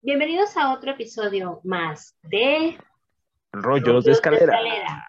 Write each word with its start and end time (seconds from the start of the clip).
Bienvenidos 0.00 0.56
a 0.56 0.72
otro 0.72 0.92
episodio 0.92 1.60
más 1.64 2.16
de 2.22 2.78
Rollos, 3.52 4.04
de, 4.04 4.12
escalera. 4.12 5.06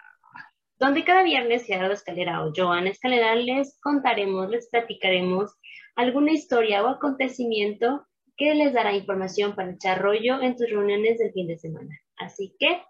donde 0.80 1.04
cada 1.04 1.24
viernes 1.24 1.66
Gerardo 1.66 1.94
Escalera 1.94 2.44
o 2.44 2.52
Joan 2.56 2.88
Escalera 2.88 3.36
les 3.36 3.80
contaremos, 3.82 4.50
les 4.50 4.70
platicaremos 4.70 5.54
alguna 5.96 6.32
historia 6.32 6.84
o 6.84 6.88
acontecimiento 6.88 8.08
que 8.36 8.56
les 8.56 8.74
dará 8.74 8.94
información 8.96 9.54
para 9.56 9.72
echar 9.72 10.02
rollo 10.02 10.42
en 10.42 10.56
tus 10.56 10.70
reuniones 10.70 11.18
del 11.18 11.32
fin 11.34 11.48
de 11.48 11.58
semana. 11.58 12.00
Así 12.18 12.56
que 12.58 12.82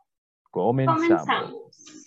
comenzamos. 0.51 1.98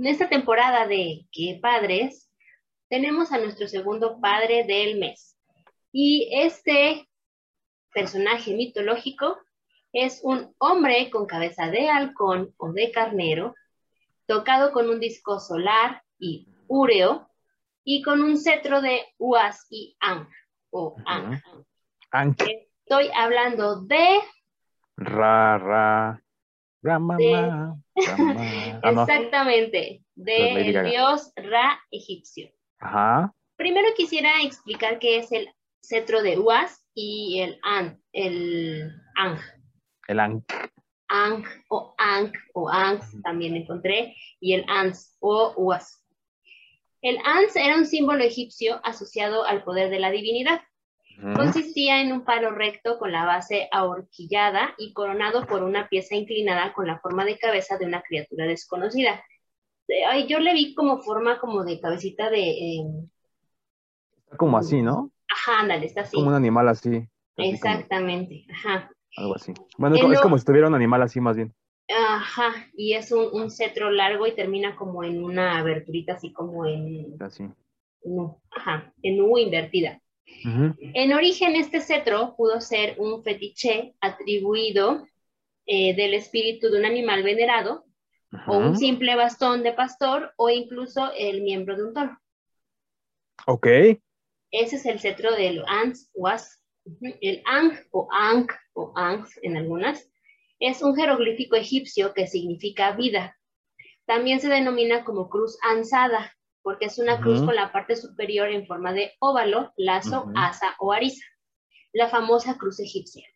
En 0.00 0.06
esta 0.06 0.30
temporada 0.30 0.86
de 0.86 1.26
Qué 1.30 1.58
Padres, 1.60 2.32
tenemos 2.88 3.32
a 3.32 3.38
nuestro 3.38 3.68
segundo 3.68 4.18
padre 4.18 4.64
del 4.64 4.98
mes. 4.98 5.36
Y 5.92 6.30
este 6.32 7.06
personaje 7.92 8.54
mitológico 8.54 9.36
es 9.92 10.20
un 10.22 10.54
hombre 10.56 11.10
con 11.10 11.26
cabeza 11.26 11.66
de 11.66 11.90
halcón 11.90 12.54
o 12.56 12.72
de 12.72 12.90
carnero, 12.92 13.54
tocado 14.24 14.72
con 14.72 14.88
un 14.88 15.00
disco 15.00 15.38
solar 15.38 16.02
y 16.18 16.48
úreo, 16.66 17.28
y 17.84 18.00
con 18.00 18.22
un 18.22 18.38
cetro 18.38 18.80
de 18.80 19.02
Uas 19.18 19.66
y 19.68 19.98
Ang, 20.00 20.26
o 20.70 20.96
Ang. 21.04 21.42
Estoy 22.38 23.10
hablando 23.14 23.82
de... 23.82 24.18
Ra, 24.96 25.58
ra. 25.58 26.22
Ah, 26.82 27.74
exactamente, 28.82 30.02
del 30.14 30.90
dios 30.90 31.32
Ra 31.36 31.80
egipcio. 31.90 32.50
Ajá. 32.78 33.34
Primero 33.56 33.88
quisiera 33.96 34.42
explicar 34.42 34.98
qué 34.98 35.18
es 35.18 35.30
el 35.32 35.48
cetro 35.82 36.22
de 36.22 36.38
Uas 36.38 36.86
y 36.94 37.40
el 37.40 37.58
An, 37.62 38.00
el 38.12 38.90
Ang. 39.16 39.38
El 40.08 40.20
Ang. 40.20 40.42
Ang 41.08 41.44
o 41.68 41.94
Ang 41.98 42.32
o 42.54 42.70
Angs 42.70 43.20
también 43.22 43.56
encontré, 43.56 44.14
y 44.40 44.54
el 44.54 44.64
Ans 44.68 45.16
o 45.20 45.52
Uas. 45.56 46.06
El 47.02 47.18
Ans 47.24 47.56
era 47.56 47.76
un 47.76 47.86
símbolo 47.86 48.22
egipcio 48.22 48.80
asociado 48.84 49.44
al 49.44 49.64
poder 49.64 49.90
de 49.90 49.98
la 49.98 50.10
divinidad. 50.10 50.60
Consistía 51.20 52.00
en 52.00 52.12
un 52.12 52.24
palo 52.24 52.50
recto 52.50 52.98
con 52.98 53.12
la 53.12 53.24
base 53.24 53.68
ahorquillada 53.72 54.74
y 54.78 54.92
coronado 54.92 55.46
por 55.46 55.62
una 55.62 55.88
pieza 55.88 56.14
inclinada 56.14 56.72
con 56.72 56.86
la 56.86 56.98
forma 56.98 57.24
de 57.24 57.38
cabeza 57.38 57.76
de 57.76 57.86
una 57.86 58.02
criatura 58.02 58.46
desconocida. 58.46 59.22
Ay, 60.08 60.26
yo 60.26 60.38
le 60.38 60.54
vi 60.54 60.74
como 60.74 61.02
forma 61.02 61.38
como 61.38 61.64
de 61.64 61.80
cabecita 61.80 62.30
de... 62.30 62.76
Em, 62.76 63.08
está 64.24 64.36
como 64.36 64.56
así, 64.56 64.82
¿no? 64.82 65.10
Ajá, 65.28 65.60
ándale, 65.60 65.86
está 65.86 66.02
así. 66.02 66.16
Como 66.16 66.28
un 66.28 66.34
animal 66.34 66.68
así. 66.68 67.06
Exactamente, 67.36 68.46
ajá. 68.50 68.90
Algo 69.16 69.34
así. 69.34 69.52
Bueno, 69.76 69.96
es, 69.96 70.20
como 70.20 70.38
si 70.38 70.44
tuviera 70.44 70.68
un 70.68 70.74
animal 70.74 71.02
así 71.02 71.20
más 71.20 71.36
bien. 71.36 71.54
Ajá, 71.88 72.52
y 72.74 72.94
es 72.94 73.10
un, 73.10 73.50
cetro 73.50 73.90
largo 73.90 74.26
y 74.26 74.34
termina 74.34 74.76
como 74.76 75.02
en 75.02 75.24
una 75.24 75.58
aberturita 75.58 76.14
así 76.14 76.32
como 76.32 76.64
en... 76.66 77.20
Así. 77.20 77.48
ajá, 78.52 78.92
en 79.02 79.20
U 79.20 79.36
invertida. 79.38 80.00
En 80.44 81.12
origen, 81.12 81.56
este 81.56 81.80
cetro 81.80 82.34
pudo 82.36 82.60
ser 82.60 82.96
un 82.98 83.22
fetiche 83.22 83.94
atribuido 84.00 85.06
eh, 85.66 85.94
del 85.94 86.14
espíritu 86.14 86.70
de 86.70 86.78
un 86.78 86.86
animal 86.86 87.22
venerado, 87.22 87.84
o 88.46 88.58
un 88.58 88.76
simple 88.76 89.16
bastón 89.16 89.62
de 89.62 89.72
pastor, 89.72 90.32
o 90.36 90.48
incluso 90.48 91.12
el 91.16 91.42
miembro 91.42 91.76
de 91.76 91.84
un 91.84 91.94
toro. 91.94 92.18
Ok. 93.46 93.66
Ese 94.50 94.76
es 94.76 94.86
el 94.86 95.00
cetro 95.00 95.34
del 95.34 95.62
Ans 95.66 96.10
Was. 96.14 96.62
El 97.20 97.42
Ang 97.44 97.72
o 97.90 98.08
Ang 98.10 98.48
o 98.72 98.92
Angs 98.96 99.38
en 99.42 99.56
algunas 99.56 100.10
es 100.58 100.82
un 100.82 100.94
jeroglífico 100.94 101.56
egipcio 101.56 102.12
que 102.14 102.26
significa 102.26 102.92
vida. 102.92 103.38
También 104.06 104.40
se 104.40 104.48
denomina 104.48 105.04
como 105.04 105.28
cruz 105.28 105.58
ansada, 105.62 106.36
porque 106.62 106.86
es 106.86 106.98
una 106.98 107.20
cruz 107.20 107.42
con 107.42 107.54
la 107.54 107.72
parte 107.72 107.96
superior 107.96 108.48
en 108.48 108.66
forma 108.66 108.92
de 108.92 109.12
óvalo, 109.18 109.72
lazo, 109.76 110.30
asa 110.34 110.74
o 110.78 110.92
arisa, 110.92 111.24
la 111.92 112.08
famosa 112.08 112.58
cruz 112.58 112.80
egipcia. 112.80 113.26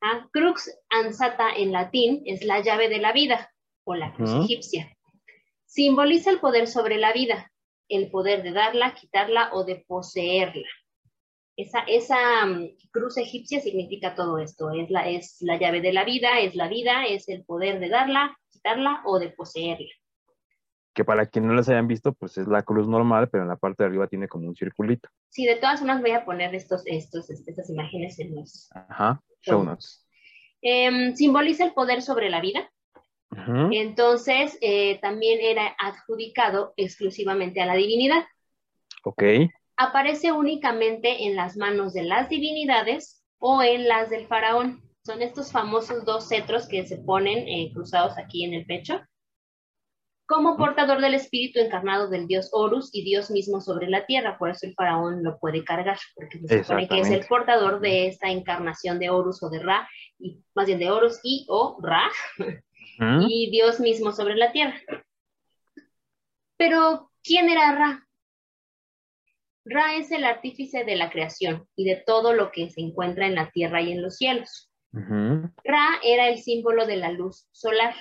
¿Ah? 0.00 0.28
Crux 0.32 0.70
ansata 0.88 1.50
en 1.54 1.72
latín 1.72 2.22
es 2.24 2.44
la 2.44 2.60
llave 2.60 2.88
de 2.88 2.98
la 2.98 3.12
vida 3.12 3.52
o 3.84 3.94
la 3.94 4.12
cruz 4.14 4.30
egipcia. 4.44 4.96
Simboliza 5.66 6.30
el 6.30 6.40
poder 6.40 6.66
sobre 6.66 6.96
la 6.98 7.12
vida, 7.12 7.52
el 7.88 8.10
poder 8.10 8.42
de 8.42 8.52
darla, 8.52 8.94
quitarla 8.94 9.50
o 9.52 9.64
de 9.64 9.84
poseerla. 9.86 10.68
Esa, 11.56 11.80
esa 11.80 12.46
mm, 12.46 12.76
cruz 12.90 13.18
egipcia 13.18 13.60
significa 13.60 14.14
todo 14.14 14.38
esto, 14.38 14.70
es 14.70 14.90
la, 14.90 15.08
es 15.08 15.36
la 15.40 15.58
llave 15.58 15.82
de 15.82 15.92
la 15.92 16.04
vida, 16.04 16.40
es 16.40 16.54
la 16.54 16.68
vida, 16.68 17.04
es 17.04 17.28
el 17.28 17.44
poder 17.44 17.78
de 17.80 17.90
darla, 17.90 18.36
quitarla 18.50 19.02
o 19.04 19.18
de 19.18 19.28
poseerla 19.30 19.90
que 20.92 21.04
para 21.04 21.26
quien 21.26 21.46
no 21.46 21.54
las 21.54 21.68
hayan 21.68 21.86
visto, 21.86 22.12
pues 22.12 22.36
es 22.38 22.48
la 22.48 22.62
cruz 22.62 22.88
normal, 22.88 23.28
pero 23.30 23.44
en 23.44 23.48
la 23.48 23.56
parte 23.56 23.82
de 23.82 23.88
arriba 23.88 24.08
tiene 24.08 24.28
como 24.28 24.48
un 24.48 24.56
circulito. 24.56 25.08
Sí, 25.28 25.46
de 25.46 25.56
todas 25.56 25.80
formas 25.80 26.00
voy 26.00 26.10
a 26.10 26.24
poner 26.24 26.54
estos, 26.54 26.82
estos, 26.86 27.30
estas 27.30 27.70
imágenes 27.70 28.18
en 28.18 28.34
los 28.34 28.68
Ajá, 28.74 29.22
show 29.40 29.62
notes. 29.62 30.06
Em, 30.62 31.14
simboliza 31.14 31.64
el 31.64 31.72
poder 31.72 32.02
sobre 32.02 32.30
la 32.30 32.40
vida. 32.40 32.70
Entonces, 33.70 34.58
eh, 34.60 34.98
también 35.00 35.38
era 35.40 35.76
adjudicado 35.78 36.74
exclusivamente 36.76 37.60
a 37.60 37.66
la 37.66 37.74
divinidad. 37.76 38.24
Ok. 39.04 39.22
Aparece 39.76 40.32
únicamente 40.32 41.26
en 41.26 41.36
las 41.36 41.56
manos 41.56 41.92
de 41.92 42.02
las 42.02 42.28
divinidades 42.28 43.24
o 43.38 43.62
en 43.62 43.86
las 43.86 44.10
del 44.10 44.26
faraón. 44.26 44.82
Son 45.06 45.22
estos 45.22 45.52
famosos 45.52 46.04
dos 46.04 46.28
cetros 46.28 46.66
que 46.68 46.84
se 46.84 46.98
ponen 46.98 47.46
eh, 47.48 47.70
cruzados 47.72 48.18
aquí 48.18 48.44
en 48.44 48.52
el 48.52 48.66
pecho 48.66 49.00
como 50.30 50.56
portador 50.56 51.00
del 51.00 51.14
espíritu 51.14 51.58
encarnado 51.58 52.08
del 52.08 52.28
dios 52.28 52.50
Horus 52.52 52.90
y 52.92 53.02
Dios 53.02 53.32
mismo 53.32 53.60
sobre 53.60 53.88
la 53.88 54.06
tierra. 54.06 54.38
Por 54.38 54.50
eso 54.50 54.64
el 54.64 54.74
faraón 54.74 55.24
lo 55.24 55.40
puede 55.40 55.64
cargar, 55.64 55.98
porque 56.14 56.38
se 56.46 56.62
supone 56.62 56.86
que 56.86 57.00
es 57.00 57.10
el 57.10 57.26
portador 57.26 57.80
de 57.80 58.06
esta 58.06 58.30
encarnación 58.30 59.00
de 59.00 59.10
Horus 59.10 59.42
o 59.42 59.50
de 59.50 59.58
Ra, 59.58 59.88
y 60.20 60.40
más 60.54 60.66
bien 60.66 60.78
de 60.78 60.88
Horus 60.88 61.18
y 61.24 61.46
o 61.48 61.76
Ra, 61.82 62.08
y 63.28 63.50
Dios 63.50 63.80
mismo 63.80 64.12
sobre 64.12 64.36
la 64.36 64.52
tierra. 64.52 64.76
Pero, 66.56 67.10
¿quién 67.24 67.50
era 67.50 67.74
Ra? 67.74 68.08
Ra 69.64 69.96
es 69.96 70.12
el 70.12 70.22
artífice 70.22 70.84
de 70.84 70.94
la 70.94 71.10
creación 71.10 71.66
y 71.74 71.84
de 71.86 71.96
todo 72.06 72.34
lo 72.34 72.52
que 72.52 72.70
se 72.70 72.80
encuentra 72.80 73.26
en 73.26 73.34
la 73.34 73.50
tierra 73.50 73.82
y 73.82 73.90
en 73.90 74.00
los 74.00 74.16
cielos. 74.18 74.70
Ra 74.92 75.98
era 76.04 76.28
el 76.28 76.38
símbolo 76.38 76.86
de 76.86 76.98
la 76.98 77.10
luz 77.10 77.48
solar 77.50 77.96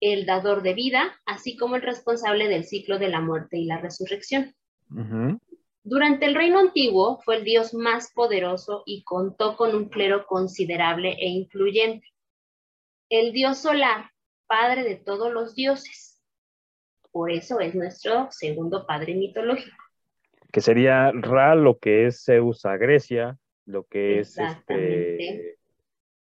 el 0.00 0.26
dador 0.26 0.62
de 0.62 0.74
vida, 0.74 1.12
así 1.26 1.56
como 1.56 1.76
el 1.76 1.82
responsable 1.82 2.48
del 2.48 2.64
ciclo 2.64 2.98
de 2.98 3.08
la 3.08 3.20
muerte 3.20 3.58
y 3.58 3.64
la 3.64 3.78
resurrección. 3.78 4.54
Durante 5.82 6.26
el 6.26 6.34
reino 6.34 6.58
antiguo 6.58 7.20
fue 7.24 7.36
el 7.36 7.44
dios 7.44 7.74
más 7.74 8.12
poderoso 8.12 8.82
y 8.86 9.02
contó 9.04 9.56
con 9.56 9.74
un 9.74 9.88
clero 9.88 10.26
considerable 10.26 11.16
e 11.18 11.28
influyente. 11.28 12.06
El 13.08 13.32
dios 13.32 13.58
solar, 13.58 14.10
padre 14.46 14.84
de 14.84 14.96
todos 14.96 15.32
los 15.32 15.54
dioses. 15.54 16.22
Por 17.10 17.30
eso 17.30 17.58
es 17.60 17.74
nuestro 17.74 18.28
segundo 18.30 18.86
padre 18.86 19.14
mitológico. 19.14 19.76
Que 20.52 20.60
sería 20.60 21.10
Ra, 21.12 21.54
lo 21.54 21.78
que 21.78 22.06
es 22.06 22.24
Zeus 22.24 22.64
a 22.64 22.76
Grecia, 22.76 23.38
lo 23.64 23.84
que 23.84 24.20
es 24.20 24.38
este, 24.38 25.58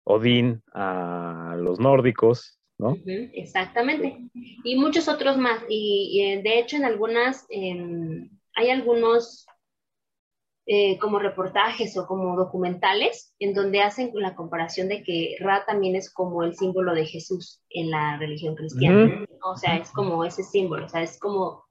Odín 0.05 0.63
a 0.73 1.57
los 1.59 1.79
nórdicos, 1.79 2.58
exactamente. 3.33 4.19
Y 4.65 4.77
muchos 4.77 5.09
otros 5.09 5.37
más. 5.37 5.63
Y, 5.69 6.23
eh, 6.23 6.43
de 6.43 6.59
hecho 6.59 6.77
en 6.77 6.85
algunas, 6.85 7.47
hay 7.51 8.71
algunos 8.71 9.47
eh, 10.71 10.99
como 10.99 11.19
reportajes 11.19 11.97
o 11.97 12.07
como 12.07 12.37
documentales 12.37 13.35
en 13.39 13.55
donde 13.55 13.81
hacen 13.81 14.11
la 14.13 14.35
comparación 14.35 14.89
de 14.89 15.03
que 15.03 15.37
Ra 15.41 15.65
también 15.65 15.97
es 15.97 16.13
como 16.13 16.43
el 16.43 16.55
símbolo 16.57 16.93
de 16.93 17.07
Jesús 17.07 17.63
en 17.71 17.91
la 17.91 18.19
religión 18.19 18.55
cristiana. 18.55 19.25
O 19.43 19.57
sea, 19.57 19.79
es 19.79 19.91
como 19.91 20.27
ese 20.27 20.43
símbolo, 20.43 20.85
o 20.85 20.89
sea, 20.91 21.01
es 21.01 21.19
como 21.19 21.65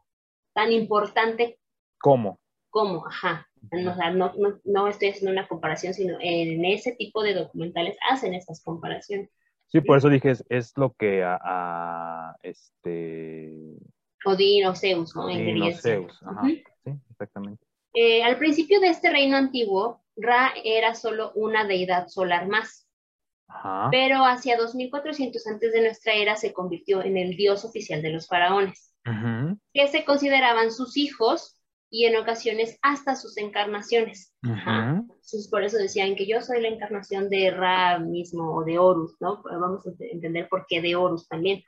tan 0.55 0.71
importante. 0.71 1.59
¿Cómo? 1.99 2.39
Como, 2.71 3.05
ajá. 3.05 3.47
No, 3.71 4.33
no, 4.65 4.87
estoy 4.87 5.09
haciendo 5.09 5.31
una 5.31 5.47
comparación, 5.47 5.93
sino 5.93 6.17
en 6.19 6.65
ese 6.65 6.93
tipo 6.93 7.21
de 7.21 7.35
documentales 7.35 7.97
hacen 8.09 8.33
estas 8.33 8.63
comparaciones. 8.63 9.29
Sí, 9.67 9.81
por 9.81 9.97
eso 9.97 10.09
dije, 10.09 10.33
es, 10.49 10.73
lo 10.77 10.93
que 10.93 11.23
a, 11.25 12.35
este... 12.41 13.51
Odín 14.25 14.65
o 14.65 14.75
Zeus, 14.75 15.15
¿no? 15.15 15.25
Odín 15.25 15.61
o 15.61 15.71
Zeus, 15.73 16.21
ajá, 16.23 16.41
sí, 16.43 16.63
exactamente. 17.11 17.65
Eh, 17.93 18.23
al 18.23 18.37
principio 18.37 18.79
de 18.79 18.89
este 18.89 19.09
reino 19.09 19.37
antiguo, 19.37 20.03
Ra 20.15 20.53
era 20.63 20.95
solo 20.95 21.31
una 21.35 21.65
deidad 21.65 22.07
solar 22.07 22.47
más. 22.47 22.87
Pero 23.91 24.25
hacia 24.25 24.57
2400 24.57 25.47
antes 25.47 25.71
de 25.71 25.81
nuestra 25.81 26.13
era 26.13 26.35
se 26.35 26.53
convirtió 26.53 27.01
en 27.01 27.17
el 27.17 27.37
dios 27.37 27.63
oficial 27.63 28.01
de 28.01 28.11
los 28.11 28.27
faraones, 28.27 28.93
que 29.73 29.87
se 29.87 30.03
consideraban 30.03 30.71
sus 30.71 30.97
hijos 30.97 31.59
y 31.89 32.05
en 32.05 32.17
ocasiones 32.17 32.77
hasta 32.81 33.15
sus 33.15 33.37
encarnaciones. 33.37 34.35
Por 35.51 35.63
eso 35.63 35.77
decían 35.77 36.15
que 36.15 36.27
yo 36.27 36.41
soy 36.41 36.61
la 36.61 36.69
encarnación 36.69 37.29
de 37.29 37.51
Ra 37.51 37.99
mismo 37.99 38.55
o 38.55 38.63
de 38.63 38.79
Horus, 38.79 39.17
¿no? 39.19 39.43
Vamos 39.43 39.85
a 39.85 39.91
entender 39.99 40.47
por 40.49 40.65
qué 40.67 40.81
de 40.81 40.95
Horus 40.95 41.27
también. 41.27 41.63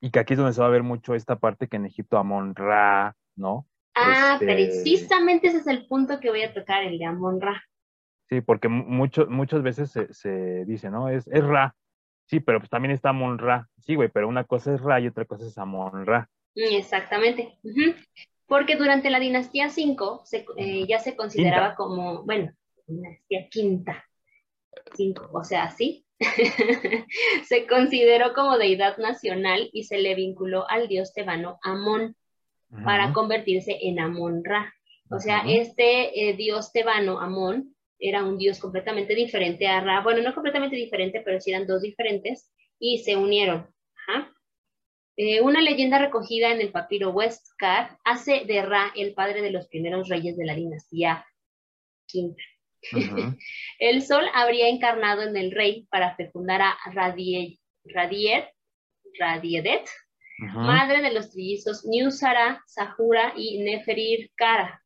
Y 0.00 0.10
que 0.10 0.18
aquí 0.20 0.34
es 0.34 0.38
donde 0.38 0.52
se 0.52 0.60
va 0.60 0.66
a 0.66 0.70
ver 0.70 0.82
mucho 0.82 1.14
esta 1.14 1.36
parte 1.36 1.68
que 1.68 1.76
en 1.76 1.86
Egipto 1.86 2.18
Amon 2.18 2.54
Ra, 2.54 3.16
¿no? 3.36 3.66
Ah, 3.94 4.38
este, 4.40 4.46
precisamente 4.46 5.48
ese 5.48 5.58
es 5.58 5.66
el 5.66 5.86
punto 5.86 6.20
que 6.20 6.30
voy 6.30 6.42
a 6.42 6.52
tocar, 6.52 6.84
el 6.84 6.98
de 6.98 7.04
Amon 7.04 7.40
Ra. 7.40 7.62
Sí, 8.28 8.42
porque 8.42 8.68
mucho, 8.68 9.26
muchas 9.26 9.62
veces 9.62 9.90
se, 9.90 10.64
dice, 10.66 10.90
¿no? 10.90 11.08
Es, 11.08 11.26
es 11.28 11.44
Ra. 11.44 11.74
Sí, 12.26 12.40
pero 12.40 12.60
pues 12.60 12.68
también 12.68 12.92
está 12.92 13.08
Amon 13.08 13.38
Ra. 13.38 13.68
Sí, 13.78 13.94
güey, 13.94 14.10
pero 14.10 14.28
una 14.28 14.44
cosa 14.44 14.74
es 14.74 14.82
Ra 14.82 15.00
y 15.00 15.08
otra 15.08 15.24
cosa 15.24 15.46
es 15.46 15.56
Amon 15.56 16.04
Ra. 16.04 16.28
Mm, 16.54 16.76
exactamente. 16.76 17.58
Porque 18.46 18.76
durante 18.76 19.10
la 19.10 19.18
dinastía 19.18 19.70
5 19.70 20.24
eh, 20.56 20.86
ya 20.86 20.98
se 21.00 21.16
consideraba 21.16 21.74
como, 21.74 22.22
bueno, 22.24 22.52
dinastía 22.88 23.48
quinta. 23.48 24.04
Cinco, 24.94 25.30
o 25.32 25.44
sea, 25.44 25.70
sí. 25.70 26.04
se 27.44 27.66
consideró 27.66 28.34
como 28.34 28.58
deidad 28.58 28.98
nacional 28.98 29.70
y 29.72 29.84
se 29.84 29.98
le 29.98 30.14
vinculó 30.14 30.68
al 30.68 30.88
dios 30.88 31.12
tebano 31.12 31.58
Amón 31.62 32.16
para 32.84 33.12
convertirse 33.12 33.78
en 33.82 34.00
Amón 34.00 34.42
Ra. 34.44 34.74
O 35.10 35.18
sea, 35.18 35.42
este 35.46 36.28
eh, 36.28 36.34
dios 36.34 36.72
tebano, 36.72 37.20
Amón, 37.20 37.74
era 37.98 38.24
un 38.24 38.36
dios 38.36 38.58
completamente 38.58 39.14
diferente 39.14 39.66
a 39.66 39.80
Ra. 39.80 40.02
Bueno, 40.02 40.22
no 40.22 40.34
completamente 40.34 40.76
diferente, 40.76 41.22
pero 41.24 41.40
sí 41.40 41.50
eran 41.50 41.66
dos 41.66 41.82
diferentes 41.82 42.50
y 42.78 42.98
se 42.98 43.16
unieron. 43.16 43.66
Eh, 45.16 45.40
una 45.40 45.60
leyenda 45.60 45.98
recogida 45.98 46.52
en 46.52 46.60
el 46.60 46.70
papiro 46.70 47.10
Westcar 47.10 47.98
hace 48.04 48.44
de 48.44 48.62
Ra 48.62 48.92
el 48.94 49.14
padre 49.14 49.42
de 49.42 49.50
los 49.50 49.66
primeros 49.66 50.08
reyes 50.08 50.36
de 50.36 50.44
la 50.44 50.54
dinastía 50.54 51.26
quinta. 52.06 52.42
el 53.78 54.02
sol 54.02 54.24
habría 54.34 54.68
encarnado 54.68 55.22
en 55.22 55.36
el 55.36 55.50
rey 55.50 55.86
para 55.90 56.14
fecundar 56.16 56.62
a 56.62 56.76
Radier, 56.92 57.58
Radiedet, 59.18 59.88
madre 60.38 61.02
de 61.02 61.12
los 61.12 61.30
trillizos 61.30 61.84
Nusara, 61.84 62.62
Sahura 62.66 63.32
y 63.36 63.62
Neferir 63.62 64.30
Kara. 64.36 64.82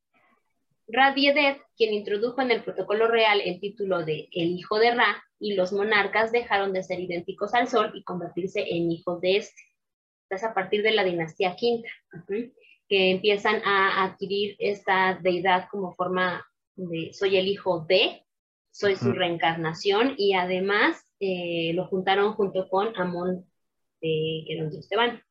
Radiedet, 0.87 1.61
quien 1.77 1.93
introdujo 1.93 2.41
en 2.41 2.51
el 2.51 2.63
protocolo 2.63 3.07
real 3.07 3.41
el 3.41 3.59
título 3.59 4.03
de 4.03 4.27
el 4.31 4.49
hijo 4.49 4.79
de 4.79 4.93
Ra, 4.93 5.23
y 5.39 5.55
los 5.55 5.73
monarcas 5.73 6.31
dejaron 6.31 6.73
de 6.73 6.83
ser 6.83 6.99
idénticos 6.99 7.53
al 7.53 7.67
sol 7.67 7.91
y 7.93 8.03
convertirse 8.03 8.61
en 8.61 8.91
hijos 8.91 9.21
de 9.21 9.37
este. 9.37 9.61
Es 10.29 10.43
a 10.43 10.53
partir 10.53 10.81
de 10.81 10.91
la 10.91 11.03
dinastía 11.03 11.55
quinta, 11.55 11.89
que 12.87 13.11
empiezan 13.11 13.61
a 13.65 14.03
adquirir 14.03 14.55
esta 14.57 15.19
deidad 15.21 15.67
como 15.69 15.93
forma 15.93 16.45
de 16.75 17.13
soy 17.13 17.37
el 17.37 17.47
hijo 17.47 17.85
de, 17.87 18.25
soy 18.71 18.95
su 18.95 19.11
reencarnación, 19.11 20.15
y 20.17 20.33
además 20.33 21.05
eh, 21.19 21.71
lo 21.73 21.87
juntaron 21.87 22.33
junto 22.33 22.67
con 22.69 22.95
Amón, 22.99 23.45
que 24.01 24.45
era 24.47 24.65
un 24.65 24.71
tebano. 24.89 25.21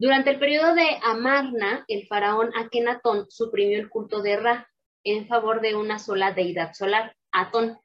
Durante 0.00 0.30
el 0.30 0.38
periodo 0.38 0.74
de 0.74 0.88
Amarna, 1.02 1.84
el 1.88 2.06
faraón 2.06 2.52
Akenatón 2.56 3.26
suprimió 3.30 3.78
el 3.78 3.88
culto 3.88 4.22
de 4.22 4.36
Ra 4.36 4.68
en 5.02 5.26
favor 5.26 5.60
de 5.60 5.74
una 5.74 5.98
sola 5.98 6.32
deidad 6.32 6.72
solar, 6.72 7.16
Atón, 7.32 7.78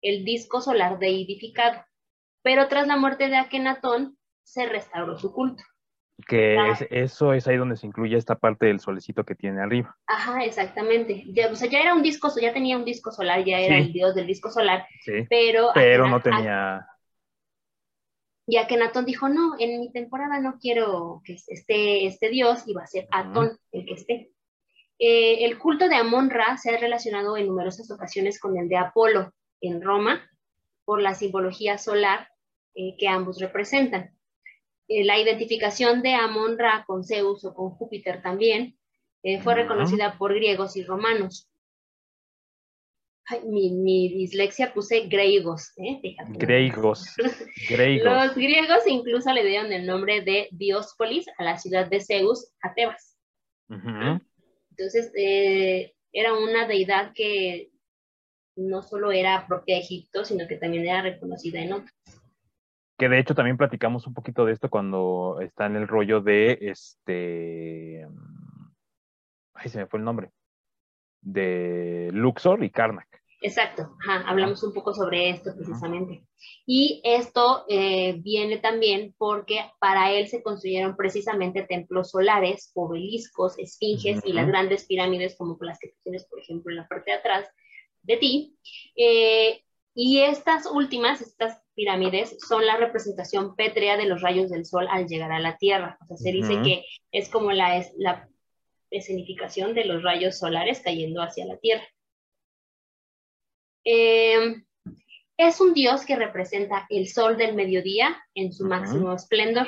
el 0.00 0.24
disco 0.24 0.60
solar 0.60 0.98
deidificado. 0.98 1.84
Pero 2.42 2.68
tras 2.68 2.86
la 2.86 2.96
muerte 2.96 3.28
de 3.28 3.36
Akenatón, 3.36 4.16
se 4.42 4.66
restauró 4.66 5.18
su 5.18 5.32
culto. 5.32 5.62
Que 6.26 6.56
eso 6.90 7.32
es 7.32 7.46
ahí 7.46 7.56
donde 7.56 7.76
se 7.76 7.86
incluye 7.86 8.16
esta 8.16 8.36
parte 8.36 8.66
del 8.66 8.80
solecito 8.80 9.24
que 9.24 9.34
tiene 9.34 9.60
arriba. 9.60 9.96
Ajá, 10.06 10.44
exactamente. 10.44 11.24
Ya, 11.28 11.50
o 11.50 11.56
sea, 11.56 11.68
ya 11.68 11.80
era 11.80 11.94
un 11.94 12.02
disco, 12.02 12.28
ya 12.40 12.52
tenía 12.52 12.76
un 12.76 12.84
disco 12.84 13.10
solar, 13.10 13.44
ya 13.44 13.58
era 13.58 13.78
el 13.78 13.92
dios 13.92 14.14
del 14.14 14.26
disco 14.26 14.50
solar, 14.50 14.86
pero... 15.28 15.70
Pero 15.74 16.08
no 16.08 16.20
tenía 16.20 16.86
y 18.46 18.56
Akenatón 18.56 19.04
dijo, 19.04 19.28
no, 19.28 19.54
en 19.58 19.80
mi 19.80 19.92
temporada 19.92 20.40
no 20.40 20.58
quiero 20.60 21.22
que 21.24 21.36
esté 21.46 22.06
este 22.06 22.28
dios 22.28 22.64
y 22.66 22.74
va 22.74 22.82
a 22.82 22.86
ser 22.86 23.06
Atón 23.10 23.58
el 23.70 23.86
que 23.86 23.94
esté. 23.94 24.32
Eh, 24.98 25.44
el 25.44 25.58
culto 25.58 25.88
de 25.88 25.96
Amon-Ra 25.96 26.56
se 26.58 26.70
ha 26.70 26.78
relacionado 26.78 27.36
en 27.36 27.46
numerosas 27.46 27.90
ocasiones 27.90 28.40
con 28.40 28.56
el 28.56 28.68
de 28.68 28.76
Apolo 28.76 29.32
en 29.60 29.80
Roma 29.80 30.28
por 30.84 31.00
la 31.00 31.14
simbología 31.14 31.78
solar 31.78 32.28
eh, 32.74 32.96
que 32.98 33.08
ambos 33.08 33.40
representan. 33.40 34.16
Eh, 34.92 35.04
la 35.04 35.18
identificación 35.18 36.02
de 36.02 36.14
Amon-Ra 36.14 36.84
con 36.86 37.04
Zeus 37.04 37.44
o 37.44 37.54
con 37.54 37.70
Júpiter 37.70 38.22
también 38.22 38.76
fue 39.44 39.54
reconocida 39.54 40.18
por 40.18 40.34
griegos 40.34 40.76
y 40.76 40.82
romanos 40.82 41.48
mi, 43.44 44.08
dislexia 44.08 44.72
puse 44.72 45.06
griegos, 45.06 45.72
¿eh? 45.76 46.00
Griegos. 46.28 47.14
Los 48.26 48.34
griegos 48.34 48.86
incluso 48.86 49.32
le 49.32 49.44
dieron 49.44 49.72
el 49.72 49.86
nombre 49.86 50.22
de 50.22 50.48
Diospolis 50.52 51.26
a 51.38 51.44
la 51.44 51.58
ciudad 51.58 51.88
de 51.88 52.00
Zeus, 52.00 52.52
a 52.62 52.74
Tebas. 52.74 53.16
Entonces, 53.68 55.12
eh, 55.16 55.94
era 56.12 56.34
una 56.34 56.66
deidad 56.66 57.12
que 57.14 57.70
no 58.56 58.82
solo 58.82 59.12
era 59.12 59.46
propia 59.46 59.76
de 59.76 59.82
Egipto, 59.82 60.24
sino 60.24 60.46
que 60.46 60.56
también 60.56 60.86
era 60.86 61.02
reconocida 61.02 61.60
en 61.60 61.72
otros. 61.72 61.92
Que 63.02 63.08
de 63.08 63.18
hecho 63.18 63.34
también 63.34 63.56
platicamos 63.56 64.06
un 64.06 64.14
poquito 64.14 64.44
de 64.44 64.52
esto 64.52 64.70
cuando 64.70 65.38
está 65.40 65.66
en 65.66 65.74
el 65.74 65.88
rollo 65.88 66.20
de 66.20 66.56
este. 66.60 68.06
Ay, 69.54 69.68
se 69.70 69.78
me 69.78 69.88
fue 69.88 69.98
el 69.98 70.04
nombre. 70.04 70.30
De 71.20 72.10
Luxor 72.12 72.62
y 72.62 72.70
Karnak. 72.70 73.08
Exacto, 73.40 73.96
hablamos 74.24 74.62
un 74.62 74.72
poco 74.72 74.94
sobre 74.94 75.30
esto 75.30 75.50
precisamente. 75.56 76.24
Y 76.64 77.00
esto 77.02 77.64
eh, 77.68 78.20
viene 78.22 78.58
también 78.58 79.16
porque 79.18 79.58
para 79.80 80.12
él 80.12 80.28
se 80.28 80.40
construyeron 80.40 80.94
precisamente 80.94 81.64
templos 81.64 82.12
solares, 82.12 82.70
obeliscos, 82.76 83.58
esfinges 83.58 84.20
y 84.24 84.32
las 84.32 84.46
grandes 84.46 84.86
pirámides 84.86 85.36
como 85.36 85.58
las 85.62 85.80
que 85.80 85.92
tienes, 86.04 86.24
por 86.26 86.38
ejemplo, 86.38 86.70
en 86.70 86.76
la 86.76 86.86
parte 86.86 87.10
de 87.10 87.16
atrás 87.16 87.48
de 88.02 88.16
ti. 88.16 88.56
Eh, 88.94 89.64
y 89.94 90.20
estas 90.20 90.66
últimas, 90.66 91.20
estas 91.20 91.60
pirámides, 91.74 92.36
son 92.46 92.66
la 92.66 92.76
representación 92.76 93.56
pétrea 93.56 93.96
de 93.96 94.06
los 94.06 94.22
rayos 94.22 94.50
del 94.50 94.64
sol 94.64 94.86
al 94.90 95.06
llegar 95.06 95.32
a 95.32 95.40
la 95.40 95.58
Tierra. 95.58 95.98
O 96.00 96.06
sea, 96.06 96.16
se 96.16 96.32
dice 96.32 96.60
que 96.62 96.84
es 97.10 97.28
como 97.28 97.52
la, 97.52 97.84
la 97.98 98.28
escenificación 98.90 99.74
de 99.74 99.84
los 99.84 100.02
rayos 100.02 100.38
solares 100.38 100.80
cayendo 100.80 101.22
hacia 101.22 101.46
la 101.46 101.58
Tierra. 101.58 101.86
Eh, 103.84 104.62
es 105.36 105.60
un 105.60 105.74
dios 105.74 106.06
que 106.06 106.16
representa 106.16 106.86
el 106.88 107.08
sol 107.08 107.36
del 107.36 107.54
mediodía 107.54 108.16
en 108.34 108.52
su 108.52 108.64
máximo 108.64 109.12
esplendor. 109.12 109.66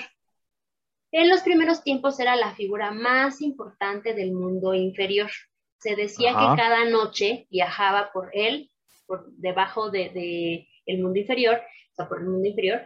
En 1.10 1.28
los 1.28 1.42
primeros 1.42 1.82
tiempos 1.82 2.18
era 2.18 2.36
la 2.36 2.54
figura 2.54 2.92
más 2.92 3.40
importante 3.40 4.14
del 4.14 4.32
mundo 4.32 4.74
inferior. 4.74 5.30
Se 5.78 5.96
decía 5.96 6.30
que 6.30 6.56
cada 6.56 6.84
noche 6.86 7.46
viajaba 7.50 8.10
por 8.12 8.30
él, 8.32 8.70
por 9.06 9.30
debajo 9.36 9.90
del 9.90 10.12
de, 10.12 10.68
el 10.86 11.02
mundo 11.02 11.18
inferior, 11.18 11.56
o 11.56 11.94
sea, 11.94 12.08
por 12.08 12.20
el 12.20 12.26
mundo 12.26 12.48
inferior, 12.48 12.82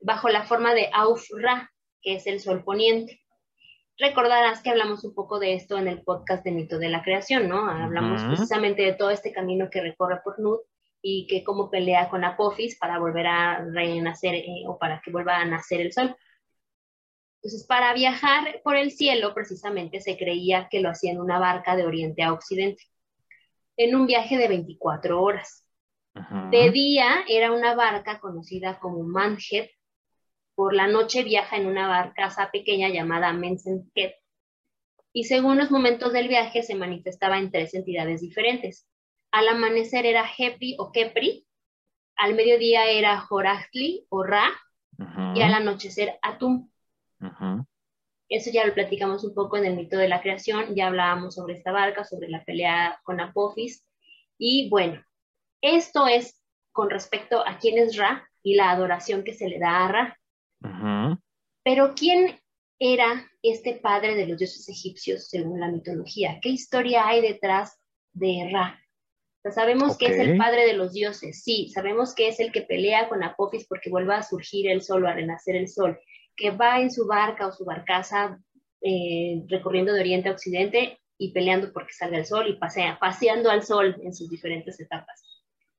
bajo 0.00 0.28
la 0.28 0.44
forma 0.44 0.74
de 0.74 0.88
Auf-Ra, 0.92 1.70
que 2.00 2.16
es 2.16 2.26
el 2.26 2.40
sol 2.40 2.64
poniente. 2.64 3.20
Recordarás 3.98 4.62
que 4.62 4.70
hablamos 4.70 5.04
un 5.04 5.14
poco 5.14 5.38
de 5.38 5.54
esto 5.54 5.78
en 5.78 5.86
el 5.86 6.02
podcast 6.02 6.44
de 6.44 6.50
Mito 6.50 6.78
de 6.78 6.88
la 6.88 7.02
Creación, 7.02 7.48
¿no? 7.48 7.68
Hablamos 7.68 8.24
precisamente 8.24 8.82
de 8.82 8.94
todo 8.94 9.10
este 9.10 9.32
camino 9.32 9.68
que 9.70 9.82
recorre 9.82 10.20
por 10.24 10.40
Nut 10.40 10.60
y 11.02 11.26
que 11.26 11.44
cómo 11.44 11.70
pelea 11.70 12.08
con 12.08 12.24
Apophis 12.24 12.78
para 12.78 12.98
volver 12.98 13.26
a 13.26 13.64
renacer 13.64 14.34
eh, 14.34 14.64
o 14.66 14.78
para 14.78 15.00
que 15.04 15.10
vuelva 15.10 15.36
a 15.36 15.44
nacer 15.44 15.80
el 15.80 15.92
sol. 15.92 16.16
Entonces, 17.42 17.66
para 17.66 17.92
viajar 17.92 18.60
por 18.62 18.76
el 18.76 18.92
cielo, 18.92 19.34
precisamente 19.34 20.00
se 20.00 20.16
creía 20.16 20.68
que 20.70 20.80
lo 20.80 20.90
hacía 20.90 21.10
en 21.10 21.20
una 21.20 21.40
barca 21.40 21.74
de 21.74 21.84
oriente 21.84 22.22
a 22.22 22.32
occidente, 22.32 22.84
en 23.76 23.94
un 23.94 24.06
viaje 24.06 24.36
de 24.36 24.48
24 24.48 25.20
horas. 25.20 25.66
De 26.50 26.70
día 26.70 27.24
era 27.26 27.52
una 27.52 27.74
barca 27.74 28.20
conocida 28.20 28.78
como 28.78 29.02
Manjet, 29.02 29.70
por 30.54 30.74
la 30.74 30.86
noche 30.86 31.24
viaja 31.24 31.56
en 31.56 31.66
una 31.66 31.88
barcaza 31.88 32.50
pequeña 32.50 32.90
llamada 32.90 33.32
Mensenket, 33.32 34.16
y 35.14 35.24
según 35.24 35.58
los 35.58 35.70
momentos 35.70 36.12
del 36.12 36.28
viaje 36.28 36.62
se 36.62 36.74
manifestaba 36.74 37.38
en 37.38 37.50
tres 37.50 37.74
entidades 37.74 38.20
diferentes, 38.20 38.88
al 39.30 39.48
amanecer 39.48 40.06
era 40.06 40.24
Hepi 40.36 40.76
o 40.78 40.92
Kepri, 40.92 41.46
al 42.16 42.34
mediodía 42.34 42.90
era 42.90 43.24
Horachtli 43.28 44.06
o 44.10 44.22
Ra, 44.22 44.50
y 45.34 45.40
al 45.40 45.54
anochecer 45.54 46.18
Atum. 46.22 46.70
Eso 48.32 48.50
ya 48.50 48.66
lo 48.66 48.72
platicamos 48.72 49.24
un 49.24 49.34
poco 49.34 49.58
en 49.58 49.66
el 49.66 49.76
mito 49.76 49.98
de 49.98 50.08
la 50.08 50.22
creación, 50.22 50.74
ya 50.74 50.86
hablábamos 50.86 51.34
sobre 51.34 51.52
esta 51.52 51.70
barca, 51.70 52.02
sobre 52.02 52.30
la 52.30 52.42
pelea 52.42 52.98
con 53.04 53.20
Apophis. 53.20 53.86
Y 54.38 54.70
bueno, 54.70 55.04
esto 55.60 56.06
es 56.06 56.40
con 56.72 56.88
respecto 56.88 57.46
a 57.46 57.58
quién 57.58 57.76
es 57.76 57.94
Ra 57.98 58.26
y 58.42 58.54
la 58.54 58.70
adoración 58.70 59.22
que 59.22 59.34
se 59.34 59.48
le 59.48 59.58
da 59.58 59.84
a 59.84 59.88
Ra. 59.88 60.18
Pero 61.62 61.94
¿quién 61.94 62.40
era 62.78 63.30
este 63.42 63.74
padre 63.74 64.14
de 64.14 64.26
los 64.26 64.38
dioses 64.38 64.66
egipcios 64.66 65.28
según 65.28 65.60
la 65.60 65.68
mitología? 65.68 66.38
¿Qué 66.40 66.48
historia 66.48 67.06
hay 67.06 67.20
detrás 67.20 67.78
de 68.14 68.48
Ra? 68.50 68.82
sabemos 69.50 69.98
que 69.98 70.06
es 70.06 70.18
el 70.18 70.38
padre 70.38 70.64
de 70.64 70.74
los 70.74 70.92
dioses, 70.92 71.42
sí, 71.42 71.68
sabemos 71.74 72.14
que 72.14 72.28
es 72.28 72.38
el 72.38 72.52
que 72.52 72.62
pelea 72.62 73.08
con 73.08 73.24
Apophis 73.24 73.66
porque 73.66 73.90
vuelva 73.90 74.18
a 74.18 74.22
surgir 74.22 74.70
el 74.70 74.82
sol 74.82 75.04
o 75.04 75.08
a 75.08 75.14
renacer 75.14 75.56
el 75.56 75.68
sol, 75.68 75.98
que 76.36 76.50
va 76.50 76.80
en 76.80 76.90
su 76.90 77.06
barca 77.06 77.46
o 77.46 77.52
su 77.52 77.64
barcaza 77.64 78.38
eh, 78.80 79.42
recorriendo 79.48 79.92
de 79.92 80.00
oriente 80.00 80.28
a 80.28 80.32
occidente 80.32 80.98
y 81.18 81.32
peleando 81.32 81.72
porque 81.72 81.92
salga 81.92 82.18
el 82.18 82.26
sol 82.26 82.48
y 82.48 82.56
pasea, 82.56 82.98
paseando 82.98 83.50
al 83.50 83.62
sol 83.62 83.96
en 84.02 84.14
sus 84.14 84.28
diferentes 84.28 84.80
etapas. 84.80 85.22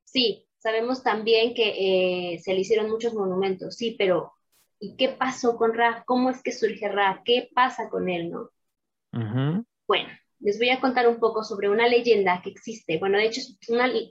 Sí, 0.04 0.46
sabemos 0.58 1.02
también 1.02 1.54
que 1.54 2.34
eh, 2.34 2.38
se 2.38 2.54
le 2.54 2.60
hicieron 2.60 2.90
muchos 2.90 3.14
monumentos, 3.14 3.76
sí, 3.76 3.94
pero 3.98 4.32
¿y 4.78 4.96
qué 4.96 5.10
pasó 5.10 5.56
con 5.56 5.74
Ra? 5.74 6.02
¿Cómo 6.06 6.30
es 6.30 6.42
que 6.42 6.52
surge 6.52 6.88
Ra? 6.88 7.22
¿Qué 7.24 7.50
pasa 7.54 7.90
con 7.90 8.08
él, 8.08 8.30
no? 8.30 8.50
Bueno, 9.86 10.08
les 10.40 10.58
voy 10.58 10.70
a 10.70 10.80
contar 10.80 11.08
un 11.08 11.18
poco 11.20 11.44
sobre 11.44 11.68
una 11.68 11.88
leyenda 11.88 12.40
que 12.42 12.50
existe. 12.50 12.98
Bueno, 12.98 13.18
de 13.18 13.26
hecho, 13.26 13.40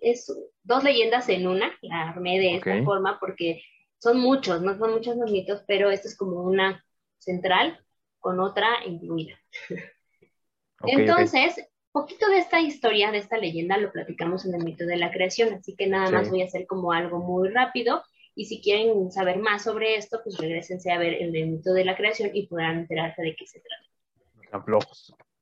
es, 0.01 0.33
dos 0.63 0.83
leyendas 0.83 1.29
en 1.29 1.47
una, 1.47 1.71
la 1.81 2.09
armé 2.09 2.39
de 2.39 2.55
esta 2.55 2.83
forma 2.83 3.17
porque 3.19 3.61
son 4.03 4.19
muchos, 4.19 4.61
no 4.61 4.77
son 4.77 4.91
muchos 4.91 5.15
los 5.15 5.31
mitos, 5.31 5.63
pero 5.65 5.89
esto 5.89 6.09
es 6.09 6.17
como 6.17 6.41
una 6.43 6.83
central 7.19 7.79
con 8.19 8.41
otra 8.41 8.67
incluida. 8.85 9.39
Entonces, 10.85 11.65
poquito 11.93 12.27
de 12.27 12.39
esta 12.39 12.59
historia, 12.59 13.11
de 13.11 13.19
esta 13.19 13.37
leyenda, 13.37 13.77
lo 13.77 13.93
platicamos 13.93 14.45
en 14.45 14.55
el 14.55 14.63
mito 14.65 14.85
de 14.85 14.97
la 14.97 15.09
creación, 15.09 15.53
así 15.53 15.73
que 15.77 15.87
nada 15.87 16.11
más 16.11 16.29
voy 16.29 16.41
a 16.41 16.45
hacer 16.45 16.67
como 16.67 16.91
algo 16.91 17.19
muy 17.19 17.47
rápido. 17.47 18.03
Y 18.35 18.45
si 18.45 18.61
quieren 18.61 19.09
saber 19.09 19.37
más 19.39 19.63
sobre 19.63 19.95
esto, 19.95 20.19
pues 20.21 20.37
regresense 20.37 20.91
a 20.91 20.97
ver 20.97 21.13
el 21.13 21.31
mito 21.31 21.71
de 21.71 21.85
la 21.85 21.95
creación 21.95 22.31
y 22.33 22.47
podrán 22.47 22.79
enterarse 22.79 23.21
de 23.21 23.35
qué 23.37 23.47
se 23.47 23.61
trata. 23.61 24.35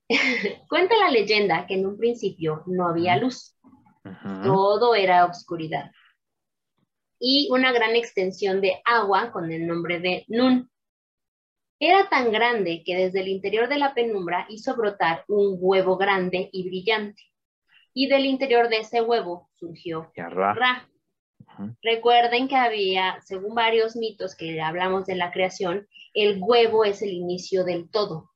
Cuenta 0.69 0.95
la 0.97 1.09
leyenda 1.09 1.65
que 1.65 1.75
en 1.75 1.87
un 1.87 1.97
principio 1.97 2.61
no 2.67 2.87
había 2.87 3.17
luz, 3.17 3.55
todo 4.43 4.93
era 4.93 5.25
oscuridad 5.25 5.89
y 7.21 7.47
una 7.51 7.71
gran 7.71 7.95
extensión 7.95 8.61
de 8.61 8.81
agua 8.83 9.31
con 9.31 9.51
el 9.51 9.67
nombre 9.67 9.99
de 9.99 10.25
Nun. 10.27 10.69
Era 11.79 12.09
tan 12.09 12.31
grande 12.31 12.83
que 12.83 12.95
desde 12.95 13.21
el 13.21 13.27
interior 13.27 13.69
de 13.69 13.77
la 13.77 13.93
penumbra 13.93 14.47
hizo 14.49 14.75
brotar 14.75 15.23
un 15.27 15.55
huevo 15.59 15.97
grande 15.97 16.49
y 16.51 16.67
brillante. 16.67 17.21
Y 17.93 18.07
del 18.07 18.25
interior 18.25 18.69
de 18.69 18.79
ese 18.79 19.01
huevo 19.01 19.49
surgió 19.53 20.11
Ra. 20.15 20.87
Recuerden 21.83 22.47
que 22.47 22.55
había, 22.55 23.19
según 23.21 23.53
varios 23.53 23.95
mitos 23.95 24.35
que 24.35 24.59
hablamos 24.59 25.05
de 25.05 25.15
la 25.15 25.31
creación, 25.31 25.87
el 26.13 26.39
huevo 26.41 26.85
es 26.85 27.01
el 27.01 27.11
inicio 27.11 27.63
del 27.63 27.89
todo. 27.89 28.31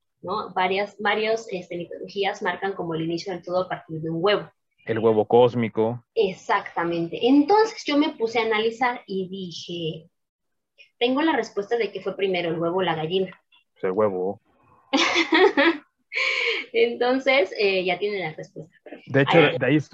Varias, 0.53 0.95
varias 0.99 1.47
este, 1.51 1.77
mitologías 1.77 2.41
marcan 2.41 2.73
como 2.73 2.93
el 2.95 3.03
inicio 3.03 3.33
del 3.33 3.43
todo 3.43 3.63
a 3.63 3.69
partir 3.69 4.01
de 4.01 4.09
un 4.09 4.23
huevo. 4.23 4.51
El 4.85 4.99
huevo 4.99 5.25
cósmico. 5.25 6.03
Exactamente. 6.13 7.19
Entonces 7.27 7.83
yo 7.85 7.97
me 7.97 8.09
puse 8.09 8.39
a 8.39 8.43
analizar 8.43 9.01
y 9.07 9.27
dije, 9.27 10.09
tengo 10.99 11.21
la 11.21 11.35
respuesta 11.35 11.77
de 11.77 11.91
que 11.91 12.01
fue 12.01 12.15
primero 12.15 12.49
el 12.49 12.59
huevo 12.59 12.77
o 12.77 12.83
la 12.83 12.95
gallina. 12.95 13.37
Pues 13.73 13.83
el 13.83 13.91
huevo. 13.91 14.41
Entonces, 16.71 17.53
eh, 17.59 17.83
ya 17.83 17.99
tienen 17.99 18.21
la 18.21 18.33
respuesta. 18.33 18.73
De 19.07 19.21
hecho, 19.21 19.37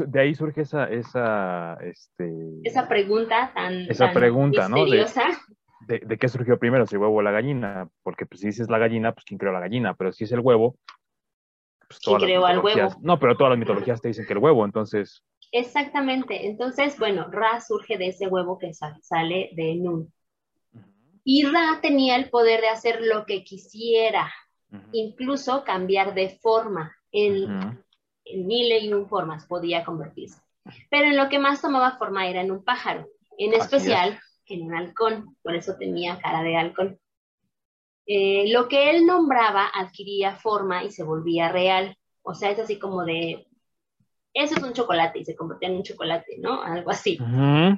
de 0.06 0.20
ahí, 0.20 0.36
surge 0.36 0.62
esa, 0.62 0.86
esa, 0.86 1.78
este... 1.82 2.32
esa 2.64 2.88
pregunta 2.88 3.52
tan, 3.56 3.90
esa 3.90 4.12
pregunta, 4.12 4.70
misteriosa. 4.70 5.28
¿no? 5.30 5.38
de, 5.88 6.18
qué 6.18 6.30
surgió 6.30 6.58
primero, 6.60 6.86
si 6.86 6.96
el 6.96 7.02
huevo 7.02 7.16
o 7.16 7.22
la 7.22 7.32
gallina, 7.32 7.90
porque 8.04 8.26
pues, 8.26 8.42
si 8.42 8.48
dices 8.48 8.70
la 8.70 8.78
gallina, 8.78 9.14
pues 9.14 9.26
quién 9.26 9.38
creó 9.38 9.52
la 9.52 9.60
gallina, 9.60 9.94
pero 9.94 10.12
si 10.12 10.24
es 10.24 10.32
el 10.32 10.40
huevo, 10.40 10.76
pues 11.92 12.02
todas 12.02 12.20
¿Quién 12.20 12.30
creó 12.30 12.46
al 12.46 12.60
huevo? 12.60 12.96
No, 13.02 13.20
pero 13.20 13.36
todas 13.36 13.52
las 13.52 13.60
mitologías 13.60 14.02
te 14.02 14.10
dicen 14.10 14.26
que 14.26 14.34
el 14.34 14.40
huevo, 14.40 14.66
entonces... 14.66 15.24
Exactamente, 15.52 16.48
entonces, 16.48 16.98
bueno, 16.98 17.28
Ra 17.30 17.60
surge 17.62 17.98
de 17.98 18.08
ese 18.08 18.28
huevo 18.28 18.58
que 18.58 18.72
sale 18.74 19.50
de 19.54 19.76
Nun. 19.76 20.14
Y 21.24 21.44
Ra 21.44 21.80
tenía 21.82 22.16
el 22.16 22.30
poder 22.30 22.62
de 22.62 22.70
hacer 22.70 23.02
lo 23.02 23.26
que 23.26 23.44
quisiera, 23.44 24.32
incluso 24.94 25.64
cambiar 25.64 26.14
de 26.14 26.30
forma, 26.42 26.96
en, 27.12 27.84
en 28.24 28.48
mil 28.48 28.72
y 28.82 28.94
un 28.94 29.08
formas 29.08 29.46
podía 29.46 29.84
convertirse. 29.84 30.42
Pero 30.90 31.08
en 31.08 31.18
lo 31.18 31.28
que 31.28 31.40
más 31.40 31.62
tomaba 31.62 31.98
forma 31.98 32.28
era 32.28 32.42
en 32.42 32.52
un 32.52 32.64
pájaro, 32.64 33.08
en 33.38 33.54
especial 33.54 34.20
en 34.52 34.64
un 34.64 34.76
halcón, 34.76 35.36
por 35.42 35.56
eso 35.56 35.76
tenía 35.78 36.20
cara 36.20 36.44
de 36.44 36.58
halcón. 36.58 37.00
Eh, 38.06 38.52
lo 38.52 38.68
que 38.68 38.90
él 38.90 39.06
nombraba 39.06 39.70
adquiría 39.74 40.36
forma 40.36 40.84
y 40.84 40.92
se 40.92 41.04
volvía 41.04 41.50
real. 41.50 41.96
O 42.24 42.34
sea, 42.34 42.52
es 42.52 42.60
así 42.60 42.80
como 42.80 43.04
de, 43.04 43.48
eso 44.34 44.56
es 44.56 44.64
un 44.64 44.74
chocolate 44.74 45.20
y 45.20 45.26
se 45.26 45.36
convertía 45.36 45.70
en 45.70 45.78
un 45.78 45.84
chocolate, 45.84 46.38
¿no? 46.40 46.62
Algo 46.62 46.92
así. 46.92 47.18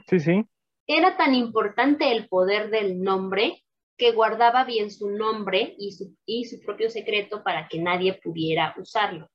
sí, 0.08 0.20
sí. 0.20 0.46
Era 0.86 1.16
tan 1.16 1.34
importante 1.34 2.12
el 2.12 2.28
poder 2.28 2.70
del 2.70 3.02
nombre 3.02 3.64
que 3.98 4.12
guardaba 4.12 4.66
bien 4.66 4.92
su 4.92 5.10
nombre 5.12 5.76
y 5.78 5.92
su, 5.92 6.16
y 6.26 6.46
su 6.46 6.60
propio 6.62 6.90
secreto 6.90 7.44
para 7.44 7.68
que 7.68 7.80
nadie 7.80 8.20
pudiera 8.22 8.76
usarlo. 8.78 9.30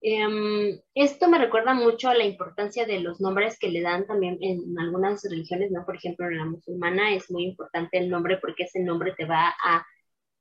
Em, 0.00 0.78
esto 0.94 1.28
me 1.28 1.38
recuerda 1.38 1.74
mucho 1.74 2.08
a 2.08 2.14
la 2.14 2.24
importancia 2.24 2.84
de 2.86 3.00
los 3.00 3.20
nombres 3.20 3.58
que 3.58 3.68
le 3.68 3.80
dan 3.80 4.06
también 4.06 4.38
en 4.40 4.78
algunas 4.78 5.22
religiones, 5.28 5.70
¿no? 5.70 5.84
Por 5.84 5.96
ejemplo, 5.96 6.26
en 6.26 6.36
la 6.36 6.44
musulmana 6.44 7.14
es 7.14 7.30
muy 7.30 7.44
importante 7.44 7.98
el 7.98 8.10
nombre 8.10 8.38
porque 8.38 8.64
ese 8.64 8.80
nombre 8.80 9.14
te 9.16 9.24
va 9.24 9.54
a 9.64 9.84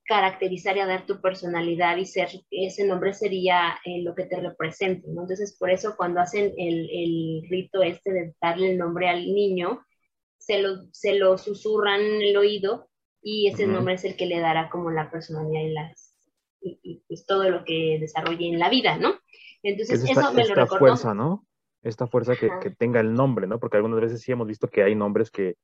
caracterizar 0.05 0.77
y 0.77 0.81
a 0.81 0.85
dar 0.85 1.05
tu 1.05 1.19
personalidad 1.19 1.97
y 1.97 2.05
ser, 2.05 2.29
ese 2.51 2.85
nombre 2.85 3.13
sería 3.13 3.75
eh, 3.83 4.03
lo 4.03 4.13
que 4.13 4.25
te 4.25 4.39
represente, 4.39 5.07
¿no? 5.07 5.21
Entonces, 5.21 5.57
por 5.57 5.71
eso 5.71 5.95
cuando 5.97 6.19
hacen 6.21 6.53
el, 6.57 6.89
el, 6.91 7.49
rito 7.49 7.81
este 7.81 8.11
de 8.11 8.35
darle 8.39 8.71
el 8.71 8.77
nombre 8.77 9.09
al 9.09 9.25
niño, 9.25 9.83
se 10.37 10.61
lo, 10.61 10.83
se 10.91 11.15
lo 11.15 11.37
susurran 11.37 12.01
en 12.01 12.21
el 12.21 12.37
oído 12.37 12.87
y 13.21 13.47
ese 13.47 13.65
nombre 13.65 13.95
es 13.95 14.05
el 14.05 14.15
que 14.15 14.27
le 14.27 14.39
dará 14.39 14.69
como 14.69 14.91
la 14.91 15.09
personalidad 15.09 15.61
y, 15.61 15.73
las, 15.73 16.15
y, 16.61 17.03
pues 17.07 17.25
todo 17.25 17.49
lo 17.49 17.65
que 17.65 17.97
desarrolle 17.99 18.47
en 18.47 18.59
la 18.59 18.69
vida, 18.69 18.97
¿no? 18.97 19.15
Entonces, 19.63 20.03
eso 20.03 20.33
me 20.33 20.43
lo 20.43 20.49
esta 20.49 20.67
fuerza, 20.67 21.15
¿no? 21.15 21.47
Esta 21.81 22.05
fuerza 22.05 22.35
que, 22.35 22.49
que, 22.61 22.69
tenga 22.69 22.99
el 22.99 23.13
nombre, 23.13 23.47
¿no? 23.47 23.59
Porque 23.59 23.77
algunas 23.77 23.99
veces 23.99 24.21
sí 24.21 24.31
hemos 24.31 24.45
visto 24.45 24.67
que 24.67 24.83
hay 24.83 24.93
nombres 24.93 25.31
que 25.31 25.55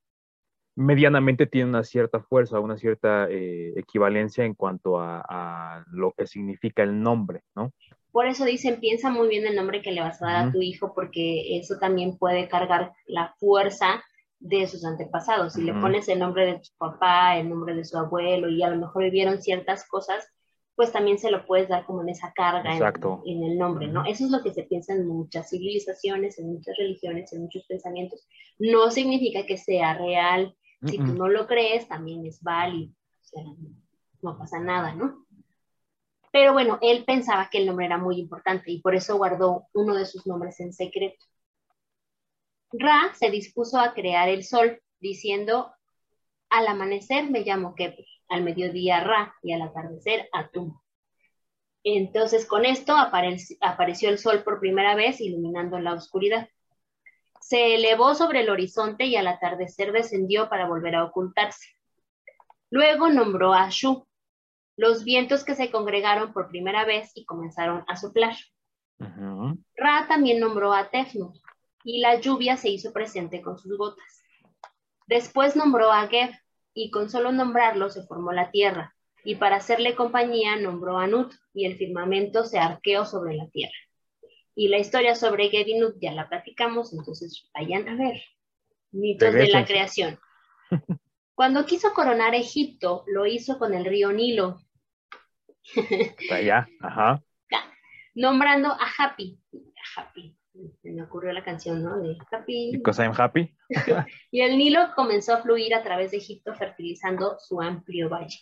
medianamente 0.76 1.48
tienen 1.48 1.70
una 1.70 1.84
cierta 1.84 2.22
fuerza, 2.22 2.60
una 2.60 2.78
cierta 2.78 3.28
eh, 3.30 3.74
equivalencia 3.76 4.46
en 4.46 4.54
cuanto 4.54 5.00
a, 5.00 5.24
a, 5.28 5.86
lo 5.92 6.14
que 6.14 6.28
significa 6.28 6.84
el 6.84 7.02
nombre, 7.02 7.44
¿no? 7.56 7.72
Por 8.12 8.28
eso 8.28 8.44
dicen, 8.44 8.80
piensa 8.80 9.10
muy 9.10 9.30
bien 9.30 9.48
el 9.48 9.56
nombre 9.56 9.82
que 9.82 9.92
le 9.92 10.02
vas 10.02 10.22
a 10.22 10.26
dar 10.26 10.48
a 10.48 10.52
tu 10.52 10.62
hijo, 10.62 10.94
porque 10.94 11.58
eso 11.58 11.78
también 11.80 12.18
puede 12.18 12.50
cargar 12.50 12.92
la 13.06 13.34
fuerza 13.40 14.04
de 14.42 14.68
sus 14.68 14.84
antepasados. 14.84 15.54
Si 15.54 15.62
le 15.62 15.74
pones 15.74 16.10
el 16.10 16.20
nombre 16.20 16.46
de 16.46 16.54
tu 16.56 16.70
papá, 16.78 17.38
el 17.38 17.48
nombre 17.48 17.76
de 17.76 17.86
su 17.86 17.98
abuelo, 17.98 18.50
y 18.50 18.62
a 18.64 18.70
lo 18.70 18.78
mejor 18.78 19.04
vivieron 19.04 19.42
ciertas 19.42 19.88
cosas, 19.88 20.28
pues 20.76 20.92
también 20.92 21.20
se 21.20 21.30
lo 21.30 21.46
puedes 21.46 21.70
dar 21.70 21.86
como 21.86 22.02
en 22.02 22.10
esa 22.10 22.34
carga 22.34 22.76
en, 23.26 23.44
el 23.44 23.58
nombre, 23.58 23.88
¿no? 23.88 24.04
Eso 24.06 24.26
es 24.26 24.32
lo 24.32 24.42
que 24.42 24.52
se 24.52 24.64
piensa 24.64 24.94
en 24.94 25.06
muchas 25.06 25.50
civilizaciones, 25.50 26.40
en 26.40 26.54
muchas 26.54 26.76
religiones, 26.78 27.32
en 27.34 27.44
muchos 27.44 27.66
pensamientos. 27.68 28.28
No 28.58 28.90
significa 28.90 29.46
que 29.46 29.58
sea 29.58 29.94
real. 29.94 30.56
Si 30.86 30.98
tú 30.98 31.14
no 31.14 31.28
lo 31.28 31.48
crees, 31.48 31.88
también 31.88 32.26
es 32.26 32.42
válido. 32.42 32.92
O 32.92 33.24
sea, 33.24 33.44
no 34.22 34.38
pasa 34.38 34.60
nada, 34.60 34.96
¿no? 34.96 35.26
Pero 36.32 36.54
bueno, 36.54 36.80
él 36.82 37.04
pensaba 37.06 37.50
que 37.50 37.60
el 37.60 37.68
nombre 37.68 37.86
era 37.86 37.98
muy 37.98 38.18
importante 38.20 38.72
y 38.72 38.82
por 38.82 38.96
eso 38.96 39.18
guardó 39.18 39.68
uno 39.74 39.96
de 39.96 40.06
sus 40.06 40.26
nombres 40.26 40.60
en 40.60 40.74
secreto. 40.74 41.26
Ra 42.72 43.14
se 43.14 43.30
dispuso 43.30 43.80
a 43.80 43.94
crear 43.94 44.30
el 44.30 44.44
sol, 44.44 44.82
diciendo, 45.00 45.74
al 46.50 46.68
amanecer 46.68 47.30
me 47.30 47.42
llamo 47.42 47.76
Kepler 47.76 48.08
al 48.32 48.44
mediodía 48.44 49.02
Ra 49.02 49.36
y 49.44 49.52
al 49.52 49.62
atardecer 49.62 50.30
Atum. 50.32 50.80
Entonces 51.84 52.46
con 52.46 52.66
esto 52.66 52.96
apareció 52.96 54.10
el 54.10 54.18
sol 54.18 54.44
por 54.44 54.60
primera 54.60 54.96
vez 54.96 55.20
iluminando 55.20 55.80
la 55.80 55.94
oscuridad. 55.94 56.48
Se 57.42 57.76
elevó 57.76 58.16
sobre 58.16 58.42
el 58.42 58.50
horizonte 58.50 59.06
y 59.06 59.18
al 59.18 59.28
atardecer 59.28 59.92
descendió 59.92 60.48
para 60.50 60.68
volver 60.68 60.96
a 60.96 61.04
ocultarse. 61.04 61.68
Luego 62.70 63.10
nombró 63.10 63.54
a 63.54 63.70
Shu, 63.70 64.08
los 64.78 65.04
vientos 65.04 65.44
que 65.44 65.56
se 65.56 65.70
congregaron 65.70 66.32
por 66.32 66.50
primera 66.50 66.86
vez 66.86 67.12
y 67.16 67.26
comenzaron 67.26 67.84
a 67.88 67.98
soplar. 67.98 68.36
Ra 69.76 70.06
también 70.08 70.40
nombró 70.40 70.74
a 70.74 70.90
Tefnut 70.90 71.36
y 71.84 72.00
la 72.00 72.20
lluvia 72.20 72.58
se 72.58 72.70
hizo 72.70 72.94
presente 72.94 73.42
con 73.42 73.58
sus 73.58 73.78
gotas. 73.78 74.24
Después 75.08 75.56
nombró 75.56 75.92
a 75.92 76.08
Geb, 76.08 76.32
y 76.74 76.90
con 76.90 77.10
solo 77.10 77.32
nombrarlo 77.32 77.90
se 77.90 78.04
formó 78.04 78.32
la 78.32 78.52
tierra. 78.52 78.96
y 79.24 79.36
para 79.36 79.58
hacerle 79.58 79.94
compañía 79.96 80.56
nombró 80.56 80.98
a 80.98 81.06
Nut 81.06 81.32
y 81.54 81.66
el 81.66 81.78
firmamento 81.78 82.44
se 82.44 82.58
arqueó 82.58 83.06
sobre 83.06 83.36
la 83.36 83.48
tierra. 83.50 83.76
Y 84.62 84.68
la 84.68 84.78
historia 84.78 85.16
sobre 85.16 85.50
Gedinut 85.50 85.96
ya 86.00 86.12
la 86.12 86.30
platicamos, 86.30 86.94
entonces 86.94 87.50
vayan 87.52 87.90
a 87.90 87.96
ver. 87.96 88.22
Mitos 88.92 89.34
de 89.34 89.48
la 89.48 89.66
creación. 89.66 90.20
Cuando 91.34 91.66
quiso 91.66 91.96
coronar 91.96 92.36
Egipto, 92.36 93.04
lo 93.08 93.26
hizo 93.26 93.58
con 93.58 93.74
el 93.74 93.86
río 93.86 94.12
Nilo. 94.12 94.62
Allá, 96.30 96.68
ajá. 96.80 97.24
Nombrando 98.14 98.70
a 98.70 98.88
Happy. 99.00 99.40
Happy. 99.98 100.38
Me 100.84 101.02
ocurrió 101.02 101.34
la 101.34 101.44
canción, 101.44 101.82
¿no? 101.82 102.00
De 102.00 102.16
Happy. 102.32 102.70
Because 102.74 103.02
I'm 103.02 103.16
happy. 103.18 103.52
y 104.30 104.42
el 104.42 104.60
Nilo 104.60 104.92
comenzó 104.96 105.34
a 105.34 105.42
fluir 105.42 105.74
a 105.74 105.82
través 105.82 106.12
de 106.12 106.18
Egipto, 106.18 106.54
fertilizando 106.54 107.40
su 107.40 107.60
amplio 107.60 108.10
valle. 108.10 108.38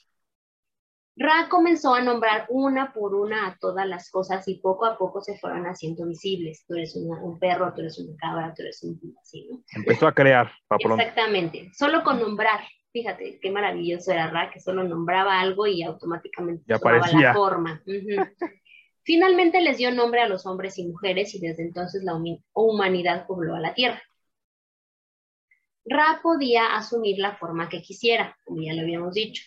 Ra 1.22 1.50
comenzó 1.50 1.94
a 1.94 2.02
nombrar 2.02 2.46
una 2.48 2.94
por 2.94 3.14
una 3.14 3.48
a 3.48 3.58
todas 3.60 3.86
las 3.86 4.10
cosas 4.10 4.48
y 4.48 4.56
poco 4.62 4.86
a 4.86 4.98
poco 4.98 5.20
se 5.20 5.38
fueron 5.38 5.66
haciendo 5.66 6.08
visibles. 6.08 6.64
Tú 6.66 6.76
eres 6.76 6.96
un 6.96 7.38
perro, 7.38 7.74
tú 7.74 7.82
eres 7.82 8.00
una 8.00 8.16
cabra, 8.16 8.54
tú 8.56 8.62
eres 8.62 8.82
un 8.84 8.98
así, 9.22 9.50
¿no? 9.52 9.62
Empezó 9.76 10.08
a 10.08 10.14
crear. 10.14 10.50
Exactamente. 10.80 11.72
Solo 11.78 12.06
con 12.06 12.22
nombrar. 12.22 12.62
Fíjate 12.94 13.38
qué 13.42 13.52
maravilloso 13.52 14.14
era 14.14 14.30
Ra, 14.30 14.50
que 14.50 14.62
solo 14.62 14.86
nombraba 14.86 15.42
algo 15.42 15.68
y 15.68 15.84
automáticamente 15.84 16.64
ya 16.66 16.80
tomaba 16.80 17.06
la 17.12 17.34
forma. 17.34 17.84
Finalmente 19.04 19.60
les 19.60 19.78
dio 19.78 19.92
nombre 19.92 20.22
a 20.22 20.30
los 20.30 20.46
hombres 20.46 20.78
y 20.78 20.88
mujeres 20.88 21.36
y 21.36 21.42
desde 21.42 21.64
entonces 21.64 22.02
la 22.04 22.18
humanidad 22.54 23.28
pobló 23.28 23.56
a 23.56 23.60
la 23.60 23.74
tierra. 23.74 24.02
Ra 25.84 26.22
podía 26.24 26.78
asumir 26.78 27.20
la 27.20 27.36
forma 27.36 27.68
que 27.68 27.82
quisiera, 27.82 28.38
como 28.46 28.62
ya 28.62 28.74
lo 28.74 28.84
habíamos 28.84 29.14
dicho. 29.14 29.44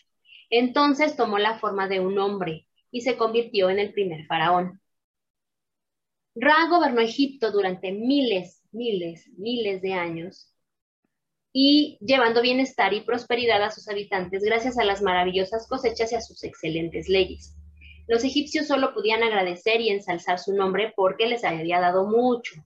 Entonces 0.54 1.16
tomó 1.16 1.38
la 1.38 1.58
forma 1.58 1.88
de 1.88 1.98
un 2.00 2.18
hombre 2.18 2.68
y 2.90 3.00
se 3.00 3.16
convirtió 3.16 3.70
en 3.70 3.78
el 3.78 3.94
primer 3.94 4.26
faraón. 4.26 4.82
Ra 6.34 6.68
gobernó 6.68 7.00
Egipto 7.00 7.50
durante 7.50 7.90
miles, 7.90 8.62
miles, 8.70 9.26
miles 9.38 9.80
de 9.80 9.94
años 9.94 10.52
y 11.54 11.96
llevando 12.02 12.42
bienestar 12.42 12.92
y 12.92 13.00
prosperidad 13.00 13.62
a 13.62 13.70
sus 13.70 13.88
habitantes 13.88 14.42
gracias 14.44 14.78
a 14.78 14.84
las 14.84 15.00
maravillosas 15.00 15.66
cosechas 15.66 16.12
y 16.12 16.16
a 16.16 16.20
sus 16.20 16.44
excelentes 16.44 17.08
leyes. 17.08 17.56
Los 18.06 18.22
egipcios 18.22 18.66
solo 18.66 18.92
podían 18.92 19.22
agradecer 19.22 19.80
y 19.80 19.88
ensalzar 19.88 20.38
su 20.38 20.52
nombre 20.52 20.92
porque 20.94 21.28
les 21.28 21.44
había 21.44 21.80
dado 21.80 22.06
mucho, 22.06 22.56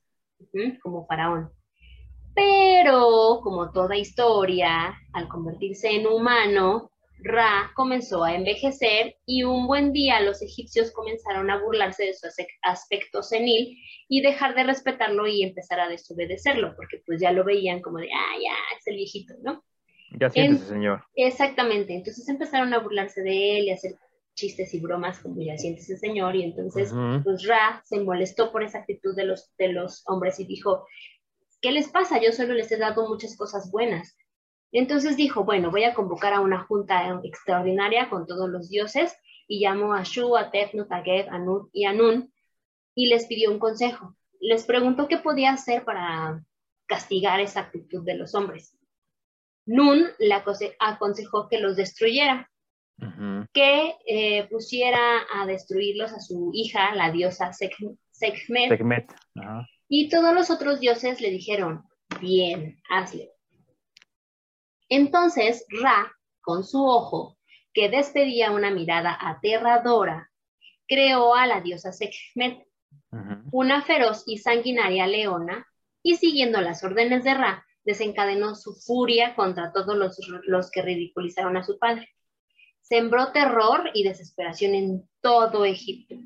como 0.82 1.06
faraón. 1.06 1.52
Pero, 2.34 3.42
como 3.44 3.70
toda 3.70 3.96
historia, 3.96 4.98
al 5.12 5.28
convertirse 5.28 5.94
en 5.94 6.08
humano, 6.08 6.90
Ra 7.18 7.72
comenzó 7.74 8.24
a 8.24 8.34
envejecer 8.34 9.16
y 9.24 9.42
un 9.44 9.66
buen 9.66 9.92
día 9.92 10.20
los 10.20 10.42
egipcios 10.42 10.92
comenzaron 10.92 11.50
a 11.50 11.62
burlarse 11.62 12.04
de 12.04 12.14
su 12.14 12.26
aspecto 12.62 13.22
senil 13.22 13.78
y 14.08 14.20
dejar 14.20 14.54
de 14.54 14.64
respetarlo 14.64 15.26
y 15.26 15.42
empezar 15.42 15.80
a 15.80 15.88
desobedecerlo, 15.88 16.74
porque 16.76 17.02
pues 17.06 17.20
ya 17.20 17.32
lo 17.32 17.44
veían 17.44 17.80
como 17.80 17.98
de, 17.98 18.08
ah, 18.12 18.34
ya, 18.40 18.76
es 18.78 18.86
el 18.86 18.96
viejito, 18.96 19.34
¿no? 19.42 19.64
Ya 20.18 20.30
siéntese, 20.30 20.66
señor. 20.66 21.04
Exactamente, 21.14 21.94
entonces 21.94 22.28
empezaron 22.28 22.72
a 22.74 22.78
burlarse 22.78 23.22
de 23.22 23.58
él 23.58 23.64
y 23.64 23.70
a 23.70 23.74
hacer 23.74 23.96
chistes 24.34 24.74
y 24.74 24.80
bromas 24.80 25.18
como 25.18 25.40
ya 25.40 25.56
siéntese, 25.56 25.96
señor, 25.96 26.36
y 26.36 26.44
entonces 26.44 26.92
pues 27.24 27.46
Ra 27.46 27.82
se 27.84 28.00
molestó 28.00 28.52
por 28.52 28.62
esa 28.62 28.78
actitud 28.78 29.16
de 29.16 29.24
los, 29.24 29.50
de 29.56 29.68
los 29.68 30.02
hombres 30.06 30.38
y 30.38 30.44
dijo, 30.44 30.86
¿qué 31.62 31.72
les 31.72 31.88
pasa? 31.88 32.20
Yo 32.20 32.32
solo 32.32 32.52
les 32.52 32.70
he 32.70 32.76
dado 32.76 33.08
muchas 33.08 33.36
cosas 33.36 33.70
buenas 33.70 34.16
entonces 34.72 35.16
dijo, 35.16 35.44
bueno, 35.44 35.70
voy 35.70 35.84
a 35.84 35.94
convocar 35.94 36.34
a 36.34 36.40
una 36.40 36.60
junta 36.64 37.20
extraordinaria 37.24 38.08
con 38.10 38.26
todos 38.26 38.48
los 38.48 38.68
dioses 38.68 39.16
y 39.48 39.60
llamó 39.60 39.94
a 39.94 40.02
Shu, 40.02 40.36
a 40.36 40.50
Tefnut, 40.50 40.90
a 40.90 41.02
Geb, 41.02 41.28
a 41.30 41.38
Nut 41.38 41.70
y 41.72 41.84
a 41.84 41.92
Nun 41.92 42.32
y 42.94 43.08
les 43.08 43.26
pidió 43.26 43.52
un 43.52 43.58
consejo. 43.58 44.16
Les 44.40 44.64
preguntó 44.64 45.06
qué 45.06 45.18
podía 45.18 45.52
hacer 45.52 45.84
para 45.84 46.42
castigar 46.86 47.40
esa 47.40 47.60
actitud 47.60 48.04
de 48.04 48.14
los 48.14 48.34
hombres. 48.34 48.76
Nun 49.66 50.06
le 50.18 50.34
aconsejó 50.78 51.48
que 51.48 51.58
los 51.58 51.76
destruyera, 51.76 52.50
que 53.52 53.94
eh, 54.06 54.46
pusiera 54.48 55.26
a 55.34 55.46
destruirlos 55.46 56.12
a 56.12 56.20
su 56.20 56.50
hija, 56.54 56.94
la 56.94 57.10
diosa 57.10 57.52
Sekhmet. 57.52 58.70
Y 59.88 60.08
todos 60.08 60.34
los 60.34 60.50
otros 60.50 60.80
dioses 60.80 61.20
le 61.20 61.30
dijeron, 61.30 61.84
bien, 62.20 62.80
hazle. 62.88 63.32
Entonces 64.88 65.66
Ra, 65.82 66.12
con 66.40 66.64
su 66.64 66.84
ojo, 66.84 67.36
que 67.72 67.88
despedía 67.88 68.52
una 68.52 68.70
mirada 68.70 69.16
aterradora, 69.20 70.30
creó 70.86 71.34
a 71.34 71.46
la 71.46 71.60
diosa 71.60 71.92
Sekhmet, 71.92 72.66
una 73.50 73.82
feroz 73.82 74.24
y 74.26 74.38
sanguinaria 74.38 75.06
leona, 75.06 75.66
y 76.02 76.16
siguiendo 76.16 76.60
las 76.60 76.84
órdenes 76.84 77.24
de 77.24 77.34
Ra, 77.34 77.66
desencadenó 77.84 78.54
su 78.54 78.74
furia 78.74 79.34
contra 79.34 79.72
todos 79.72 79.96
los, 79.96 80.18
los 80.44 80.70
que 80.70 80.82
ridiculizaron 80.82 81.56
a 81.56 81.64
su 81.64 81.78
padre. 81.78 82.08
Sembró 82.80 83.32
terror 83.32 83.90
y 83.94 84.04
desesperación 84.04 84.74
en 84.74 85.08
todo 85.20 85.64
Egipto. 85.64 86.16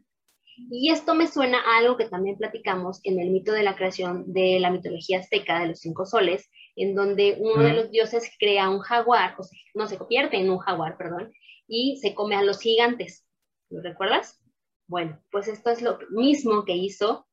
Y 0.71 0.91
esto 0.91 1.15
me 1.15 1.27
suena 1.27 1.59
a 1.59 1.79
algo 1.79 1.97
que 1.97 2.09
también 2.09 2.37
platicamos 2.37 3.01
en 3.05 3.19
el 3.21 3.31
mito 3.31 3.53
de 3.53 3.63
la 3.63 3.77
creación 3.77 4.33
de 4.33 4.61
la 4.61 4.71
mitología 4.71 5.21
azteca 5.21 5.61
de 5.61 5.69
los 5.69 5.81
cinco 5.81 6.05
soles, 6.05 6.51
en 6.77 6.95
donde 6.95 7.37
uno 7.39 7.63
de 7.63 7.73
los 7.75 7.91
dioses 7.91 8.31
crea 8.39 8.71
un 8.71 8.81
jaguar, 8.81 9.35
o 9.39 9.43
sea, 9.43 9.59
no 9.75 9.87
se 9.87 9.99
convierte 9.99 10.39
en 10.39 10.51
un 10.51 10.59
jaguar, 10.59 10.97
perdón, 10.97 11.33
y 11.67 11.99
se 11.99 12.15
come 12.15 12.37
a 12.37 12.43
los 12.43 12.61
gigantes. 12.61 13.27
¿Lo 13.71 13.83
recuerdas? 13.83 14.43
Bueno, 14.87 15.21
pues 15.31 15.49
esto 15.49 15.71
es 15.71 15.83
lo 15.83 15.99
mismo 16.11 16.65
que 16.65 16.75
hizo 16.75 17.29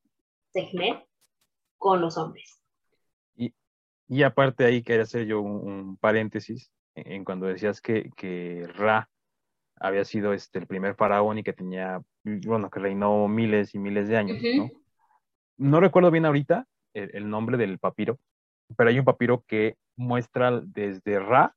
Sekhmet 0.54 1.04
con 1.78 2.02
los 2.02 2.18
hombres. 2.18 2.62
Y, 4.10 4.24
aparte 4.24 4.64
ahí 4.64 4.84
quería 4.84 5.04
hacer 5.04 5.26
yo 5.26 5.42
un, 5.42 5.98
paréntesis 5.98 6.72
en, 6.96 7.26
cuando 7.26 7.48
decías 7.48 7.82
que, 7.82 8.10
que, 8.16 8.66
Ra 8.76 9.10
había 9.76 10.06
sido 10.06 10.34
este, 10.34 10.60
el 10.60 10.68
primer 10.68 10.96
faraón 10.96 11.40
y 11.40 11.44
que 11.44 11.52
tenía, 11.52 12.02
bueno, 12.24 12.70
que 12.70 12.80
reinó 12.80 13.28
miles 13.28 13.76
y 13.76 13.80
miles 13.80 14.08
de 14.08 14.18
años, 14.18 14.42
¿no? 14.56 14.72
No 15.58 15.80
recuerdo 15.80 16.10
bien 16.10 16.26
ahorita 16.26 16.68
el 16.94 17.30
nombre 17.30 17.58
del 17.58 17.80
papiro, 17.80 18.20
pero 18.76 18.90
hay 18.90 19.00
un 19.00 19.06
papiro 19.06 19.44
que 19.48 19.76
muestra 19.96 20.62
desde 20.62 21.20
Ra 21.20 21.56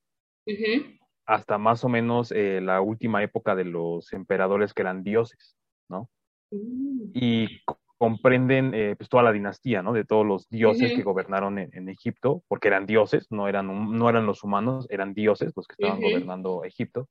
hasta 1.26 1.58
más 1.58 1.84
o 1.84 1.88
menos 1.88 2.32
eh, 2.32 2.60
la 2.60 2.80
última 2.80 3.22
época 3.22 3.54
de 3.54 3.64
los 3.64 4.12
emperadores 4.12 4.74
que 4.74 4.82
eran 4.82 5.04
dioses, 5.04 5.56
¿no? 5.88 6.08
Mm. 6.50 7.10
Y 7.14 7.62
comprenden 7.98 8.74
eh, 8.74 8.96
pues 8.96 9.08
toda 9.08 9.22
la 9.22 9.30
dinastía, 9.30 9.82
¿no? 9.82 9.92
De 9.92 10.04
todos 10.04 10.26
los 10.26 10.48
dioses 10.48 10.92
que 10.92 11.02
gobernaron 11.02 11.58
en, 11.58 11.88
Egipto, 11.88 12.42
porque 12.48 12.68
eran 12.68 12.86
dioses, 12.86 13.26
no 13.30 13.46
eran, 13.46 13.92
no 13.96 14.08
eran 14.08 14.26
los 14.26 14.42
humanos, 14.42 14.86
eran 14.90 15.12
dioses 15.14 15.52
los 15.54 15.68
que 15.68 15.74
estaban 15.74 16.00
gobernando 16.00 16.64
Egipto. 16.64 17.08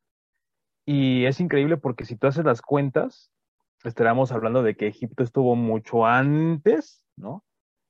Y 0.85 1.25
es 1.25 1.39
increíble 1.39 1.77
porque 1.77 2.05
si 2.05 2.17
tú 2.17 2.27
haces 2.27 2.43
las 2.43 2.61
cuentas, 2.61 3.31
estaríamos 3.83 4.31
hablando 4.31 4.63
de 4.63 4.75
que 4.75 4.87
Egipto 4.87 5.23
estuvo 5.23 5.55
mucho 5.55 6.05
antes, 6.05 7.05
¿no? 7.15 7.43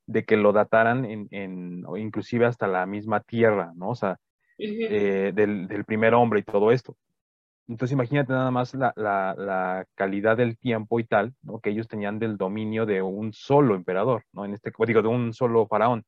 De 0.09 0.25
que 0.25 0.37
lo 0.37 0.53
dataran 0.53 1.05
en, 1.05 1.27
en 1.29 1.83
inclusive 1.97 2.47
hasta 2.47 2.67
la 2.67 2.87
misma 2.87 3.19
tierra, 3.19 3.73
¿no? 3.75 3.89
O 3.89 3.95
sea, 3.95 4.17
eh, 4.57 5.31
del, 5.35 5.67
del, 5.67 5.85
primer 5.85 6.15
hombre 6.15 6.39
y 6.39 6.43
todo 6.43 6.71
esto. 6.71 6.95
Entonces 7.67 7.93
imagínate 7.93 8.33
nada 8.33 8.49
más 8.49 8.73
la, 8.73 8.91
la, 8.95 9.35
la, 9.37 9.85
calidad 9.93 10.35
del 10.35 10.57
tiempo 10.57 10.99
y 10.99 11.03
tal, 11.03 11.35
¿no? 11.43 11.59
Que 11.59 11.69
ellos 11.69 11.87
tenían 11.87 12.17
del 12.17 12.37
dominio 12.37 12.87
de 12.87 13.03
un 13.03 13.33
solo 13.33 13.75
emperador, 13.75 14.23
¿no? 14.33 14.45
En 14.45 14.55
este, 14.55 14.71
digo, 14.87 15.03
de 15.03 15.07
un 15.07 15.31
solo 15.31 15.67
faraón. 15.67 16.03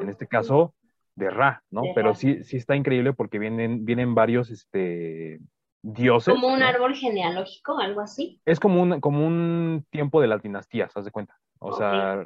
En 0.00 0.08
este 0.08 0.28
caso, 0.28 0.74
de 1.16 1.30
Ra, 1.30 1.64
¿no? 1.70 1.82
Pero 1.92 2.14
sí, 2.14 2.44
sí 2.44 2.56
está 2.56 2.76
increíble 2.76 3.12
porque 3.12 3.40
vienen, 3.40 3.84
vienen 3.84 4.14
varios, 4.14 4.50
este, 4.50 5.40
dioses. 5.82 6.34
Como 6.34 6.54
un 6.54 6.62
árbol 6.62 6.94
genealógico, 6.94 7.78
algo 7.80 8.00
así. 8.00 8.40
Es 8.44 8.60
como 8.60 8.80
un, 8.80 9.00
como 9.00 9.26
un 9.26 9.84
tiempo 9.90 10.20
de 10.20 10.28
las 10.28 10.40
dinastías, 10.40 10.96
haz 10.96 11.04
de 11.04 11.10
cuenta. 11.10 11.36
O 11.62 11.72
sea, 11.74 12.24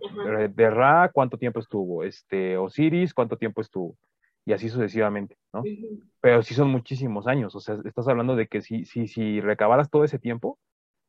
de 0.48 0.70
Ra, 0.70 1.10
¿cuánto 1.12 1.36
tiempo 1.36 1.58
estuvo? 1.58 2.04
Este, 2.04 2.56
Osiris, 2.56 3.12
¿cuánto 3.12 3.36
tiempo 3.36 3.60
estuvo? 3.60 3.96
Y 4.46 4.52
así 4.52 4.68
sucesivamente, 4.68 5.36
¿no? 5.52 5.64
Pero 6.20 6.42
sí 6.42 6.54
son 6.54 6.70
muchísimos 6.70 7.26
años. 7.26 7.54
O 7.56 7.60
sea, 7.60 7.76
estás 7.84 8.06
hablando 8.06 8.36
de 8.36 8.46
que 8.46 8.60
si, 8.62 8.84
si, 8.84 9.08
si 9.08 9.40
recabaras 9.40 9.90
todo 9.90 10.04
ese 10.04 10.20
tiempo, 10.20 10.58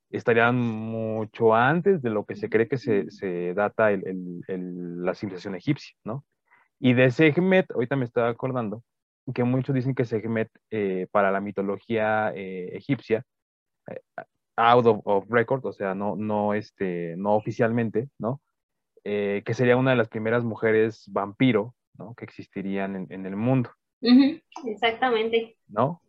estarían 0.10 0.58
mucho 0.58 1.54
antes 1.54 2.02
de 2.02 2.10
lo 2.10 2.26
que 2.26 2.36
se 2.36 2.50
cree 2.50 2.68
que 2.68 2.78
se, 2.78 3.12
se 3.12 3.54
data 3.54 3.92
el, 3.92 4.42
el, 4.48 5.04
la 5.06 5.14
civilización 5.14 5.56
egipcia, 5.56 5.96
¿no? 6.04 6.26
Y 6.80 6.94
de 6.94 7.12
Sekhmet, 7.12 7.72
ahorita 7.72 7.96
me 7.96 8.06
estaba 8.06 8.30
acordando, 8.30 8.84
que 9.34 9.44
muchos 9.44 9.76
dicen 9.76 9.96
que 9.96 10.06
Sekhmet 10.06 10.50
eh, 10.72 11.08
para 11.12 11.32
la 11.32 11.42
mitología 11.42 12.32
eh, 12.36 12.76
egipcia, 12.76 13.24
eh, 13.88 14.02
out 14.58 14.86
of, 14.86 15.26
record, 15.30 15.66
o 15.66 15.74
sea, 15.74 15.96
no, 15.96 16.16
no, 16.16 16.54
este, 16.54 17.16
no 17.18 17.36
oficialmente, 17.36 18.10
¿no? 18.20 18.42
que 19.04 19.54
sería 19.54 19.78
una 19.78 19.92
de 19.92 19.98
las 19.98 20.10
primeras 20.10 20.44
mujeres 20.44 21.04
vampiro, 21.12 21.76
¿no? 21.94 22.16
Que 22.16 22.26
existirían 22.26 23.08
en, 23.10 23.26
el 23.28 23.36
mundo. 23.36 23.70
Exactamente. 24.66 25.58
¿No? 25.68 26.02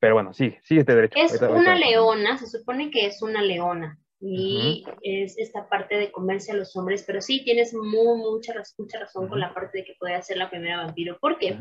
Pero 0.00 0.14
bueno, 0.14 0.32
sigue, 0.32 0.60
sigue 0.62 0.80
este 0.80 0.94
derecho. 0.94 1.18
Es 1.18 1.40
una 1.42 1.74
leona, 1.74 2.38
se 2.38 2.46
supone 2.46 2.90
que 2.90 3.06
es 3.06 3.22
una 3.22 3.42
leona. 3.42 3.98
Y 4.20 4.84
es 5.02 5.38
esta 5.38 5.68
parte 5.68 5.96
de 5.96 6.10
comerse 6.10 6.50
a 6.50 6.56
los 6.56 6.74
hombres, 6.76 7.04
pero 7.06 7.20
sí 7.20 7.44
tienes 7.44 7.72
muy, 7.72 8.18
mucha, 8.18 8.52
mucha 8.76 8.98
razón 8.98 9.28
con 9.28 9.38
la 9.38 9.54
parte 9.54 9.78
de 9.78 9.84
que 9.84 9.94
puede 9.98 10.20
ser 10.22 10.38
la 10.38 10.50
primera 10.50 10.84
vampiro, 10.84 11.18
porque 11.20 11.56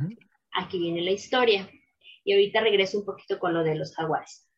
aquí 0.53 0.79
viene 0.79 1.01
la 1.01 1.11
historia. 1.11 1.69
Y 2.23 2.33
ahorita 2.33 2.61
regreso 2.61 2.97
un 2.97 3.05
poquito 3.05 3.37
con 3.37 3.53
lo 3.53 3.63
de 3.63 3.75
los 3.75 3.93
jaguares. 3.95 4.49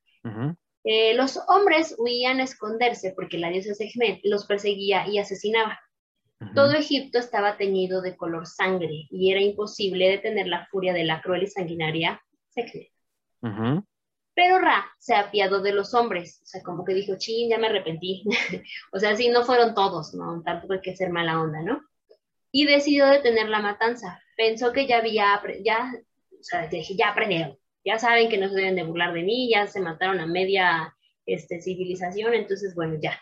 Eh, 0.84 1.14
los 1.14 1.40
hombres 1.48 1.96
huían 1.98 2.40
a 2.40 2.44
esconderse 2.44 3.12
porque 3.16 3.38
la 3.38 3.50
diosa 3.50 3.74
Sekhmet 3.74 4.22
los 4.24 4.46
perseguía 4.46 5.08
y 5.08 5.20
asesinaba. 5.20 5.80
Todo 6.56 6.72
Egipto 6.72 7.20
estaba 7.20 7.58
teñido 7.58 8.02
de 8.02 8.16
color 8.16 8.48
sangre 8.48 9.08
y 9.10 9.30
era 9.30 9.42
imposible 9.42 10.08
detener 10.08 10.48
la 10.48 10.66
furia 10.68 10.94
de 10.94 11.04
la 11.04 11.22
cruel 11.22 11.44
y 11.44 11.48
sanguinaria 11.48 12.22
Sekhmet. 12.48 12.90
Pero 14.34 14.58
Ra 14.58 14.86
se 15.00 15.16
apiadó 15.16 15.62
de 15.62 15.74
los 15.74 15.94
hombres, 15.94 16.40
o 16.44 16.46
sea, 16.46 16.64
como 16.64 16.86
que 16.86 16.94
dijo, 16.94 17.18
ching, 17.18 17.50
ya 17.50 17.58
me 17.58 17.68
arrepentí. 17.68 18.24
o 18.94 19.00
sea, 19.00 19.14
sí, 19.18 19.28
no 19.28 19.44
fueron 19.44 19.76
todos, 19.76 20.14
¿no? 20.14 20.42
Tampoco 20.44 20.76
hay 20.76 20.82
que 20.82 20.96
ser 20.96 21.10
mala 21.10 21.42
onda, 21.42 21.62
¿no? 21.62 21.82
Y 22.50 22.66
decidió 22.66 23.06
detener 23.08 23.50
la 23.50 23.60
matanza. 23.60 24.22
Pensó 24.38 24.72
que 24.72 24.88
ya 24.88 25.00
había, 25.00 25.42
ya, 25.62 25.92
o 26.32 26.44
sea, 26.44 26.68
dije, 26.68 26.96
ya 26.96 27.10
aprendieron. 27.10 27.58
Ya 27.90 27.98
saben 27.98 28.30
que 28.30 28.38
no 28.38 28.48
se 28.50 28.56
deben 28.56 28.76
de 28.76 28.84
burlar 28.84 29.14
de 29.14 29.24
mí, 29.24 29.50
ya 29.50 29.66
se 29.66 29.80
mataron 29.80 30.20
a 30.20 30.28
media 30.28 30.96
este, 31.26 31.60
civilización, 31.60 32.36
entonces, 32.36 32.76
bueno, 32.76 33.00
ya, 33.02 33.20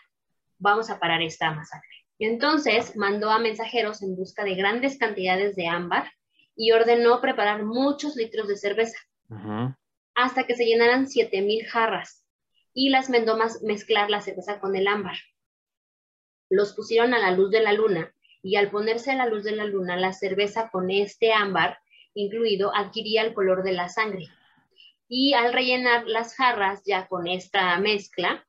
vamos 0.58 0.90
a 0.90 1.00
parar 1.00 1.22
esta 1.22 1.50
masacre. 1.52 1.88
Y 2.18 2.26
entonces 2.26 2.94
mandó 2.94 3.30
a 3.30 3.38
mensajeros 3.38 4.02
en 4.02 4.14
busca 4.14 4.44
de 4.44 4.56
grandes 4.56 4.98
cantidades 4.98 5.56
de 5.56 5.68
ámbar 5.68 6.12
y 6.54 6.72
ordenó 6.72 7.22
preparar 7.22 7.64
muchos 7.64 8.14
litros 8.14 8.46
de 8.46 8.58
cerveza 8.58 8.98
hasta 10.14 10.44
que 10.44 10.54
se 10.54 10.66
llenaran 10.66 11.08
7000 11.08 11.64
jarras 11.64 12.26
y 12.74 12.90
las 12.90 13.08
mandó 13.08 13.38
mezclar 13.62 14.10
la 14.10 14.20
cerveza 14.20 14.60
con 14.60 14.76
el 14.76 14.86
ámbar. 14.86 15.16
Los 16.50 16.74
pusieron 16.74 17.14
a 17.14 17.18
la 17.18 17.30
luz 17.30 17.50
de 17.50 17.62
la 17.62 17.72
luna 17.72 18.12
y 18.42 18.56
al 18.56 18.70
ponerse 18.70 19.12
a 19.12 19.16
la 19.16 19.28
luz 19.28 19.44
de 19.44 19.52
la 19.52 19.64
luna, 19.64 19.96
la 19.96 20.12
cerveza 20.12 20.68
con 20.68 20.90
este 20.90 21.32
ámbar 21.32 21.78
incluido 22.12 22.70
adquiría 22.74 23.22
el 23.22 23.32
color 23.32 23.62
de 23.62 23.72
la 23.72 23.88
sangre. 23.88 24.28
Y 25.08 25.32
al 25.32 25.52
rellenar 25.52 26.06
las 26.06 26.34
jarras 26.34 26.82
ya 26.84 27.08
con 27.08 27.26
esta 27.26 27.78
mezcla, 27.78 28.44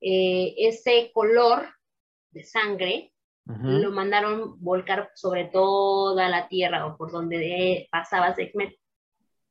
eh, 0.00 0.54
ese 0.58 1.10
color 1.12 1.68
de 2.30 2.44
sangre 2.44 3.12
lo 3.46 3.90
mandaron 3.92 4.62
volcar 4.62 5.10
sobre 5.14 5.46
toda 5.46 6.28
la 6.28 6.48
tierra 6.48 6.84
o 6.86 6.98
por 6.98 7.10
donde 7.10 7.88
pasaba 7.90 8.34
Sekhmet. 8.34 8.76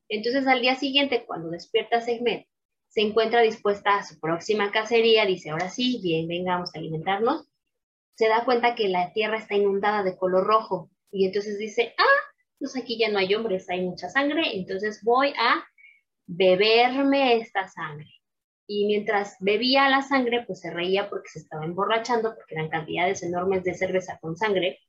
Entonces 0.07 0.45
al 0.45 0.61
día 0.61 0.75
siguiente, 0.75 1.25
cuando 1.25 1.49
despierta 1.49 1.99
Sekhmet, 1.99 2.47
se 2.89 3.01
encuentra 3.01 3.41
dispuesta 3.41 3.97
a 3.97 4.03
su 4.03 4.19
próxima 4.19 4.71
cacería, 4.71 5.25
dice, 5.25 5.49
ahora 5.49 5.69
sí, 5.69 5.99
bien, 6.03 6.27
vengamos 6.27 6.73
a 6.73 6.79
alimentarnos. 6.79 7.47
Se 8.15 8.27
da 8.27 8.45
cuenta 8.45 8.75
que 8.75 8.87
la 8.87 9.13
tierra 9.13 9.37
está 9.37 9.55
inundada 9.55 10.03
de 10.03 10.15
color 10.15 10.45
rojo 10.45 10.91
y 11.11 11.25
entonces 11.25 11.57
dice, 11.57 11.95
ah, 11.97 12.33
pues 12.59 12.77
aquí 12.77 12.99
ya 12.99 13.09
no 13.09 13.17
hay 13.17 13.33
hombres, 13.33 13.67
hay 13.69 13.81
mucha 13.81 14.09
sangre, 14.09 14.55
entonces 14.55 15.03
voy 15.03 15.33
a 15.39 15.65
beberme 16.27 17.37
esta 17.37 17.67
sangre. 17.67 18.07
Y 18.67 18.85
mientras 18.85 19.37
bebía 19.39 19.89
la 19.89 20.01
sangre, 20.01 20.43
pues 20.45 20.59
se 20.59 20.71
reía 20.71 21.09
porque 21.09 21.29
se 21.29 21.39
estaba 21.39 21.65
emborrachando, 21.65 22.35
porque 22.35 22.55
eran 22.55 22.69
cantidades 22.69 23.23
enormes 23.23 23.63
de 23.63 23.73
cerveza 23.73 24.19
con 24.19 24.35
sangre. 24.35 24.79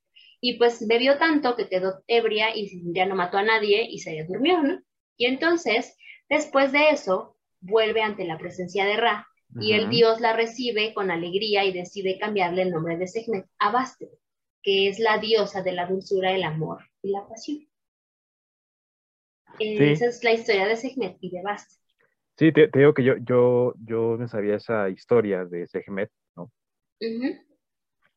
Y 0.41 0.59
pues 0.59 0.87
bebió 0.87 1.19
tanto 1.19 1.57
que 1.57 1.69
quedó 1.69 2.03
ebria 2.07 2.55
y 2.55 2.83
ya 2.93 3.07
no 3.07 3.15
mató 3.15 3.39
a 3.39 3.43
nadie 3.43 3.87
y 3.89 4.01
se 4.01 4.25
durmió, 4.25 4.63
¿no? 4.63 4.81
Y 5.17 5.27
entonces, 5.27 5.97
después 6.29 6.73
de 6.73 6.91
eso, 6.91 7.37
vuelve 7.61 8.03
ante 8.03 8.25
la 8.25 8.39
presencia 8.39 8.85
de 8.85 8.97
Ra 8.97 9.27
y 9.61 9.73
el 9.73 9.89
dios 9.89 10.21
la 10.21 10.35
recibe 10.35 10.93
con 10.93 11.11
alegría 11.11 11.65
y 11.65 11.73
decide 11.73 12.19
cambiarle 12.19 12.63
el 12.63 12.71
nombre 12.71 12.99
de 12.99 13.09
Sekhmet 13.09 13.47
a 13.59 13.71
Bastet, 13.71 14.11
que 14.63 14.89
es 14.89 14.99
la 14.99 15.19
diosa 15.19 15.63
de 15.63 15.73
la 15.73 15.87
dulzura, 15.87 16.33
el 16.33 16.43
amor 16.43 16.85
y 17.03 17.11
la 17.11 17.27
pasión. 17.27 17.68
Eh, 19.61 19.77
Sí. 19.77 19.85
Esa 19.85 20.07
es 20.07 20.25
la 20.25 20.33
historia 20.33 20.67
de 20.67 20.77
Sekhmet 20.77 21.17
y 21.21 21.31
de 21.31 21.43
Bastet. 21.43 21.79
Sí, 22.37 22.53
te, 22.53 22.69
te 22.69 22.79
digo 22.79 22.95
que 22.95 23.03
yo, 23.03 23.17
yo, 23.19 23.75
yo 23.85 24.17
me 24.17 24.29
sabía 24.29 24.55
esa 24.57 24.89
historia 24.91 25.45
de 25.45 25.67
Sekhmet, 25.67 26.11
¿no? 26.37 26.45
Ujú, 27.01 27.37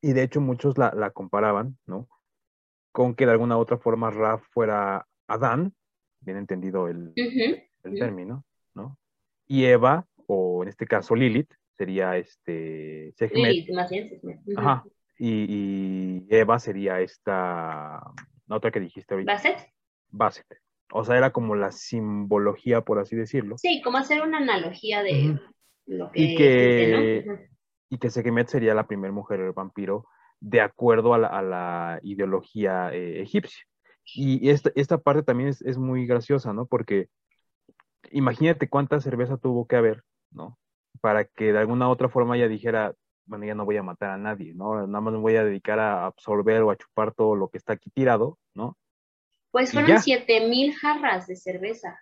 Y 0.02 0.14
de 0.14 0.24
hecho 0.24 0.42
muchos 0.42 0.78
la, 0.78 0.94
la 0.96 1.10
comparaban, 1.12 1.78
¿no? 1.88 2.08
Con 2.92 3.16
que 3.16 3.26
de 3.26 3.32
alguna 3.32 3.58
u 3.58 3.62
otra 3.62 3.78
forma 3.78 4.12
Ra 4.12 4.38
fuera 4.38 5.08
Adán, 5.28 5.74
bien 6.20 6.38
entendido 6.38 6.88
el, 6.88 7.14
el 7.16 7.98
término, 7.98 8.46
¿no? 8.76 8.98
Y 9.48 9.66
Eva, 9.66 10.06
o 10.28 10.62
en 10.64 10.70
este 10.70 10.86
caso 10.86 11.16
Lilith, 11.16 11.52
sería 11.78 12.18
este 12.18 13.14
Sekhmet, 13.18 13.54
Lilith, 13.54 13.74
más 13.74 13.90
bien 13.90 14.08
Sekhmet. 14.08 14.40
Ujú. 14.46 14.60
ajá, 14.60 14.86
y, 15.18 15.46
y 15.50 16.28
Eva 16.30 16.60
sería 16.60 17.00
esta, 17.02 18.04
otra 18.50 18.72
que 18.72 18.80
dijiste 18.80 19.14
ahorita, 19.16 19.34
¿Bastet? 19.34 19.58
Basset. 20.10 20.48
O 20.94 21.04
sea, 21.06 21.18
era 21.18 21.32
como 21.32 21.56
la 21.56 21.72
simbología, 21.72 22.82
por 22.82 23.00
así 23.00 23.16
decirlo, 23.16 23.58
Sí, 23.58 23.82
como 23.82 23.98
hacer 23.98 24.22
una 24.22 24.38
analogía 24.40 25.02
de 25.04 25.40
lo 25.86 26.12
que 26.12 26.22
Y 26.22 26.36
que- 26.36 27.16
existe, 27.16 27.28
¿no? 27.34 27.52
Y 27.90 27.98
que 27.98 28.10
Sekhmet 28.10 28.48
sería 28.48 28.74
la 28.74 28.88
primera 28.88 29.14
mujer 29.14 29.52
vampiro 29.54 30.06
de 30.40 30.62
acuerdo 30.62 31.14
a 31.14 31.18
la, 31.18 31.28
a 31.28 31.42
la 31.42 32.00
ideología 32.04 32.94
eh, 32.94 33.22
egipcia. 33.22 33.64
Y 34.16 34.50
esta, 34.50 34.72
esta 34.76 34.98
parte 34.98 35.24
también 35.24 35.50
es, 35.50 35.62
es 35.62 35.78
muy 35.78 36.06
graciosa, 36.08 36.54
¿no? 36.54 36.66
Porque 36.66 37.10
imagínate 38.12 38.70
cuánta 38.70 39.00
cerveza 39.00 39.38
tuvo 39.38 39.68
que 39.68 39.76
haber, 39.76 40.04
¿no? 40.32 40.58
Para 41.02 41.26
que 41.26 41.54
de 41.54 41.60
alguna 41.60 41.88
u 41.88 41.92
otra 41.92 42.10
forma 42.10 42.36
ella 42.36 42.48
dijera, 42.48 42.94
bueno, 43.26 43.46
ya 43.46 43.56
no 43.56 43.66
voy 43.66 43.78
a 43.78 43.84
matar 43.84 44.12
a 44.12 44.18
nadie, 44.18 44.54
¿no? 44.54 44.76
Nada 44.88 45.02
más 45.02 45.14
me 45.14 45.20
voy 45.20 45.36
a 45.36 45.44
dedicar 45.44 45.80
a 45.80 46.06
absorber 46.06 46.62
o 46.64 46.72
a 46.72 46.76
chupar 46.78 47.14
todo 47.14 47.36
lo 47.36 47.50
que 47.50 47.58
está 47.58 47.74
aquí 47.74 47.90
tirado, 47.92 48.38
¿no? 48.56 48.78
Pues 49.52 49.74
fueron 49.74 49.92
ya. 49.92 50.00
siete 50.00 50.48
mil 50.48 50.74
jarras 50.74 51.28
de 51.28 51.36
cerveza. 51.36 52.00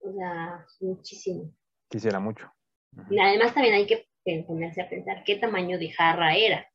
O 0.00 0.12
sea, 0.12 0.66
muchísimo. 0.80 1.52
Quisiera 1.88 2.18
mucho. 2.18 2.52
Y 3.10 3.20
además 3.20 3.54
también 3.54 3.74
hay 3.74 3.86
que 3.86 4.08
ponerse 4.46 4.82
a 4.82 4.88
pensar 4.88 5.22
qué 5.24 5.36
tamaño 5.36 5.78
de 5.78 5.90
jarra 5.90 6.34
era. 6.34 6.66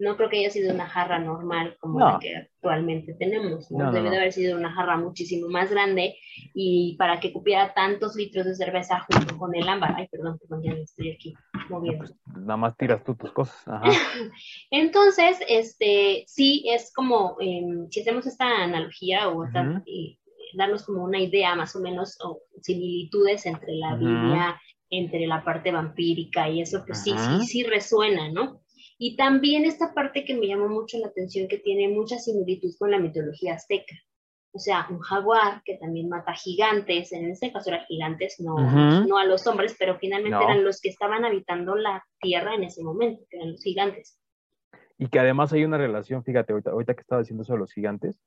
No 0.00 0.16
creo 0.16 0.30
que 0.30 0.38
haya 0.38 0.50
sido 0.50 0.72
una 0.74 0.88
jarra 0.88 1.18
normal 1.18 1.76
como 1.78 1.98
No. 1.98 2.12
la 2.12 2.18
que 2.18 2.34
actualmente 2.34 3.14
tenemos. 3.14 3.70
¿no? 3.70 3.92
Debe 3.92 4.08
de 4.10 4.16
haber 4.16 4.32
sido 4.32 4.56
una 4.56 4.72
jarra 4.72 4.96
muchísimo 4.96 5.48
más 5.48 5.70
grande 5.70 6.16
y 6.54 6.96
para 6.98 7.20
que 7.20 7.32
cupiera 7.32 7.74
tantos 7.74 8.16
litros 8.16 8.46
de 8.46 8.54
cerveza 8.54 9.00
junto 9.00 9.36
con 9.36 9.54
el 9.54 9.68
ámbar. 9.68 9.94
Ay, 9.96 10.08
perdón, 10.10 10.38
perdón, 10.38 10.62
ya 10.64 10.72
me 10.74 10.82
estoy 10.82 11.12
aquí 11.12 11.34
moviendo. 11.68 11.98
Pues, 12.06 12.14
nada 12.34 12.56
más 12.56 12.76
tiras 12.76 13.04
tú 13.04 13.14
tus 13.14 13.30
cosas. 13.32 13.56
Ajá. 13.68 13.82
Entonces, 14.70 15.38
este, 15.48 16.24
sí, 16.26 16.64
es 16.66 16.92
como, 16.94 17.36
em, 17.40 17.88
si 17.90 18.00
hacemos 18.00 18.26
esta 18.26 18.46
analogía 18.64 19.28
o 19.28 19.44
esta- 19.44 19.82
y 19.84 20.18
darnos 20.54 20.84
como 20.84 21.04
una 21.04 21.20
idea 21.20 21.54
más 21.54 21.76
o 21.76 21.80
menos, 21.80 22.18
o 22.24 22.40
similitudes 22.62 23.46
entre 23.46 23.74
la 23.74 23.94
Ujú. 23.94 24.04
Biblia, 24.04 24.60
entre 24.90 25.26
la 25.26 25.44
parte 25.44 25.70
vampírica 25.70 26.48
y 26.48 26.62
eso, 26.62 26.82
pues 26.86 27.02
sí, 27.04 27.12
sí, 27.16 27.46
sí 27.46 27.62
resuena, 27.64 28.28
¿no? 28.32 28.59
Y 29.02 29.16
también 29.16 29.64
esta 29.64 29.94
parte 29.94 30.26
que 30.26 30.34
me 30.34 30.46
llamó 30.46 30.68
mucho 30.68 30.98
la 30.98 31.06
atención, 31.06 31.48
que 31.48 31.56
tiene 31.56 31.88
mucha 31.88 32.18
similitud 32.18 32.68
con 32.78 32.90
la 32.90 32.98
mitología 32.98 33.54
azteca. 33.54 33.96
O 34.52 34.58
sea, 34.58 34.86
un 34.90 34.98
jaguar 34.98 35.62
que 35.64 35.78
también 35.78 36.10
mata 36.10 36.34
gigantes, 36.34 37.10
en 37.12 37.30
este 37.30 37.50
caso 37.50 37.70
eran 37.70 37.86
gigantes, 37.86 38.38
no, 38.40 38.56
no 39.06 39.16
a 39.16 39.24
los 39.24 39.46
hombres, 39.46 39.74
pero 39.78 39.96
finalmente 39.98 40.36
No. 40.36 40.42
eran 40.42 40.64
los 40.64 40.82
que 40.82 40.90
estaban 40.90 41.24
habitando 41.24 41.76
la 41.76 42.04
tierra 42.20 42.54
en 42.54 42.64
ese 42.64 42.82
momento, 42.82 43.24
que 43.30 43.38
eran 43.38 43.52
los 43.52 43.62
gigantes. 43.62 44.20
Y 44.98 45.08
que 45.08 45.18
además 45.18 45.50
hay 45.54 45.64
una 45.64 45.78
relación, 45.78 46.22
fíjate, 46.22 46.52
ahorita, 46.52 46.72
ahorita 46.72 46.92
que 46.94 47.00
estaba 47.00 47.22
diciendo 47.22 47.42
eso 47.42 47.54
de 47.54 47.60
los 47.60 47.72
gigantes, 47.72 48.20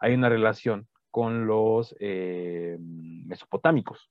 hay 0.00 0.14
una 0.14 0.28
relación 0.28 0.88
con 1.12 1.46
los 1.46 1.94
eh, 2.00 2.76
mesopotámicos, 2.80 4.10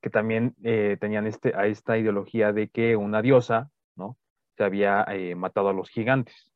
que 0.00 0.10
también 0.10 0.54
eh, 0.62 0.96
tenían 1.00 1.26
este, 1.26 1.52
a 1.56 1.66
esta 1.66 1.98
ideología 1.98 2.52
de 2.52 2.68
que 2.68 2.94
una 2.94 3.22
diosa. 3.22 3.72
Se 4.56 4.64
había 4.64 5.04
eh, 5.08 5.34
matado 5.34 5.68
a 5.68 5.72
los 5.72 5.88
gigantes, 5.90 6.50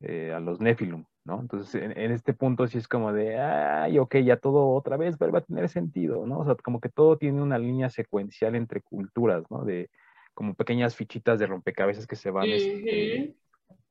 eh, 0.00 0.32
a 0.34 0.40
los 0.40 0.60
Nephilim, 0.60 1.04
¿no? 1.24 1.40
Entonces, 1.40 1.74
en, 1.80 1.96
en 1.96 2.10
este 2.10 2.34
punto 2.34 2.66
sí 2.66 2.78
es 2.78 2.88
como 2.88 3.12
de, 3.12 3.38
ay, 3.38 3.98
ok, 3.98 4.16
ya 4.18 4.36
todo 4.36 4.70
otra 4.70 4.96
vez 4.96 5.18
vuelve 5.18 5.38
a 5.38 5.42
tener 5.42 5.68
sentido, 5.68 6.26
¿no? 6.26 6.40
O 6.40 6.44
sea, 6.44 6.54
como 6.56 6.80
que 6.80 6.88
todo 6.88 7.16
tiene 7.16 7.40
una 7.40 7.58
línea 7.58 7.90
secuencial 7.90 8.54
entre 8.54 8.82
culturas, 8.82 9.44
¿no? 9.50 9.64
De 9.64 9.90
como 10.34 10.54
pequeñas 10.54 10.94
fichitas 10.94 11.40
de 11.40 11.46
rompecabezas 11.46 12.06
que 12.06 12.14
se 12.14 12.30
van 12.30 12.48
este, 12.48 13.34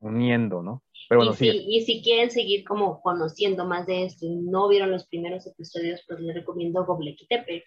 uniendo, 0.00 0.62
¿no? 0.62 0.82
Pero 1.08 1.20
bueno, 1.20 1.32
y, 1.32 1.36
si, 1.36 1.48
y 1.48 1.80
si 1.82 2.02
quieren 2.02 2.30
seguir 2.30 2.64
como 2.64 3.02
conociendo 3.02 3.66
más 3.66 3.86
de 3.86 4.04
esto 4.04 4.24
y 4.24 4.34
no 4.34 4.68
vieron 4.68 4.90
los 4.90 5.06
primeros 5.06 5.46
episodios, 5.46 6.02
pues 6.06 6.20
les 6.20 6.34
recomiendo 6.34 6.84
Gobekli 6.84 7.26
Tepe, 7.28 7.64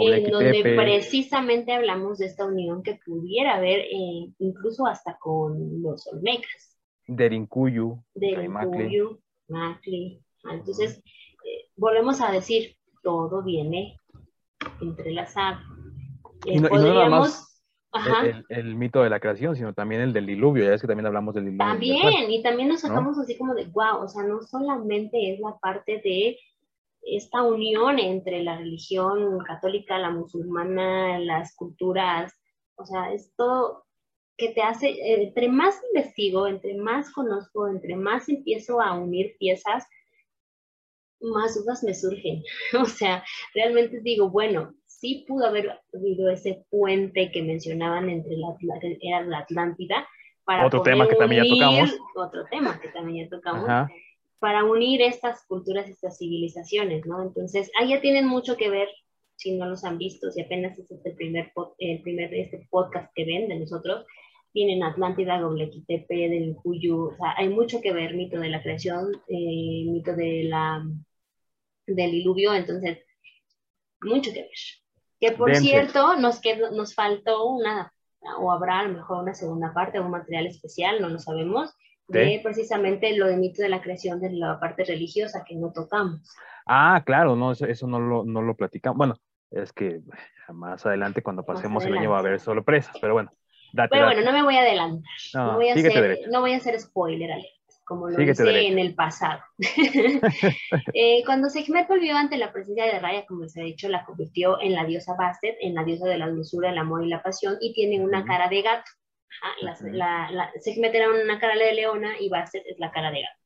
en 0.00 0.30
donde 0.30 0.62
precisamente 0.76 1.72
hablamos 1.72 2.18
de 2.18 2.26
esta 2.26 2.44
unión 2.44 2.82
que 2.82 2.98
pudiera 3.04 3.56
haber 3.56 3.80
eh, 3.80 4.32
incluso 4.38 4.86
hasta 4.86 5.16
con 5.18 5.82
los 5.82 6.06
Olmecas, 6.08 6.78
Derinkuyu, 7.06 8.02
de 8.14 8.34
Taimakle. 8.34 8.84
Incuyu, 8.84 9.20
Macli. 9.48 10.22
Entonces, 10.50 11.02
eh, 11.44 11.70
volvemos 11.76 12.20
a 12.20 12.32
decir, 12.32 12.76
todo 13.02 13.42
viene 13.42 13.98
entrelazado. 14.80 15.60
Y 16.46 16.58
no, 16.58 16.68
y 16.68 16.72
no 16.72 16.94
nada 16.94 17.08
más 17.08 17.62
el, 18.22 18.44
el, 18.48 18.74
mito 18.74 19.02
de 19.02 19.10
la 19.10 19.20
creación, 19.20 19.54
sino 19.54 19.72
también 19.72 20.00
el 20.00 20.12
del 20.12 20.26
diluvio, 20.26 20.64
ya 20.64 20.74
es 20.74 20.80
que 20.80 20.86
también 20.86 21.06
hablamos 21.06 21.34
del 21.34 21.44
diluvio. 21.44 21.66
También, 21.66 22.30
y 22.30 22.42
también 22.42 22.68
nos 22.68 22.80
sacamos 22.80 23.18
así 23.18 23.36
como 23.38 23.54
de, 23.54 23.66
wow, 23.66 24.02
o 24.02 24.08
sea, 24.08 24.24
no 24.24 24.42
solamente 24.42 25.32
es 25.32 25.40
la 25.40 25.56
parte 25.58 26.00
de 26.04 26.38
esta 27.06 27.42
unión 27.42 27.98
entre 27.98 28.42
la 28.42 28.56
religión 28.56 29.38
católica, 29.44 29.98
la 29.98 30.10
musulmana, 30.10 31.18
las 31.18 31.54
culturas, 31.54 32.32
o 32.76 32.84
sea, 32.84 33.12
es 33.12 33.34
todo 33.36 33.84
que 34.36 34.50
te 34.50 34.62
hace, 34.62 35.22
entre 35.22 35.48
más 35.48 35.80
investigo, 35.92 36.48
entre 36.48 36.74
más 36.74 37.12
conozco, 37.12 37.68
entre 37.68 37.96
más 37.96 38.28
empiezo 38.28 38.80
a 38.80 38.98
unir 38.98 39.36
piezas, 39.38 39.86
más 41.20 41.54
dudas 41.54 41.82
me 41.82 41.94
surgen. 41.94 42.42
O 42.80 42.84
sea, 42.84 43.24
realmente 43.54 44.00
digo, 44.00 44.30
bueno, 44.30 44.74
sí 44.86 45.24
pudo 45.28 45.46
haber 45.46 45.80
habido 45.92 46.30
ese 46.30 46.64
puente 46.70 47.30
que 47.30 47.42
mencionaban 47.42 48.08
entre 48.10 48.36
la, 48.36 48.48
era 49.00 49.22
la 49.22 49.38
Atlántida. 49.38 50.06
Para 50.44 50.66
otro 50.66 50.82
tema 50.82 51.08
que 51.08 51.14
también 51.14 51.44
ya 51.44 51.50
tocamos. 51.50 51.98
Otro 52.16 52.44
tema 52.50 52.80
que 52.80 52.88
también 52.88 53.24
ya 53.24 53.36
tocamos. 53.36 53.90
Para 54.38 54.64
unir 54.64 55.00
estas 55.02 55.44
culturas, 55.46 55.88
estas 55.88 56.18
civilizaciones, 56.18 57.06
¿no? 57.06 57.22
Entonces, 57.22 57.70
ahí 57.78 57.90
ya 57.90 58.00
tienen 58.00 58.26
mucho 58.26 58.56
que 58.56 58.68
ver, 58.68 58.88
si 59.36 59.52
no 59.56 59.66
los 59.66 59.84
han 59.84 59.98
visto, 59.98 60.30
si 60.30 60.42
apenas 60.42 60.78
es 60.78 60.90
este 60.90 61.10
primer, 61.12 61.52
el 61.78 62.02
primer 62.02 62.32
este 62.34 62.66
podcast 62.70 63.12
que 63.14 63.24
ven 63.24 63.48
de 63.48 63.58
nosotros, 63.58 64.06
tienen 64.52 64.84
Atlántida, 64.84 65.40
Goblequitepe, 65.40 66.28
del 66.28 66.54
Cuyu, 66.54 67.08
o 67.08 67.16
sea, 67.16 67.34
hay 67.36 67.48
mucho 67.48 67.80
que 67.80 67.92
ver, 67.92 68.14
mito 68.14 68.38
de 68.38 68.48
la 68.48 68.62
creación, 68.62 69.10
eh, 69.28 69.84
mito 69.86 70.14
de 70.14 70.44
la, 70.44 70.84
del 71.86 72.10
diluvio, 72.12 72.54
entonces, 72.54 72.98
mucho 74.00 74.32
que 74.32 74.42
ver. 74.42 74.50
Que 75.18 75.32
por 75.32 75.54
cierto, 75.56 76.16
nos, 76.16 76.40
quedó, 76.40 76.70
nos 76.70 76.94
faltó 76.94 77.46
una, 77.48 77.92
o 78.38 78.52
habrá 78.52 78.80
a 78.80 78.84
lo 78.84 78.94
mejor 78.94 79.22
una 79.22 79.34
segunda 79.34 79.72
parte, 79.74 79.98
un 79.98 80.10
material 80.10 80.46
especial, 80.46 81.00
no 81.00 81.08
lo 81.08 81.18
sabemos, 81.18 81.74
de 82.08 82.40
precisamente 82.42 83.16
lo 83.16 83.26
de 83.26 83.36
mito 83.36 83.62
de 83.62 83.68
la 83.68 83.80
creación 83.80 84.20
de 84.20 84.30
la 84.32 84.58
parte 84.60 84.84
religiosa 84.84 85.44
que 85.46 85.54
no 85.54 85.72
tocamos. 85.72 86.20
Ah, 86.66 87.02
claro, 87.04 87.36
no, 87.36 87.52
eso, 87.52 87.86
no, 87.86 88.00
lo, 88.00 88.24
no 88.24 88.42
lo 88.42 88.54
platicamos. 88.54 88.96
Bueno, 88.96 89.14
es 89.50 89.72
que 89.72 90.00
más 90.48 90.84
adelante 90.84 91.22
cuando 91.22 91.44
pasemos 91.44 91.84
el 91.84 91.96
año 91.96 92.10
va 92.10 92.16
a 92.16 92.20
haber 92.20 92.40
sorpresas, 92.40 92.96
pero 93.00 93.14
bueno. 93.14 93.30
pero 93.90 94.06
bueno, 94.06 94.22
no 94.22 94.32
me 94.32 94.42
voy 94.42 94.56
a 94.56 94.60
adelantar. 94.60 95.02
No, 95.34 95.54
voy, 95.54 95.68
a 95.68 95.74
hacer, 95.74 96.20
no 96.30 96.40
voy 96.40 96.52
a 96.52 96.56
hacer 96.56 96.78
spoiler, 96.80 97.32
Ale 97.32 97.48
como 97.84 98.08
lo 98.08 98.22
hice 98.22 98.66
en 98.66 98.78
el 98.78 98.94
pasado. 98.94 99.40
eh, 100.94 101.22
cuando 101.24 101.50
Sekhmet 101.50 101.86
volvió 101.88 102.16
ante 102.16 102.36
la 102.36 102.52
presencia 102.52 102.86
de 102.86 102.98
Raya, 102.98 103.26
como 103.26 103.48
se 103.48 103.60
ha 103.60 103.64
dicho, 103.64 103.88
la 103.88 104.04
convirtió 104.04 104.60
en 104.60 104.72
la 104.72 104.84
diosa 104.84 105.14
Bastet, 105.14 105.56
en 105.60 105.74
la 105.74 105.84
diosa 105.84 106.06
de 106.06 106.18
la 106.18 106.28
dulzura, 106.28 106.70
el 106.70 106.78
amor 106.78 107.04
y 107.04 107.08
la 107.08 107.22
pasión, 107.22 107.56
y 107.60 107.72
tiene 107.74 108.04
una 108.04 108.24
cara 108.24 108.48
de 108.48 108.62
gato. 108.62 108.90
La, 109.60 110.30
la, 110.30 110.52
Sekhmet 110.60 110.94
era 110.94 111.10
una 111.10 111.38
cara 111.38 111.56
de 111.56 111.74
leona 111.74 112.20
y 112.20 112.28
Bastet 112.28 112.64
es 112.66 112.78
la 112.78 112.90
cara 112.90 113.10
de 113.10 113.22
gato. 113.22 113.40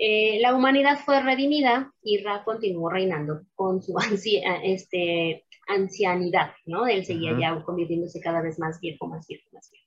Eh, 0.00 0.38
la 0.40 0.54
humanidad 0.54 0.98
fue 1.04 1.20
redimida 1.20 1.92
y 2.02 2.18
Ra 2.18 2.44
continuó 2.44 2.88
reinando 2.88 3.42
con 3.54 3.82
su 3.82 3.94
este, 4.62 5.44
ancianidad, 5.66 6.52
¿no? 6.66 6.86
Él 6.86 7.04
seguía 7.04 7.36
ya 7.38 7.62
convirtiéndose 7.64 8.20
cada 8.20 8.40
vez 8.40 8.58
más 8.58 8.80
viejo, 8.80 9.06
más 9.08 9.26
viejo, 9.26 9.48
más 9.52 9.68
viejo. 9.70 9.86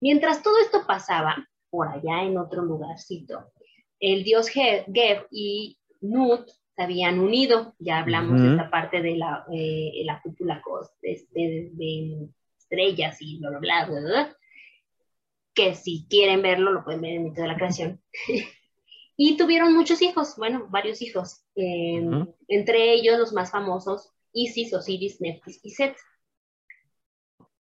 Mientras 0.00 0.42
todo 0.42 0.54
esto 0.60 0.86
pasaba, 0.86 1.46
por 1.70 1.88
allá 1.88 2.22
en 2.22 2.38
otro 2.38 2.62
lugarcito. 2.62 3.52
El 4.00 4.24
dios 4.24 4.48
Geb 4.48 5.26
y 5.30 5.78
Nut 6.00 6.48
se 6.74 6.82
habían 6.82 7.18
unido, 7.18 7.74
ya 7.78 7.98
hablamos 7.98 8.40
de 8.40 8.50
esta 8.52 8.70
parte 8.70 9.02
de 9.02 9.16
la, 9.16 9.44
eh, 9.52 10.02
la 10.04 10.22
cúpula 10.22 10.62
de, 11.02 11.70
de, 11.72 12.28
estrellas 12.68 13.16
y 13.20 13.38
bla, 13.38 13.58
bla, 13.58 13.86
bla, 13.86 14.00
bla, 14.00 14.36
que 15.54 15.74
si 15.74 16.06
quieren 16.08 16.42
verlo 16.42 16.72
lo 16.72 16.84
pueden 16.84 17.00
ver 17.00 17.10
en 17.12 17.16
el 17.18 17.24
mito 17.24 17.42
de 17.42 17.48
la 17.48 17.56
creación. 17.56 18.02
y 19.16 19.36
tuvieron 19.36 19.74
muchos 19.74 20.02
hijos, 20.02 20.34
bueno, 20.36 20.66
varios 20.70 21.02
hijos, 21.02 21.44
em, 21.54 22.26
entre 22.46 22.92
ellos 22.92 23.18
los 23.18 23.32
más 23.32 23.50
famosos, 23.50 24.12
Isis, 24.32 24.72
Osiris, 24.74 25.20
Neftis 25.20 25.60
y 25.64 25.70
Set. 25.70 25.96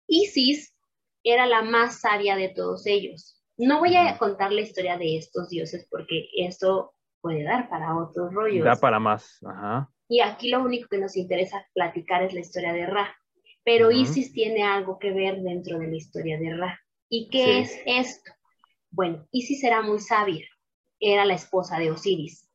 Isis 0.07 0.75
era 1.23 1.47
la 1.47 1.63
más 1.63 2.01
sabia 2.01 2.37
de 2.37 2.49
todos 2.49 2.87
ellos. 2.87 3.41
No 3.57 3.79
voy 3.79 3.95
a 3.97 4.19
contar 4.19 4.53
la 4.53 4.63
historia 4.63 4.99
de 4.99 5.17
estos 5.17 5.49
dioses 5.49 5.87
porque 5.89 6.29
eso 6.37 6.95
puede 7.21 7.45
dar 7.45 7.69
para 7.69 7.97
otros 7.97 8.33
rollos. 8.33 8.65
Da 8.65 8.77
para 8.77 8.99
más, 8.99 9.39
ajá. 9.45 9.91
Y 10.09 10.21
aquí 10.21 10.51
lo 10.51 10.63
único 10.63 10.89
que 10.89 10.99
nos 10.99 11.17
interesa 11.17 11.67
platicar 11.73 12.23
es 12.23 12.35
la 12.35 12.41
historia 12.41 12.73
de 12.73 12.87
Ra. 12.87 13.17
Pero 13.65 13.91
Isis 13.91 14.33
tiene 14.33 14.63
algo 14.63 14.99
que 14.99 15.13
ver 15.13 15.41
dentro 15.41 15.79
de 15.79 15.89
la 15.89 15.97
historia 15.97 16.39
de 16.39 16.55
Ra. 16.55 16.81
¿Y 17.09 17.29
qué 17.31 17.61
es 17.61 17.81
esto? 17.87 18.33
Bueno, 18.91 19.27
Isis 19.33 19.65
era 19.65 19.83
muy 19.83 20.01
sabia. 20.01 20.47
Era 21.01 21.25
la 21.25 21.35
esposa 21.35 21.79
de 21.79 21.91
Osiris. 21.91 22.49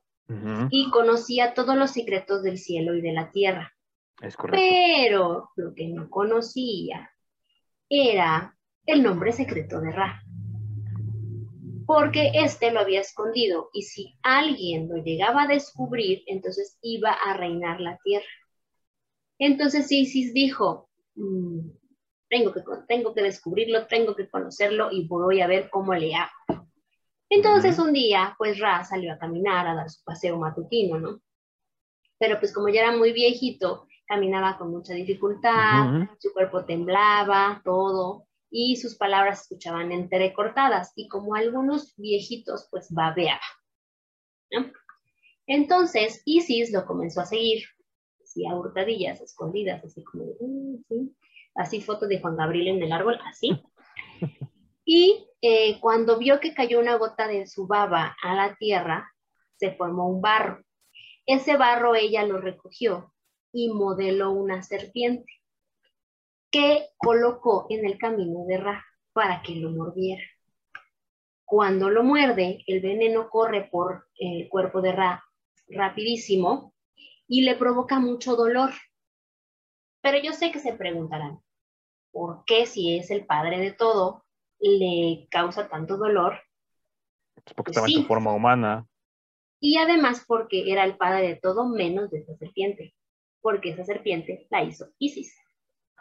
Y 0.70 0.92
conocía 0.92 1.56
todos 1.56 1.76
los 1.76 1.90
secretos 1.90 2.44
del 2.44 2.60
cielo 2.60 2.94
y 2.94 3.02
de 3.02 3.14
la 3.14 3.32
tierra. 3.32 3.74
Es 4.22 4.36
correcto. 4.36 4.64
Pero 4.64 5.50
lo 5.56 5.74
que 5.74 5.88
no 5.88 6.08
conocía 6.10 7.10
era 7.90 8.56
el 8.86 9.02
nombre 9.02 9.32
secreto 9.32 9.82
de 9.82 9.92
Ra 9.92 10.22
porque 11.90 12.34
éste 12.36 12.70
lo 12.70 12.82
había 12.82 13.02
escondido 13.02 13.72
y 13.74 13.82
si 13.82 14.16
alguien 14.22 14.88
lo 14.90 14.98
llegaba 14.98 15.42
a 15.42 15.48
descubrir, 15.48 16.22
entonces 16.28 16.78
iba 16.84 17.10
a 17.10 17.34
reinar 17.36 17.82
la 17.82 17.98
tierra. 18.04 18.28
Entonces 19.40 19.92
Isis 19.92 20.32
dijo, 20.32 20.89
mm, 21.20 21.70
tengo, 22.30 22.54
que, 22.54 22.62
tengo 22.88 23.14
que 23.14 23.22
descubrirlo, 23.22 23.88
tengo 23.88 24.16
que 24.16 24.30
conocerlo 24.30 24.90
y 24.92 25.08
voy 25.08 25.42
a 25.42 25.48
ver 25.48 25.70
cómo 25.70 25.94
le 25.94 26.16
hago. 26.16 26.68
Entonces 27.30 27.78
un 27.78 27.94
día, 27.94 28.36
pues 28.38 28.60
Ra 28.60 28.84
salió 28.84 29.14
a 29.14 29.20
caminar, 29.20 29.68
a 29.68 29.76
dar 29.76 29.90
su 29.90 30.04
paseo 30.04 30.38
matutino, 30.38 31.00
¿no? 31.00 31.22
Pero 32.18 32.40
pues 32.40 32.54
como 32.54 32.70
ya 32.70 32.82
era 32.82 32.98
muy 32.98 33.14
viejito, 33.14 33.88
caminaba 34.08 34.58
con 34.58 34.72
mucha 34.72 34.94
dificultad, 34.94 36.08
su 36.18 36.34
cuerpo 36.34 36.66
temblaba, 36.66 37.62
todo 37.64 38.26
y 38.50 38.78
sus 38.78 38.96
palabras 38.96 39.38
se 39.38 39.44
escuchaban 39.44 39.92
entrecortadas 39.92 40.92
y 40.96 41.08
como 41.08 41.36
algunos 41.36 41.94
viejitos 41.98 42.68
pues 42.72 42.92
babeaba. 42.92 43.40
Entonces 45.46 46.22
Isis 46.26 46.72
lo 46.72 46.86
comenzó 46.86 47.22
a 47.22 47.26
seguir, 47.26 47.64
así 48.30 48.46
a 48.46 48.56
hurtadillas, 48.56 49.22
escondidas, 49.22 49.84
así 49.84 50.04
como, 50.04 50.26
mm, 50.40 51.08
así 51.56 51.82
foto 51.82 52.08
de 52.08 52.20
Juan 52.20 52.38
Gabriel 52.38 52.78
en 52.78 52.84
el 52.84 52.92
árbol, 52.92 53.20
así. 53.26 53.62
Y 54.92 55.28
eh, 55.44 55.80
cuando 55.82 56.18
vio 56.18 56.40
que 56.40 56.56
cayó 56.56 56.80
una 56.80 56.96
gota 56.96 57.28
de 57.28 57.46
su 57.46 57.68
baba 57.68 58.16
a 58.24 58.34
la 58.34 58.56
tierra, 58.56 59.14
se 59.56 59.74
formó 59.74 60.08
un 60.08 60.20
barro. 60.20 60.64
Ese 61.28 61.58
barro 61.58 61.94
ella 61.94 62.26
lo 62.26 62.40
recogió 62.40 63.14
y 63.54 63.72
modeló 63.72 64.32
una 64.32 64.64
serpiente 64.64 65.32
que 66.50 66.88
colocó 66.98 67.68
en 67.70 67.86
el 67.86 68.00
camino 68.00 68.46
de 68.48 68.58
Ra 68.58 68.84
para 69.14 69.44
que 69.44 69.54
lo 69.58 69.70
mordiera. 69.70 70.24
Cuando 71.46 71.92
lo 71.92 72.02
muerde, 72.02 72.64
el 72.66 72.82
veneno 72.82 73.30
corre 73.30 73.70
por 73.70 74.08
el 74.18 74.50
cuerpo 74.50 74.82
de 74.82 74.92
Ra 74.94 75.24
rapidísimo 75.68 76.74
y 77.30 77.44
le 77.44 77.56
provoca 77.56 78.00
mucho 78.00 78.36
dolor. 78.36 78.72
Pero 80.02 80.18
yo 80.22 80.34
sé 80.34 80.52
que 80.52 80.60
se 80.60 80.74
preguntarán, 80.74 81.40
¿por 82.12 82.44
qué 82.46 82.66
si 82.66 82.98
es 82.98 83.12
el 83.12 83.26
padre 83.26 83.60
de 83.60 83.72
todo 83.72 84.26
le 84.60 85.28
causa 85.32 85.70
tanto 85.70 85.96
dolor? 85.96 86.42
porque 87.56 87.72
estaba 87.72 87.88
en 87.88 87.94
su 87.94 88.04
forma 88.04 88.34
humana. 88.34 88.86
Y 89.62 89.78
además 89.78 90.24
porque 90.28 90.72
era 90.72 90.84
el 90.84 90.98
padre 90.98 91.28
de 91.28 91.36
todo 91.36 91.68
menos 91.68 92.12
de 92.12 92.20
esa 92.20 92.36
serpiente, 92.36 92.94
porque 93.42 93.72
esa 93.72 93.86
serpiente 93.86 94.48
la 94.50 94.64
hizo 94.64 94.90
Isis. 95.00 95.38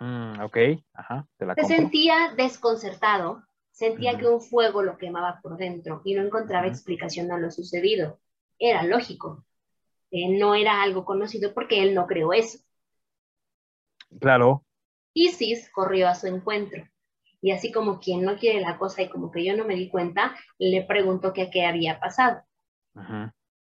Mm, 0.01 0.41
ok, 0.41 0.57
ajá, 0.95 1.29
Se 1.57 1.65
sentía 1.65 2.35
desconcertado, 2.37 3.43
sentía 3.71 4.19
que 4.19 4.27
un 4.27 4.41
fuego 4.41 4.83
lo 4.83 4.97
quemaba 4.97 5.41
por 5.43 5.57
dentro 5.57 6.03
y 6.05 6.15
no 6.15 6.23
encontraba 6.23 6.67
explicación 6.67 7.31
a 7.33 7.39
lo 7.39 7.51
sucedido. 7.51 8.21
Era 8.59 8.83
lógico, 8.83 9.45
eh, 10.11 10.39
no 10.39 10.55
era 10.55 10.83
algo 10.83 11.05
conocido 11.05 11.55
porque 11.55 11.83
él 11.83 11.95
no 11.95 12.07
creó 12.07 12.33
eso. 12.33 12.59
Claro. 14.21 14.65
Isis 15.15 15.71
corrió 15.71 16.09
a 16.09 16.15
su 16.15 16.27
encuentro 16.27 16.85
y 17.41 17.53
así 17.53 17.73
como 17.73 18.01
quien 18.01 18.23
no 18.23 18.37
quiere 18.37 18.61
la 18.61 18.79
cosa 18.79 19.03
y 19.03 19.09
como 19.09 19.31
que 19.31 19.45
yo 19.45 19.57
no 19.57 19.65
me 19.65 19.75
di 19.75 19.89
cuenta, 19.89 20.37
le 20.59 20.83
preguntó 20.83 21.33
que 21.33 21.51
qué 21.51 21.65
había 21.65 22.01
pasado. 22.01 22.43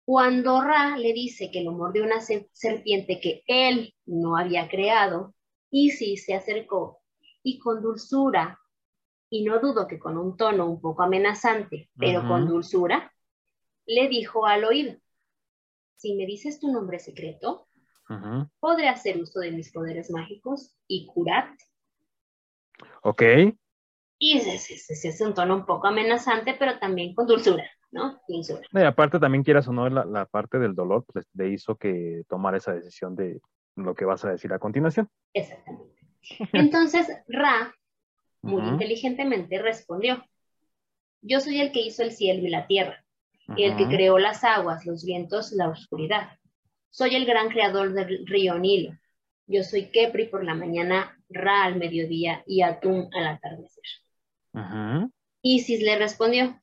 Cuando 0.04 0.62
Ra 0.62 0.98
le 0.98 1.14
dice 1.14 1.52
que 1.52 1.64
lo 1.64 1.74
mordió 1.74 2.04
una 2.04 2.22
serpiente 2.22 3.20
que 3.20 3.44
él 3.46 3.94
no 4.06 4.36
había 4.38 4.68
creado, 4.68 5.36
Isis 5.70 6.26
se 6.26 6.34
acercó 6.34 7.02
y 7.44 7.60
con 7.60 7.82
dulzura, 7.82 8.60
y 9.30 9.44
no 9.44 9.60
dudo 9.60 9.88
que 9.88 10.00
con 10.00 10.18
un 10.18 10.38
tono 10.38 10.66
un 10.66 10.82
poco 10.82 11.04
amenazante, 11.04 11.90
pero 11.98 12.28
con 12.28 12.48
dulzura, 12.48 13.14
le 13.86 14.08
dijo 14.08 14.46
al 14.46 14.66
oído, 14.66 14.96
si 15.98 16.16
me 16.16 16.26
dices 16.26 16.60
tu 16.60 16.72
nombre 16.72 17.00
secreto, 17.00 17.68
podré 18.60 18.88
hacer 18.88 19.18
uso 19.18 19.40
de 19.40 19.52
mis 19.52 19.72
poderes 19.72 20.10
mágicos 20.12 20.76
y 20.88 21.08
curarte. 21.08 21.64
Ok. 23.04 23.24
Y 24.20 24.38
ese, 24.38 24.74
es 24.74 25.22
un 25.22 25.34
tono 25.34 25.56
un 25.56 25.66
poco 25.66 25.88
amenazante, 25.88 26.56
pero 26.58 26.80
también 26.80 27.14
con 27.14 27.28
dulzura, 27.28 27.70
¿no? 27.92 28.20
Dulzura. 28.28 28.62
Y 28.72 28.80
aparte 28.80 29.20
también 29.20 29.44
quieras 29.44 29.68
o 29.68 29.74
no, 29.74 29.90
la, 29.90 30.26
parte 30.26 30.58
del 30.58 30.74
dolor, 30.74 31.06
pues 31.12 31.26
le 31.34 31.50
hizo 31.50 31.76
que 31.76 32.24
tomar 32.28 32.56
esa 32.56 32.74
decisión 32.74 33.16
de 33.16 33.40
lo 33.76 33.94
que 33.94 34.06
vas 34.06 34.24
a 34.26 34.32
decir 34.32 34.52
a 34.54 34.60
continuación. 34.60 35.10
Exactamente. 35.34 35.96
Entonces, 36.54 37.08
Ra, 37.28 37.74
muy 38.42 38.68
inteligentemente, 38.68 39.62
respondió, 39.62 40.24
yo 41.22 41.40
soy 41.40 41.62
el 41.62 41.72
que 41.72 41.82
hizo 41.82 42.04
el 42.04 42.12
cielo 42.12 42.46
y 42.46 42.50
la 42.50 42.68
tierra, 42.68 43.04
el 43.56 43.78
que 43.78 43.88
creó 43.88 44.20
las 44.20 44.44
aguas, 44.44 44.86
los 44.86 45.06
vientos, 45.06 45.52
la 45.52 45.70
oscuridad. 45.70 46.32
Soy 46.90 47.16
el 47.16 47.26
gran 47.26 47.50
creador 47.50 47.94
del 47.94 48.26
río 48.26 48.58
Nilo. 48.60 48.98
Yo 49.46 49.64
soy 49.64 49.90
Kepri 49.92 50.28
por 50.28 50.44
la 50.44 50.56
mañana, 50.56 51.14
Ra 51.30 51.64
al 51.64 51.76
mediodía 51.76 52.44
y 52.48 52.62
Atum 52.62 53.10
al 53.14 53.28
atardecer. 53.28 53.84
Isis 55.42 55.82
le 55.82 55.98
respondió, 55.98 56.62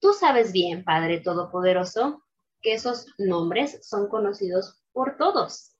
tú 0.00 0.12
sabes 0.12 0.52
bien, 0.52 0.84
Padre 0.84 1.20
Todopoderoso, 1.20 2.24
que 2.60 2.74
esos 2.74 3.06
nombres 3.18 3.86
son 3.86 4.08
conocidos 4.08 4.82
por 4.92 5.16
todos. 5.16 5.76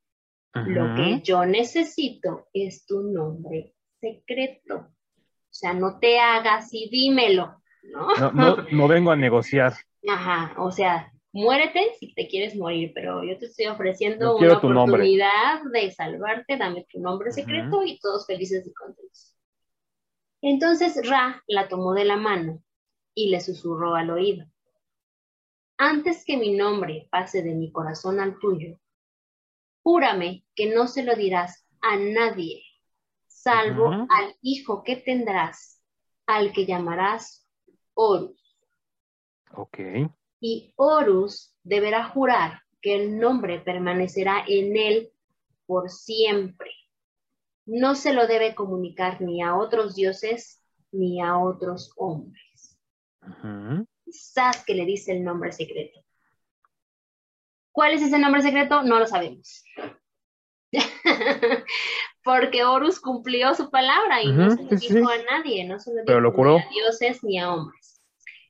Lo 0.54 0.94
que 0.94 1.20
yo 1.22 1.44
necesito 1.46 2.48
es 2.52 2.86
tu 2.86 3.02
nombre 3.02 3.74
secreto. 4.00 4.76
O 4.76 5.56
sea, 5.56 5.72
no 5.72 5.98
te 5.98 6.20
hagas 6.20 6.68
y 6.72 6.88
dímelo. 6.90 7.60
¿no? 7.82 8.30
No, 8.32 8.56
no, 8.70 8.88
vengo 8.88 9.10
a 9.10 9.16
negociar. 9.16 9.74
Ajá, 10.08 10.54
o 10.58 10.70
sea, 10.70 11.12
muérete 11.32 11.94
si 11.98 12.14
te 12.14 12.28
quieres 12.28 12.56
morir, 12.56 12.92
pero 12.94 13.24
yo 13.24 13.38
te 13.38 13.46
estoy 13.46 13.66
ofreciendo 13.66 14.36
una 14.36 14.58
oportunidad 14.58 15.62
de 15.72 15.90
salvarte, 15.90 16.56
dame 16.56 16.86
tu 16.90 17.00
nombre 17.00 17.32
secreto 17.32 17.82
y 17.82 17.98
todos 17.98 18.26
felices 18.26 18.66
y 18.66 18.72
contentos. 18.72 19.36
Entonces 20.42 21.08
Ra 21.08 21.42
la 21.46 21.68
tomó 21.68 21.94
de 21.94 22.04
la 22.04 22.16
mano 22.16 22.62
y 23.14 23.30
le 23.30 23.40
susurró 23.40 23.94
al 23.94 24.10
oído. 24.10 24.46
Antes 25.78 26.24
que 26.24 26.36
mi 26.36 26.54
nombre 26.54 27.08
pase 27.10 27.42
de 27.42 27.54
mi 27.54 27.72
corazón 27.72 28.20
al 28.20 28.38
tuyo, 28.38 28.78
júrame 29.82 30.44
que 30.54 30.72
no 30.72 30.86
se 30.86 31.02
lo 31.02 31.14
dirás 31.14 31.66
a 31.80 31.96
nadie, 31.96 32.62
salvo 33.26 33.90
al 33.90 34.36
hijo 34.40 34.84
que 34.84 34.96
tendrás, 34.96 35.82
al 36.26 36.52
que 36.52 36.64
llamarás 36.66 37.48
Horus. 37.94 38.43
Ok. 39.56 39.78
Y 40.40 40.72
Horus 40.76 41.54
deberá 41.62 42.04
jurar 42.08 42.62
que 42.80 42.94
el 42.96 43.18
nombre 43.18 43.60
permanecerá 43.60 44.44
en 44.46 44.76
él 44.76 45.12
por 45.66 45.90
siempre. 45.90 46.70
No 47.66 47.94
se 47.94 48.12
lo 48.12 48.26
debe 48.26 48.54
comunicar 48.54 49.20
ni 49.20 49.42
a 49.42 49.56
otros 49.56 49.94
dioses 49.94 50.62
ni 50.92 51.22
a 51.22 51.38
otros 51.38 51.92
hombres. 51.96 52.78
Quizás 54.04 54.64
que 54.64 54.74
le 54.74 54.84
dice 54.84 55.12
el 55.12 55.24
nombre 55.24 55.50
secreto. 55.52 56.04
¿Cuál 57.72 57.94
es 57.94 58.02
ese 58.02 58.18
nombre 58.18 58.42
secreto? 58.42 58.82
No 58.82 58.98
lo 58.98 59.06
sabemos. 59.06 59.64
porque 62.24 62.64
Horus 62.64 63.00
cumplió 63.00 63.54
su 63.54 63.70
palabra 63.70 64.22
y 64.22 64.32
no 64.32 64.50
se 64.50 64.62
lo 64.62 64.68
dijo 64.70 65.08
a 65.08 65.18
nadie, 65.30 65.64
no 65.64 65.78
se 65.78 65.90
lo 65.92 66.02
dijo 66.02 66.44
ni 66.44 66.58
a 66.58 66.68
dioses 66.70 67.22
ni 67.22 67.38
a 67.38 67.52
hombres. 67.52 67.93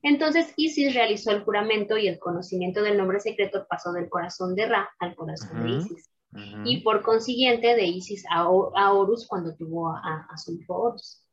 Entonces 0.04 0.52
Isis 0.56 0.94
realizó 0.94 1.30
el 1.30 1.44
juramento 1.44 1.96
y 1.96 2.08
el 2.08 2.18
conocimiento 2.18 2.82
del 2.82 2.98
nombre 2.98 3.20
secreto 3.20 3.66
pasó 3.68 3.90
del 3.92 4.10
corazón 4.10 4.54
de 4.54 4.66
Ra 4.66 4.90
al 5.00 5.14
corazón 5.16 5.64
de 5.64 5.70
Isis. 5.78 6.10
Y 6.64 6.82
por 6.82 7.02
consiguiente 7.02 7.74
de 7.74 7.84
Isis 7.84 8.24
a, 8.30 8.48
Horus 8.48 9.26
cuando 9.26 9.56
tuvo 9.56 9.90
a, 9.90 10.36
su 10.36 10.52
hijo 10.52 10.74
Horus. 10.76 11.24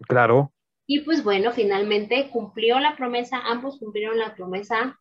Claro. 0.00 0.52
Y 0.86 1.00
pues 1.00 1.24
bueno, 1.24 1.52
finalmente 1.52 2.28
cumplió 2.30 2.78
la 2.80 2.96
promesa, 2.96 3.38
ambos 3.46 3.78
cumplieron 3.78 4.18
la 4.18 4.34
promesa. 4.34 4.98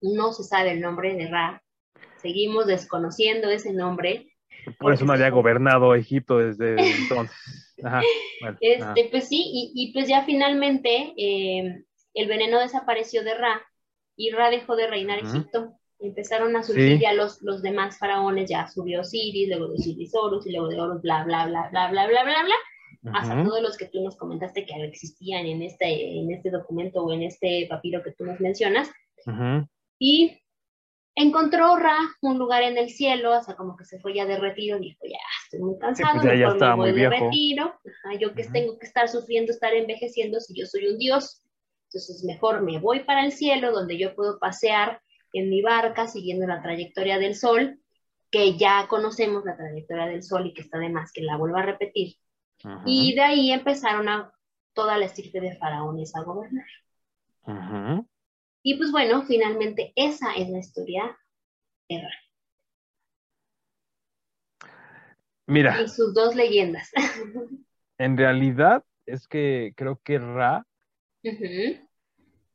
No 0.00 0.32
se 0.32 0.42
sabe 0.42 0.72
el 0.72 0.80
nombre 0.80 1.14
de 1.14 1.28
Ra. 1.28 1.62
Seguimos 2.16 2.66
desconociendo 2.66 3.50
ese 3.50 3.74
nombre 3.74 4.30
por 4.78 4.92
eso 4.92 5.04
no 5.04 5.12
había 5.12 5.30
gobernado 5.30 5.94
Egipto 5.94 6.38
desde 6.38 6.76
entonces. 7.02 7.74
este, 8.60 9.08
Pues 9.10 9.28
sí, 9.28 9.72
y, 9.74 9.92
pues 9.92 10.08
ya 10.08 10.24
finalmente 10.24 11.14
eh, 11.16 11.84
el 12.14 12.28
veneno 12.28 12.58
desapareció 12.58 13.22
de 13.24 13.34
Ra 13.34 13.62
y 14.16 14.30
Ra 14.30 14.50
dejó 14.50 14.76
de 14.76 14.86
reinar 14.86 15.18
Egipto. 15.18 15.74
Empezaron 15.98 16.56
a 16.56 16.62
surgir 16.62 16.98
ya 16.98 17.12
los, 17.12 17.42
los 17.42 17.62
demás 17.62 17.98
faraones, 17.98 18.48
ya 18.48 18.66
subió 18.68 19.00
Osiris, 19.00 19.48
luego 19.48 19.68
de 19.68 19.74
Osiris 19.74 20.14
Horus 20.14 20.46
y 20.46 20.52
luego 20.52 20.68
de 20.68 20.80
Horus, 20.80 21.02
bla, 21.02 21.24
bla, 21.24 21.46
bla, 21.46 21.68
bla, 21.70 21.90
bla, 21.90 22.06
bla, 22.06 22.24
bla, 22.24 22.44
bla, 22.44 23.12
hasta 23.12 23.44
todos 23.44 23.62
los 23.62 23.76
que 23.76 23.86
tú 23.86 24.02
nos 24.02 24.16
comentaste 24.16 24.64
que 24.64 24.74
existían 24.84 25.44
en 25.44 25.62
este, 25.62 26.18
en 26.18 26.32
este 26.32 26.50
documento 26.50 27.04
o 27.04 27.12
en 27.12 27.22
este 27.24 27.66
papiro 27.68 28.02
que 28.02 28.12
tú 28.12 28.24
nos 28.24 28.40
mencionas. 28.40 28.90
Y 29.98 30.40
Encontró 31.16 31.76
Ra 31.76 31.98
un 32.22 32.38
lugar 32.38 32.62
en 32.62 32.78
el 32.78 32.88
cielo, 32.88 33.36
o 33.36 33.42
sea, 33.42 33.54
como 33.54 33.76
que 33.76 33.84
se 33.84 33.98
fue 33.98 34.14
ya 34.14 34.24
de 34.26 34.38
retiro, 34.38 34.78
dijo, 34.78 35.00
ya 35.04 35.18
estoy 35.44 35.60
muy 35.60 35.78
cansado, 35.78 36.22
ya, 36.22 36.48
estaba 36.48 36.76
muy 36.76 36.92
de 36.92 37.10
retiro, 37.10 37.74
yo 38.18 38.32
que 38.32 38.44
tengo 38.44 38.78
que 38.78 38.86
estar 38.86 39.08
sufriendo, 39.08 39.52
estar 39.52 39.74
envejeciendo 39.74 40.40
si 40.40 40.58
yo 40.58 40.66
soy 40.66 40.86
un 40.86 40.98
dios, 40.98 41.42
entonces 41.90 42.22
mejor 42.22 42.62
me 42.62 42.78
voy 42.78 43.00
para 43.00 43.24
el 43.24 43.32
cielo, 43.32 43.72
donde 43.72 43.98
yo 43.98 44.14
puedo 44.14 44.38
pasear 44.38 45.02
en 45.32 45.50
mi 45.50 45.60
barca 45.60 46.06
siguiendo 46.06 46.46
la 46.46 46.62
trayectoria 46.62 47.18
del 47.18 47.34
sol, 47.34 47.80
que 48.30 48.56
ya 48.56 48.86
conocemos 48.88 49.44
la 49.44 49.56
trayectoria 49.56 50.06
del 50.06 50.22
sol 50.22 50.46
y 50.46 50.54
que 50.54 50.62
está 50.62 50.78
de 50.78 50.88
más 50.88 51.12
que 51.12 51.22
la 51.22 51.36
vuelva 51.36 51.60
a 51.60 51.66
repetir. 51.66 52.14
Y 52.86 53.14
de 53.14 53.22
ahí 53.22 53.50
empezaron 53.50 54.08
a 54.08 54.32
toda 54.72 54.98
la 54.98 55.06
estirpe 55.06 55.40
de 55.40 55.56
faraones 55.56 56.14
a 56.14 56.22
gobernar. 56.22 56.66
Y 58.62 58.76
pues 58.76 58.92
bueno, 58.92 59.22
finalmente 59.22 59.92
esa 59.96 60.32
es 60.34 60.48
la 60.48 60.58
historia 60.58 61.18
de 61.88 62.02
Ra. 62.02 64.70
Mira. 65.46 65.82
Y 65.82 65.88
sus 65.88 66.14
dos 66.14 66.36
leyendas. 66.36 66.92
En 67.98 68.16
realidad 68.16 68.82
es 69.04 69.28
que 69.28 69.74
creo 69.76 70.00
que 70.02 70.18
Ra, 70.18 70.66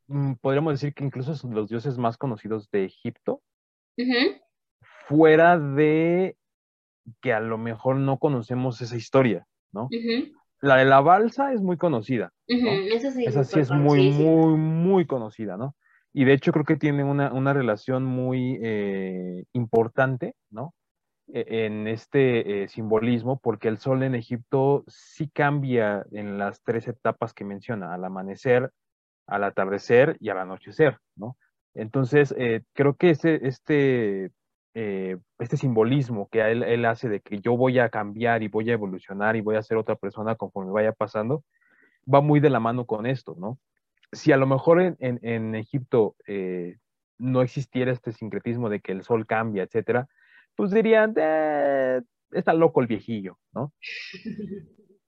mm, 0.07 0.33
podríamos 0.41 0.73
decir 0.73 0.93
que 0.93 1.03
incluso 1.03 1.35
son 1.35 1.53
los 1.53 1.69
dioses 1.69 1.97
más 1.97 2.17
conocidos 2.17 2.69
de 2.71 2.85
Egipto, 2.85 3.41
fuera 5.07 5.59
de 5.59 6.37
que 7.21 7.33
a 7.33 7.39
lo 7.39 7.57
mejor 7.57 7.97
no 7.97 8.17
conocemos 8.17 8.81
esa 8.81 8.95
historia, 8.95 9.45
¿no? 9.71 9.89
La 10.61 10.77
de 10.77 10.85
la 10.85 11.01
balsa 11.01 11.53
es 11.53 11.61
muy 11.61 11.77
conocida. 11.77 12.31
Esa 12.47 13.43
sí, 13.43 13.59
es 13.59 13.71
muy, 13.71 14.09
muy, 14.11 14.57
muy 14.57 15.05
conocida, 15.05 15.57
¿no? 15.57 15.75
Y 16.13 16.23
de 16.25 16.33
hecho 16.33 16.51
creo 16.51 16.65
que 16.65 16.77
tiene 16.77 17.03
una, 17.03 17.53
relación 17.53 18.05
muy 18.05 18.57
eh, 18.63 19.43
importante, 19.53 20.33
¿no? 20.49 20.73
E, 21.33 21.65
en 21.65 21.87
este 21.87 22.63
eh, 22.63 22.67
simbolismo, 22.67 23.39
porque 23.39 23.67
el 23.67 23.77
sol 23.77 24.03
en 24.03 24.15
Egipto 24.15 24.83
sí 24.87 25.29
cambia 25.29 26.05
en 26.11 26.37
las 26.37 26.61
tres 26.63 26.87
etapas 26.87 27.33
que 27.33 27.45
menciona, 27.45 27.93
al 27.93 28.05
amanecer, 28.05 28.71
al 29.27 29.43
atardecer 29.43 30.17
y 30.19 30.29
al 30.29 30.39
anochecer, 30.39 30.99
¿no? 31.15 31.37
Entonces, 31.73 32.33
eh, 32.37 32.63
creo 32.73 32.95
que 32.95 33.09
este, 33.09 33.47
este 33.47 34.31
simbolismo 35.57 36.29
que 36.29 36.41
él, 36.41 36.63
él, 36.63 36.85
hace 36.85 37.09
de 37.09 37.21
que 37.21 37.39
yo 37.41 37.57
voy 37.57 37.79
a 37.79 37.89
cambiar 37.89 38.43
y 38.43 38.47
voy 38.47 38.69
a 38.69 38.73
evolucionar 38.73 39.35
y 39.35 39.41
voy 39.41 39.57
a 39.57 39.63
ser 39.63 39.77
otra 39.77 39.95
persona 39.95 40.35
conforme 40.35 40.71
vaya 40.71 40.93
pasando, 40.93 41.43
va 42.11 42.21
muy 42.21 42.39
de 42.39 42.49
la 42.49 42.59
mano 42.59 42.85
con 42.85 43.05
esto, 43.05 43.35
¿no? 43.37 43.59
si 44.15 44.31
a 44.31 44.37
lo 44.37 44.47
mejor 44.47 44.95
en, 44.99 45.55
Egipto 45.55 46.15
eh, 46.25 46.77
no 47.17 47.41
existiera 47.41 47.91
este 47.91 48.11
sincretismo 48.11 48.69
de 48.69 48.79
que 48.79 48.91
el 48.91 49.03
sol 49.03 49.25
cambia, 49.25 49.63
etcétera, 49.63 50.07
pues 50.55 50.71
dirían, 50.71 51.13
eh, 51.17 52.01
está 52.31 52.53
loco 52.53 52.81
el 52.81 52.87
viejillo, 52.87 53.37
¿no? 53.53 53.73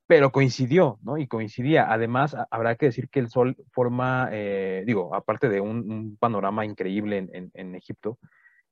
Pero 0.07 0.31
coincidió, 0.31 0.99
¿no? 1.01 1.17
Y 1.17 1.27
coincidía. 1.27 1.91
Además, 1.91 2.36
habrá 2.49 2.75
que 2.75 2.88
decir 2.88 3.10
que 3.10 3.19
el 3.19 3.30
sol 3.30 3.57
forma, 3.72 4.30
eh, 4.32 4.84
digo, 4.86 5.13
aparte 5.13 5.49
de 5.49 5.59
un, 5.59 6.17
panorama 6.17 6.65
increíble 6.65 7.28
en, 7.53 7.76
Egipto, 7.76 8.17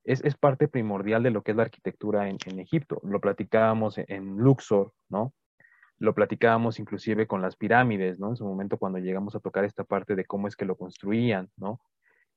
es, 0.05 0.21
parte 0.37 0.69
primordial 0.69 1.23
de 1.23 1.31
lo 1.31 1.43
que 1.43 1.51
es 1.51 1.57
la 1.57 1.63
arquitectura 1.63 2.29
en, 2.29 2.59
Egipto. 2.59 3.01
Lo 3.03 3.19
platicábamos 3.19 3.97
en 3.97 4.37
Luxor, 4.37 4.93
¿no? 5.09 5.33
Lo 5.97 6.13
platicábamos 6.13 6.79
inclusive 6.79 7.27
con 7.27 7.41
las 7.41 7.57
pirámides, 7.57 8.17
¿no? 8.19 8.29
En 8.29 8.37
su 8.37 8.45
momento 8.45 8.77
cuando 8.77 8.99
llegamos 8.99 9.35
a 9.35 9.39
tocar 9.39 9.65
esta 9.65 9.83
parte 9.83 10.15
de 10.15 10.25
cómo 10.25 10.47
es 10.47 10.55
que 10.55 10.65
lo 10.65 10.77
construían, 10.77 11.49
¿no? 11.57 11.81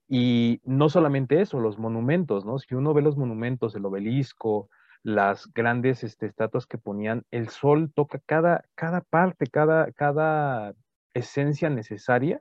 Y 0.09 0.61
no 0.65 0.89
solamente 0.89 1.41
eso, 1.41 1.61
los 1.61 1.79
monumentos, 1.79 2.47
¿no? 2.47 2.59
Si 2.59 2.75
uno 2.75 2.95
ve 2.95 3.03
los 3.03 3.19
monumentos, 3.19 3.75
el 3.75 3.85
obelisco, 3.85 4.71
las 5.03 5.53
grandes 5.53 6.03
este, 6.03 6.27
estatuas 6.27 6.67
que 6.67 6.79
ponían, 6.79 7.25
el 7.31 7.51
sol 7.51 7.93
toca 7.95 8.19
cada, 8.25 8.65
cada 8.75 9.03
parte, 9.03 9.47
cada, 9.47 9.93
cada 9.93 10.75
esencia 11.15 11.69
necesaria 11.69 12.41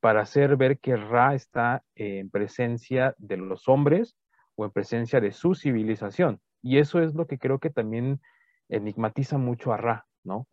para 0.00 0.22
hacer 0.22 0.56
ver 0.56 0.78
que 0.78 0.96
Ra 0.96 1.34
está 1.34 1.84
en 1.94 2.30
presencia 2.30 3.14
de 3.18 3.36
los 3.36 3.68
hombres 3.68 4.16
o 4.56 4.64
en 4.64 4.70
presencia 4.70 5.20
de 5.20 5.32
su 5.32 5.54
civilización. 5.54 6.40
Y 6.62 6.78
eso 6.78 7.00
es 7.00 7.14
lo 7.14 7.26
que 7.26 7.38
creo 7.38 7.58
que 7.58 7.70
también 7.70 8.20
enigmatiza 8.68 9.38
mucho 9.38 9.72
a 9.72 9.76
Ra, 9.76 10.06
¿no? 10.24 10.46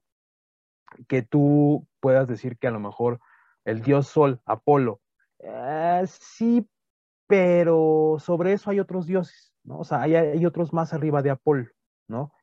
Que 1.08 1.22
tú 1.22 1.88
puedas 2.00 2.28
decir 2.28 2.58
que 2.58 2.68
a 2.68 2.72
lo 2.72 2.80
mejor 2.80 3.20
el 3.66 3.82
dios 3.82 4.08
Sol, 4.08 4.42
Apolo, 4.46 5.02
eh, 5.40 6.04
sí, 6.08 6.68
pero 7.28 8.18
sobre 8.20 8.54
eso 8.54 8.70
hay 8.70 8.80
otros 8.80 9.06
dioses, 9.06 9.54
¿no? 9.64 9.80
O 9.80 9.84
sea, 9.84 10.02
hay, 10.02 10.16
hay 10.16 10.46
otros 10.46 10.74
más 10.74 10.94
arriba 10.94 11.22
de 11.22 11.32
Apolo, 11.32 11.68
¿no? 12.08 12.34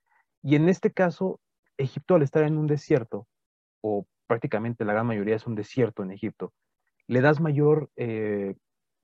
Y 0.43 0.57
en 0.57 0.69
este 0.69 0.93
caso, 0.93 1.41
Egipto 1.77 2.15
al 2.15 2.23
estar 2.23 2.43
en 2.45 2.59
un 2.59 2.67
desierto, 2.67 3.27
o 3.81 4.07
prácticamente 4.27 4.85
la 4.85 4.93
gran 4.93 5.07
mayoría 5.07 5.37
es 5.37 5.47
un 5.47 5.55
desierto 5.55 6.03
en 6.03 6.11
Egipto, 6.11 6.53
le 7.07 7.21
das 7.21 7.41
mayor 7.41 7.91
eh, 7.97 8.55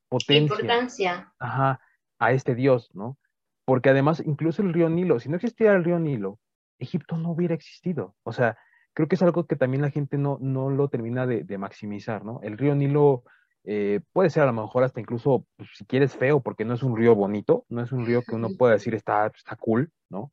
potencia 0.08 0.54
Importancia. 0.56 1.32
ajá, 1.38 1.80
a 2.18 2.32
este 2.32 2.54
dios, 2.54 2.90
¿no? 2.94 3.18
Porque 3.64 3.90
además, 3.90 4.22
incluso 4.24 4.62
el 4.62 4.72
río 4.72 4.88
Nilo, 4.88 5.20
si 5.20 5.28
no 5.28 5.36
existiera 5.36 5.74
el 5.74 5.84
río 5.84 5.98
Nilo, 5.98 6.38
Egipto 6.78 7.16
no 7.18 7.30
hubiera 7.30 7.54
existido. 7.54 8.14
O 8.22 8.32
sea, 8.32 8.56
creo 8.94 9.08
que 9.08 9.16
es 9.16 9.22
algo 9.22 9.46
que 9.46 9.56
también 9.56 9.82
la 9.82 9.90
gente 9.90 10.16
no, 10.16 10.38
no 10.40 10.70
lo 10.70 10.88
termina 10.88 11.26
de, 11.26 11.44
de 11.44 11.58
maximizar, 11.58 12.24
¿no? 12.24 12.40
El 12.42 12.56
río 12.56 12.74
Nilo 12.74 13.24
eh, 13.64 14.00
puede 14.12 14.30
ser 14.30 14.44
a 14.44 14.46
lo 14.46 14.52
mejor 14.52 14.84
hasta 14.84 15.00
incluso, 15.00 15.46
pues, 15.56 15.68
si 15.74 15.84
quieres, 15.84 16.16
feo, 16.16 16.40
porque 16.40 16.64
no 16.64 16.74
es 16.74 16.82
un 16.82 16.96
río 16.96 17.14
bonito, 17.14 17.64
no 17.68 17.82
es 17.82 17.92
un 17.92 18.06
río 18.06 18.22
que 18.22 18.34
uno 18.34 18.48
pueda 18.56 18.74
decir 18.74 18.94
está, 18.94 19.26
está 19.26 19.56
cool, 19.56 19.90
¿no? 20.08 20.32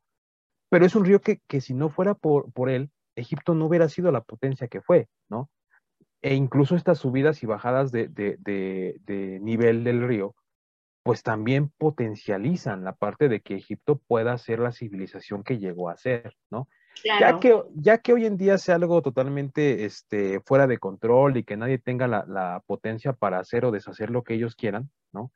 Pero 0.70 0.86
es 0.86 0.94
un 0.96 1.04
río 1.04 1.20
que, 1.20 1.40
que 1.46 1.60
si 1.60 1.74
no 1.74 1.90
fuera 1.90 2.14
por, 2.14 2.52
por 2.52 2.70
él, 2.70 2.90
Egipto 3.14 3.54
no 3.54 3.66
hubiera 3.66 3.88
sido 3.88 4.12
la 4.12 4.22
potencia 4.22 4.68
que 4.68 4.80
fue, 4.80 5.08
¿no? 5.28 5.50
E 6.22 6.34
incluso 6.34 6.76
estas 6.76 6.98
subidas 6.98 7.42
y 7.42 7.46
bajadas 7.46 7.92
de, 7.92 8.08
de, 8.08 8.36
de, 8.40 8.96
de 9.04 9.38
nivel 9.40 9.84
del 9.84 10.06
río, 10.06 10.34
pues 11.02 11.22
también 11.22 11.70
potencializan 11.78 12.82
la 12.82 12.94
parte 12.94 13.28
de 13.28 13.40
que 13.40 13.54
Egipto 13.54 14.00
pueda 14.08 14.36
ser 14.38 14.58
la 14.58 14.72
civilización 14.72 15.44
que 15.44 15.58
llegó 15.58 15.88
a 15.88 15.96
ser, 15.96 16.36
¿no? 16.50 16.68
Claro. 17.02 17.20
Ya 17.20 17.40
que, 17.40 17.62
ya 17.74 17.98
que 17.98 18.12
hoy 18.12 18.26
en 18.26 18.36
día 18.36 18.58
sea 18.58 18.76
algo 18.76 19.02
totalmente 19.02 19.84
este, 19.84 20.40
fuera 20.40 20.66
de 20.66 20.78
control 20.78 21.36
y 21.36 21.44
que 21.44 21.56
nadie 21.56 21.78
tenga 21.78 22.08
la, 22.08 22.24
la, 22.26 22.62
potencia 22.66 23.12
para 23.12 23.38
hacer 23.38 23.64
o 23.64 23.70
deshacer 23.70 24.10
lo 24.10 24.24
que 24.24 24.34
ellos 24.34 24.56
quieran, 24.56 24.90
¿no? 25.12 25.30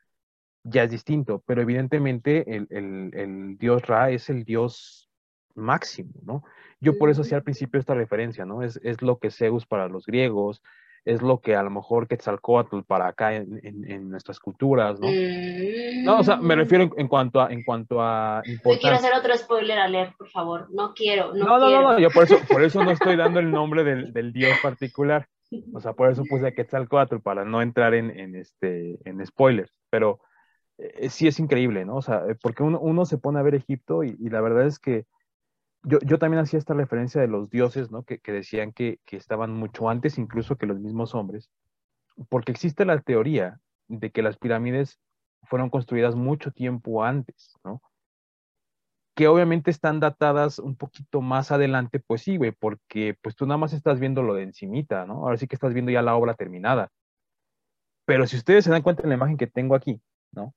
Ya 0.64 0.84
es 0.84 0.90
distinto, 0.90 1.42
pero 1.46 1.62
evidentemente 1.62 2.56
el, 2.56 2.66
el, 2.70 3.10
el 3.14 3.58
dios 3.58 3.86
Ra 3.86 4.10
es 4.10 4.30
el 4.30 4.44
dios 4.44 5.10
máximo, 5.54 6.12
¿no? 6.22 6.44
Yo 6.80 6.98
por 6.98 7.10
eso 7.10 7.22
hacía 7.22 7.36
al 7.36 7.44
principio 7.44 7.78
esta 7.78 7.94
referencia, 7.94 8.44
¿no? 8.44 8.62
Es, 8.62 8.80
es 8.82 9.02
lo 9.02 9.18
que 9.18 9.30
Zeus 9.30 9.66
para 9.66 9.88
los 9.88 10.06
griegos, 10.06 10.62
es 11.04 11.22
lo 11.22 11.40
que 11.40 11.56
a 11.56 11.62
lo 11.62 11.70
mejor 11.70 12.06
Quetzalcoatl 12.06 12.80
para 12.86 13.08
acá 13.08 13.34
en, 13.34 13.60
en, 13.62 13.90
en 13.90 14.10
nuestras 14.10 14.38
culturas, 14.38 15.00
¿no? 15.00 15.08
Mm. 15.08 16.04
No, 16.04 16.20
o 16.20 16.22
sea, 16.22 16.36
me 16.36 16.54
refiero 16.54 16.84
en, 16.84 16.92
en, 16.96 17.08
cuanto 17.08 17.40
a 17.40 17.52
en 17.52 17.64
cuanto 17.64 18.02
a 18.02 18.42
Yo 18.44 18.78
quiero 18.78 18.96
hacer 18.96 19.12
otro 19.14 19.36
spoiler 19.36 19.78
alert, 19.78 20.16
por 20.16 20.28
favor. 20.28 20.68
No 20.70 20.92
quiero, 20.94 21.34
no, 21.34 21.44
no, 21.44 21.58
no, 21.58 21.66
quiero. 21.66 21.82
no, 21.82 21.92
no, 21.92 21.98
yo 21.98 22.10
por 22.10 22.24
eso, 22.24 22.36
por 22.48 22.62
eso 22.62 22.84
no 22.84 22.90
estoy 22.90 23.16
dando 23.16 23.40
el 23.40 23.50
nombre 23.50 23.84
del, 23.84 24.12
del 24.12 24.32
dios 24.32 24.56
particular. 24.62 25.26
O 25.72 25.80
sea, 25.80 25.94
por 25.94 26.10
eso 26.10 26.22
puse 26.28 26.46
a 26.46 26.52
Quetzalcoatl 26.52 27.18
para 27.18 27.44
no 27.44 27.60
entrar 27.60 27.94
en, 27.94 28.10
en 28.10 28.36
este 28.36 28.98
en 29.04 29.24
spoilers, 29.26 29.72
pero 29.90 30.20
eh, 30.78 31.08
sí 31.08 31.26
es 31.26 31.40
increíble, 31.40 31.84
¿no? 31.84 31.96
O 31.96 32.02
sea, 32.02 32.22
porque 32.40 32.62
uno, 32.62 32.78
uno 32.78 33.04
se 33.04 33.18
pone 33.18 33.40
a 33.40 33.42
ver 33.42 33.56
Egipto 33.56 34.04
y, 34.04 34.16
y 34.20 34.30
la 34.30 34.40
verdad 34.40 34.66
es 34.66 34.78
que 34.78 35.06
yo, 35.82 35.98
yo, 36.00 36.18
también 36.18 36.42
hacía 36.42 36.58
esta 36.58 36.74
referencia 36.74 37.20
de 37.20 37.28
los 37.28 37.50
dioses, 37.50 37.90
¿no? 37.90 38.02
Que, 38.02 38.18
que 38.18 38.32
decían 38.32 38.72
que, 38.72 38.98
que, 39.06 39.16
estaban 39.16 39.54
mucho 39.54 39.88
antes 39.88 40.18
incluso 40.18 40.56
que 40.56 40.66
los 40.66 40.78
mismos 40.78 41.14
hombres, 41.14 41.50
porque 42.28 42.52
existe 42.52 42.84
la 42.84 43.00
teoría 43.00 43.60
de 43.88 44.10
que 44.10 44.22
las 44.22 44.36
pirámides 44.36 45.00
fueron 45.44 45.70
construidas 45.70 46.14
mucho 46.14 46.50
tiempo 46.52 47.02
antes, 47.02 47.54
¿no? 47.64 47.80
Que 49.14 49.28
obviamente 49.28 49.70
están 49.70 50.00
datadas 50.00 50.58
un 50.58 50.76
poquito 50.76 51.20
más 51.22 51.50
adelante, 51.50 52.00
pues 52.00 52.22
sí, 52.22 52.36
güey, 52.36 52.52
porque 52.52 53.16
pues 53.22 53.34
tú 53.34 53.46
nada 53.46 53.58
más 53.58 53.72
estás 53.72 54.00
viendo 54.00 54.22
lo 54.22 54.34
de 54.34 54.44
encimita, 54.44 55.06
¿no? 55.06 55.14
Ahora 55.14 55.36
sí 55.36 55.46
que 55.46 55.56
estás 55.56 55.72
viendo 55.72 55.90
ya 55.90 56.02
la 56.02 56.14
obra 56.14 56.34
terminada. 56.34 56.90
Pero 58.04 58.26
si 58.26 58.36
ustedes 58.36 58.64
se 58.64 58.70
dan 58.70 58.82
cuenta 58.82 59.02
en 59.02 59.10
la 59.10 59.14
imagen 59.14 59.36
que 59.36 59.46
tengo 59.46 59.74
aquí, 59.74 60.00
¿no? 60.32 60.54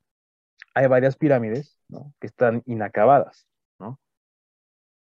Hay 0.76 0.88
varias 0.88 1.18
pirámides, 1.18 1.78
¿no? 1.88 2.14
Que 2.20 2.28
están 2.28 2.64
inacabadas 2.66 3.48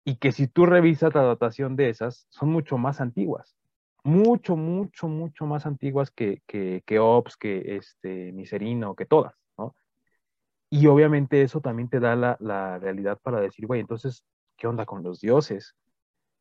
y 0.05 0.17
que 0.17 0.33
si 0.33 0.47
tú 0.47 0.67
revisas 0.67 1.15
la 1.15 1.23
datación 1.23 1.77
de 1.77 1.91
esas, 1.91 2.27
son 2.31 2.51
mucho 2.51 2.79
más 2.79 3.01
antiguas. 3.01 3.57
Mucho, 4.03 4.57
mucho, 4.57 5.09
mucho 5.09 5.47
más 5.47 5.67
antiguas 5.67 6.11
que, 6.11 6.43
que, 6.47 6.83
que 6.87 6.99
Ops, 6.99 7.37
que 7.37 7.77
este, 7.77 8.33
Miserino, 8.33 8.95
que 8.95 9.05
todas, 9.05 9.35
¿no? 9.59 9.75
Y 10.71 10.87
obviamente 10.87 11.43
eso 11.43 11.61
también 11.61 11.91
te 11.91 12.01
da 12.01 12.17
la, 12.17 12.37
la 12.41 12.79
realidad 12.79 13.19
para 13.23 13.41
decir, 13.41 13.67
güey, 13.67 13.81
entonces, 13.81 14.25
¿qué 14.57 14.67
onda 14.67 14.87
con 14.87 15.03
los 15.03 15.21
dioses? 15.21 15.75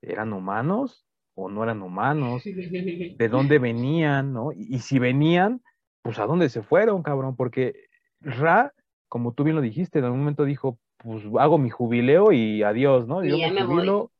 ¿Eran 0.01 0.31
humanos 0.31 1.05
o 1.35 1.49
no 1.49 1.63
eran 1.63 1.81
humanos? 1.81 2.43
¿De 2.45 3.29
dónde 3.29 3.59
venían, 3.59 4.31
no? 4.31 4.53
Y, 4.53 4.75
y 4.75 4.79
si 4.79 4.97
venían, 4.99 5.61
pues 6.01 6.17
¿a 6.19 6.25
dónde 6.25 6.47
se 6.47 6.61
fueron, 6.61 7.03
cabrón? 7.03 7.35
Porque 7.35 7.89
Ra, 8.21 8.73
como 9.09 9.33
tú 9.33 9.43
bien 9.43 9.55
lo 9.55 9.61
dijiste, 9.61 9.99
en 9.99 10.05
algún 10.05 10.19
momento 10.19 10.45
dijo, 10.45 10.79
pues 10.99 11.23
hago 11.39 11.57
mi 11.57 11.69
jubileo 11.69 12.31
y 12.31 12.63
adiós, 12.63 13.07
¿no? 13.07 13.23
Yo 13.23 13.35
y 13.35 13.51
me 13.51 13.63
jubilo 13.63 14.11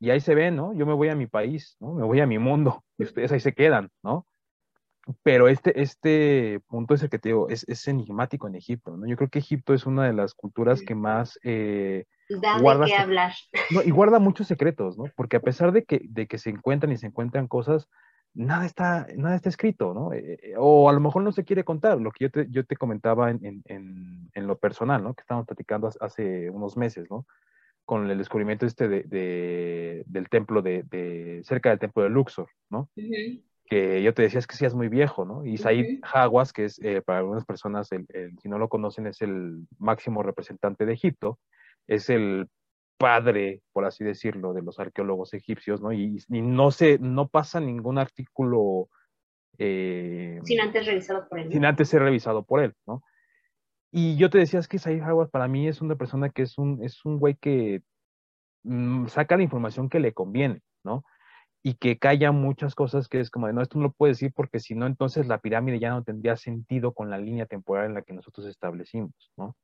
y 0.00 0.10
ahí 0.10 0.20
se 0.20 0.34
ve, 0.34 0.50
¿no? 0.50 0.72
Yo 0.74 0.86
me 0.86 0.94
voy 0.94 1.08
a 1.08 1.14
mi 1.14 1.26
país, 1.26 1.76
¿no? 1.78 1.94
Me 1.94 2.04
voy 2.04 2.20
a 2.20 2.26
mi 2.26 2.38
mundo 2.38 2.84
y 2.98 3.04
ustedes 3.04 3.30
ahí 3.32 3.40
se 3.40 3.52
quedan, 3.52 3.90
¿no? 4.02 4.26
Pero 5.22 5.48
este, 5.48 5.80
este 5.80 6.60
punto 6.68 6.94
es 6.94 7.02
el 7.02 7.10
que 7.10 7.18
te 7.18 7.30
digo, 7.30 7.48
es, 7.48 7.64
es 7.68 7.86
enigmático 7.88 8.46
en 8.46 8.54
Egipto, 8.54 8.96
¿no? 8.96 9.06
Yo 9.06 9.16
creo 9.16 9.28
que 9.28 9.40
Egipto 9.40 9.74
es 9.74 9.84
una 9.84 10.06
de 10.06 10.12
las 10.12 10.34
culturas 10.34 10.82
que 10.82 10.94
más 10.94 11.38
eh, 11.42 12.04
da 12.28 12.60
guarda, 12.60 12.84
de 12.84 12.90
qué 12.90 12.96
hablar. 12.96 13.32
No, 13.70 13.82
y 13.82 13.90
guarda 13.90 14.20
muchos 14.20 14.46
secretos, 14.46 14.96
¿no? 14.96 15.04
Porque 15.16 15.36
a 15.36 15.40
pesar 15.40 15.72
de 15.72 15.84
que, 15.84 16.00
de 16.04 16.28
que 16.28 16.38
se 16.38 16.50
encuentran 16.50 16.92
y 16.92 16.96
se 16.96 17.06
encuentran 17.08 17.48
cosas, 17.48 17.88
nada 18.34 18.66
está, 18.66 19.06
nada 19.16 19.36
está 19.36 19.48
escrito, 19.48 19.92
¿no? 19.94 20.12
Eh, 20.12 20.54
o 20.56 20.88
a 20.88 20.92
lo 20.92 21.00
mejor 21.00 21.22
no 21.22 21.32
se 21.32 21.44
quiere 21.44 21.64
contar, 21.64 22.00
lo 22.00 22.10
que 22.10 22.24
yo 22.24 22.30
te, 22.30 22.46
yo 22.50 22.64
te 22.64 22.76
comentaba 22.76 23.30
en, 23.30 23.62
en, 23.66 24.30
en 24.32 24.46
lo 24.46 24.58
personal, 24.58 25.02
¿no? 25.02 25.14
Que 25.14 25.22
estábamos 25.22 25.46
platicando 25.46 25.90
hace 26.00 26.50
unos 26.50 26.76
meses, 26.76 27.10
¿no? 27.10 27.26
Con 27.84 28.10
el 28.10 28.18
descubrimiento 28.18 28.64
este 28.64 28.88
de, 28.88 29.02
de 29.02 30.04
del 30.06 30.28
templo 30.28 30.62
de, 30.62 30.84
de, 30.84 31.42
cerca 31.44 31.70
del 31.70 31.78
templo 31.78 32.02
de 32.02 32.10
Luxor, 32.10 32.48
¿no? 32.70 32.88
Uh 32.96 33.00
-huh. 33.00 33.42
Que 33.64 34.02
yo 34.02 34.12
te 34.12 34.22
decía 34.22 34.38
es 34.38 34.46
que 34.46 34.56
sí 34.56 34.64
es 34.64 34.74
muy 34.74 34.88
viejo, 34.88 35.24
¿no? 35.24 35.44
Y 35.44 35.56
Said 35.58 35.84
uh 35.84 36.00
-huh. 36.00 36.26
Hawass, 36.28 36.52
que 36.52 36.64
es 36.66 36.78
eh, 36.82 37.02
para 37.02 37.18
algunas 37.20 37.44
personas, 37.44 37.90
el, 37.92 38.06
el, 38.10 38.38
si 38.38 38.48
no 38.48 38.58
lo 38.58 38.68
conocen, 38.68 39.06
es 39.06 39.20
el 39.22 39.66
máximo 39.78 40.22
representante 40.22 40.86
de 40.86 40.92
Egipto, 40.92 41.38
es 41.86 42.08
el 42.08 42.48
padre, 42.98 43.62
por 43.72 43.84
así 43.84 44.04
decirlo, 44.04 44.52
de 44.52 44.62
los 44.62 44.78
arqueólogos 44.78 45.34
egipcios, 45.34 45.80
¿no? 45.80 45.92
Y, 45.92 46.18
y 46.28 46.42
no 46.42 46.70
se, 46.70 46.98
no 46.98 47.28
pasa 47.28 47.60
ningún 47.60 47.98
artículo 47.98 48.88
eh, 49.58 50.40
sin 50.44 50.60
antes 50.60 50.86
revisado 50.86 51.28
por 51.28 51.38
él. 51.38 51.52
Sin 51.52 51.64
antes 51.64 51.88
ser 51.88 52.02
revisado 52.02 52.44
por 52.44 52.62
él, 52.62 52.74
¿no? 52.86 53.02
Y 53.90 54.16
yo 54.16 54.30
te 54.30 54.38
decía, 54.38 54.58
es 54.58 54.68
que 54.68 54.78
Said 54.78 55.02
Hawass 55.02 55.30
para 55.30 55.48
mí 55.48 55.68
es 55.68 55.82
una 55.82 55.96
persona 55.96 56.30
que 56.30 56.42
es 56.42 56.56
un, 56.56 56.82
es 56.82 57.04
un 57.04 57.18
güey 57.18 57.34
que 57.34 57.82
mmm, 58.62 59.06
saca 59.06 59.36
la 59.36 59.42
información 59.42 59.88
que 59.90 60.00
le 60.00 60.14
conviene, 60.14 60.62
¿no? 60.82 61.04
Y 61.62 61.74
que 61.74 61.98
calla 61.98 62.32
muchas 62.32 62.74
cosas 62.74 63.08
que 63.08 63.20
es 63.20 63.30
como 63.30 63.46
de, 63.46 63.52
no, 63.52 63.60
esto 63.60 63.78
no 63.78 63.84
lo 63.84 63.92
puedes 63.92 64.18
decir 64.18 64.32
porque 64.34 64.60
si 64.60 64.74
no, 64.74 64.86
entonces 64.86 65.28
la 65.28 65.38
pirámide 65.38 65.78
ya 65.78 65.90
no 65.90 66.02
tendría 66.02 66.36
sentido 66.36 66.92
con 66.92 67.10
la 67.10 67.18
línea 67.18 67.46
temporal 67.46 67.86
en 67.86 67.94
la 67.94 68.02
que 68.02 68.14
nosotros 68.14 68.46
establecimos, 68.46 69.12
¿no? 69.36 69.54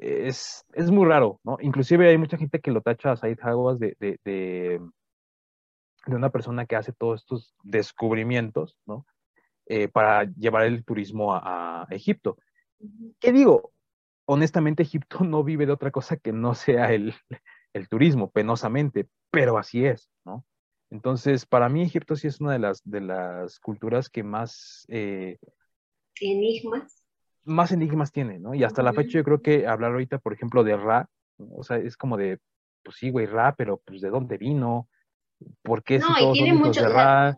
Es, 0.00 0.64
es, 0.74 0.90
muy 0.90 1.06
raro, 1.06 1.40
¿no? 1.44 1.58
Inclusive 1.60 2.08
hay 2.08 2.18
mucha 2.18 2.38
gente 2.38 2.60
que 2.60 2.70
lo 2.70 2.80
tacha 2.80 3.12
a 3.12 3.16
Said 3.16 3.38
de, 3.78 3.96
de, 3.98 4.20
de, 4.24 4.80
de, 6.06 6.14
una 6.14 6.30
persona 6.30 6.66
que 6.66 6.76
hace 6.76 6.92
todos 6.92 7.22
estos 7.22 7.54
descubrimientos, 7.62 8.78
¿no? 8.86 9.06
Eh, 9.66 9.88
para 9.88 10.24
llevar 10.24 10.64
el 10.64 10.84
turismo 10.84 11.34
a, 11.34 11.82
a, 11.82 11.86
Egipto. 11.90 12.38
¿Qué 13.20 13.32
digo? 13.32 13.72
Honestamente, 14.24 14.82
Egipto 14.82 15.20
no 15.24 15.42
vive 15.42 15.66
de 15.66 15.72
otra 15.72 15.90
cosa 15.90 16.16
que 16.16 16.32
no 16.32 16.54
sea 16.54 16.92
el, 16.92 17.14
el 17.72 17.88
turismo, 17.88 18.30
penosamente, 18.30 19.08
pero 19.30 19.58
así 19.58 19.84
es, 19.84 20.08
¿no? 20.24 20.44
Entonces, 20.90 21.44
para 21.44 21.68
mí 21.68 21.82
Egipto 21.82 22.16
sí 22.16 22.28
es 22.28 22.40
una 22.40 22.52
de 22.52 22.60
las, 22.60 22.80
de 22.84 23.00
las 23.00 23.58
culturas 23.60 24.08
que 24.08 24.22
más... 24.22 24.86
Eh, 24.88 25.38
Enigmas 26.20 26.97
más 27.48 27.72
enigmas 27.72 28.12
tiene, 28.12 28.38
¿no? 28.38 28.54
Y 28.54 28.64
hasta 28.64 28.82
la 28.82 28.92
fecha 28.92 29.18
yo 29.18 29.24
creo 29.24 29.42
que 29.42 29.66
hablar 29.66 29.92
ahorita, 29.92 30.18
por 30.18 30.32
ejemplo, 30.32 30.62
de 30.64 30.76
Ra, 30.76 31.08
o 31.38 31.62
sea, 31.62 31.78
es 31.78 31.96
como 31.96 32.16
de, 32.16 32.38
pues 32.82 32.96
sí, 32.96 33.10
güey, 33.10 33.26
Ra, 33.26 33.54
pero 33.56 33.80
pues 33.84 34.00
de 34.00 34.10
dónde 34.10 34.38
vino, 34.38 34.88
por 35.62 35.82
qué 35.82 35.98
no, 35.98 36.06
si 36.08 36.20
todos 36.20 36.32
tiene 36.34 36.50
son 36.58 36.68
mucho, 36.68 36.82
de 36.82 36.88
Ra, 36.88 37.36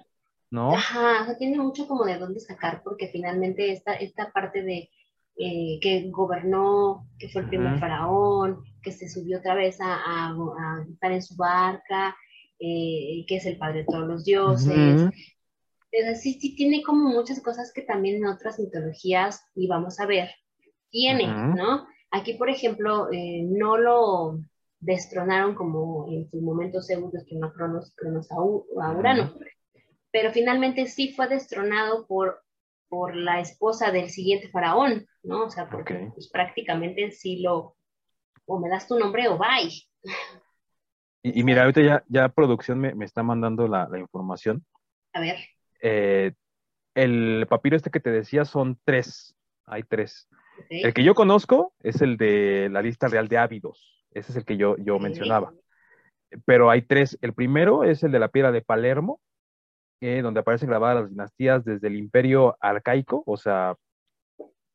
¿no? 0.51 0.75
Ajá, 0.75 1.23
o 1.23 1.25
sea, 1.27 1.39
tiene 1.39 1.59
mucho 1.59 1.87
como 1.87 2.05
de 2.05 2.19
dónde 2.19 2.41
sacar, 2.41 2.83
porque 2.83 3.09
finalmente 3.09 3.73
esta, 3.73 3.95
esta 3.95 4.31
parte 4.33 4.63
de 4.63 4.91
eh, 5.37 5.79
que 5.81 6.11
gobernó, 6.11 7.07
que 7.19 7.29
fue 7.29 7.43
el 7.43 7.49
primer 7.49 7.73
uh 7.73 7.77
-huh. 7.77 7.81
faraón, 7.81 8.65
que 8.83 8.93
se 8.93 9.09
subió 9.09 9.39
otra 9.39 9.55
vez 9.55 9.81
a, 9.81 9.95
a, 9.95 10.29
a 10.31 10.87
estar 10.91 11.13
en 11.13 11.23
su 11.23 11.37
barca, 11.37 12.17
eh, 12.59 13.25
que 13.27 13.37
es 13.37 13.47
el 13.47 13.57
padre 13.57 13.81
de 13.81 13.85
todos 13.85 14.07
los 14.07 14.25
dioses, 14.25 15.03
uh 15.03 15.07
-huh 15.07 15.13
sí, 16.21 16.39
sí 16.41 16.55
tiene 16.55 16.83
como 16.83 17.09
muchas 17.09 17.41
cosas 17.41 17.73
que 17.73 17.83
también 17.83 18.17
en 18.17 18.27
otras 18.27 18.59
mitologías, 18.59 19.45
y 19.55 19.67
vamos 19.67 20.01
a 20.01 20.07
ver, 20.07 20.31
tiene, 20.91 21.25
uh 21.25 21.29
-huh. 21.29 21.57
¿no? 21.57 21.87
Aquí, 22.11 22.35
por 22.35 22.51
ejemplo, 22.51 23.09
eh, 23.13 23.43
no 23.49 23.77
lo 23.77 24.41
destronaron 24.81 25.55
como 25.55 26.07
en 26.09 26.29
su 26.31 26.41
momento 26.41 26.83
Zeus 26.83 27.13
destronó 27.13 27.47
a 27.47 27.53
Cronos, 27.53 27.93
Cronos 27.95 28.31
a, 28.33 28.37
a 28.37 28.93
Urano, 28.93 29.35
pero 30.11 30.33
finalmente 30.33 30.87
sí 30.87 31.13
fue 31.13 31.29
destronado 31.29 32.07
por, 32.07 32.43
por 32.89 33.15
la 33.15 33.41
esposa 33.41 33.93
del 33.93 34.11
siguiente 34.11 34.49
faraón, 34.49 35.07
¿no? 35.23 35.45
O 35.45 35.51
sea, 35.51 35.69
porque 35.69 36.11
pues, 36.15 36.29
prácticamente 36.31 37.13
sí 37.13 37.41
lo, 37.41 37.77
o 38.47 38.59
me 38.59 38.69
das 38.69 38.89
tu 38.89 38.99
nombre 38.99 39.29
o 39.29 39.39
bye. 39.39 39.71
Y, 41.23 41.45
mira, 41.45 41.63
ahorita 41.63 41.83
ya, 41.83 42.05
ya 42.09 42.29
producción 42.31 42.79
me, 42.79 42.95
me 42.95 43.05
está 43.05 43.23
mandando 43.23 43.69
la, 43.69 43.87
la, 43.91 43.99
información. 43.99 44.65
A 45.13 45.21
ver. 45.21 45.37
Eh, 45.81 46.33
el 46.95 47.47
papiro 47.49 47.77
este 47.77 47.91
que 47.91 48.01
te 48.01 48.11
decía 48.11 48.45
son 48.45 48.79
tres, 48.85 49.37
hay 49.65 49.83
tres. 49.85 50.29
El 50.69 50.93
que 50.93 51.05
yo 51.05 51.15
conozco 51.15 51.73
es 51.81 52.03
el 52.03 52.17
de 52.17 52.69
la 52.71 52.83
lista 52.83 53.09
real 53.09 53.29
de 53.29 53.39
ávidos, 53.39 54.05
ese 54.11 54.33
es 54.33 54.37
el 54.37 54.45
que 54.45 54.57
yo, 54.57 54.77
yo 54.79 54.99
mencionaba. 54.99 55.55
Pero 56.45 56.71
hay 56.71 56.83
tres. 56.83 57.19
El 57.23 57.33
primero 57.33 57.85
es 57.85 58.03
el 58.03 58.13
de 58.13 58.19
la 58.19 58.29
piedra 58.29 58.53
de 58.53 58.63
Palermo, 58.63 59.21
eh, 60.01 60.23
donde 60.23 60.41
aparecen 60.41 60.69
grabadas 60.69 61.03
las 61.03 61.11
dinastías 61.11 61.65
desde 61.65 61.89
el 61.89 61.97
imperio 61.97 62.57
arcaico, 62.61 63.23
o 63.27 63.37
sea, 63.37 63.77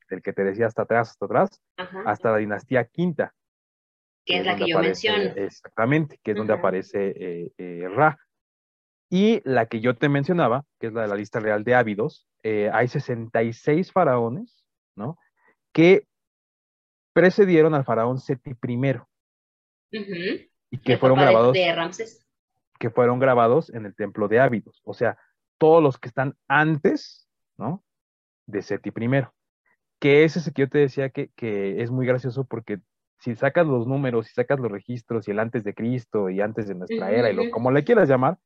el 0.09 0.21
que 0.21 0.33
te 0.33 0.43
decía 0.43 0.67
hasta 0.67 0.83
atrás, 0.83 1.11
hasta 1.11 1.25
atrás, 1.25 1.61
hasta 2.05 2.31
la 2.31 2.37
dinastía 2.37 2.85
quinta. 2.85 3.33
Que, 4.25 4.39
es 4.39 4.45
la 4.45 4.55
que 4.55 4.67
yo 4.67 4.79
menciono. 4.79 5.31
Exactamente, 5.35 6.19
que 6.23 6.31
es 6.31 6.37
donde 6.37 6.53
aparece 6.53 7.13
eh, 7.15 7.51
eh, 7.57 7.87
Ra. 7.89 8.17
Y 9.09 9.41
la 9.43 9.67
que 9.67 9.81
yo 9.81 9.95
te 9.95 10.09
mencionaba, 10.09 10.65
que 10.79 10.87
es 10.87 10.93
la 10.93 11.03
de 11.03 11.07
la 11.07 11.15
lista 11.15 11.39
real 11.39 11.63
de 11.63 11.75
ávidos, 11.75 12.27
hay 12.43 12.87
66 12.87 13.91
faraones, 13.91 14.65
¿no? 14.95 15.17
Que 15.73 16.07
precedieron 17.13 17.73
al 17.73 17.85
faraón 17.85 18.19
Seti 18.19 18.51
I. 18.51 18.93
Y 20.71 20.77
que 20.79 20.97
fueron 20.97 21.19
grabados. 21.19 21.53
De 21.53 21.73
Ramses 21.73 22.25
que 22.79 22.89
fueron 22.89 23.19
grabados 23.19 23.69
en 23.69 23.85
el 23.85 23.95
templo 23.95 24.27
de 24.27 24.39
Ávidos, 24.39 24.81
o 24.83 24.93
sea, 24.93 25.17
todos 25.57 25.81
los 25.81 25.97
que 25.97 26.07
están 26.07 26.35
antes, 26.47 27.27
¿no? 27.57 27.83
De 28.45 28.61
Seti 28.61 28.91
primero. 28.91 29.33
Que 29.99 30.23
ese 30.23 30.39
es 30.39 30.47
el 30.47 30.53
que 30.53 30.63
yo 30.63 30.69
te 30.69 30.79
decía 30.79 31.09
que, 31.09 31.31
es 31.81 31.89
muy 31.89 32.05
gracioso 32.05 32.45
porque 32.45 32.79
si 33.19 33.35
sacas 33.35 33.65
los 33.65 33.87
números, 33.87 34.27
si 34.27 34.33
sacas 34.33 34.59
los 34.59 34.71
registros 34.71 35.27
y 35.27 35.31
el 35.31 35.39
antes 35.39 35.63
de 35.63 35.73
Cristo 35.73 36.29
y 36.29 36.41
antes 36.41 36.67
de 36.67 36.75
nuestra 36.75 37.11
era 37.11 37.31
y 37.31 37.33
lo 37.33 37.49
como 37.49 37.71
le 37.71 37.85
quieras 37.85 38.09
llamar, 38.09 38.37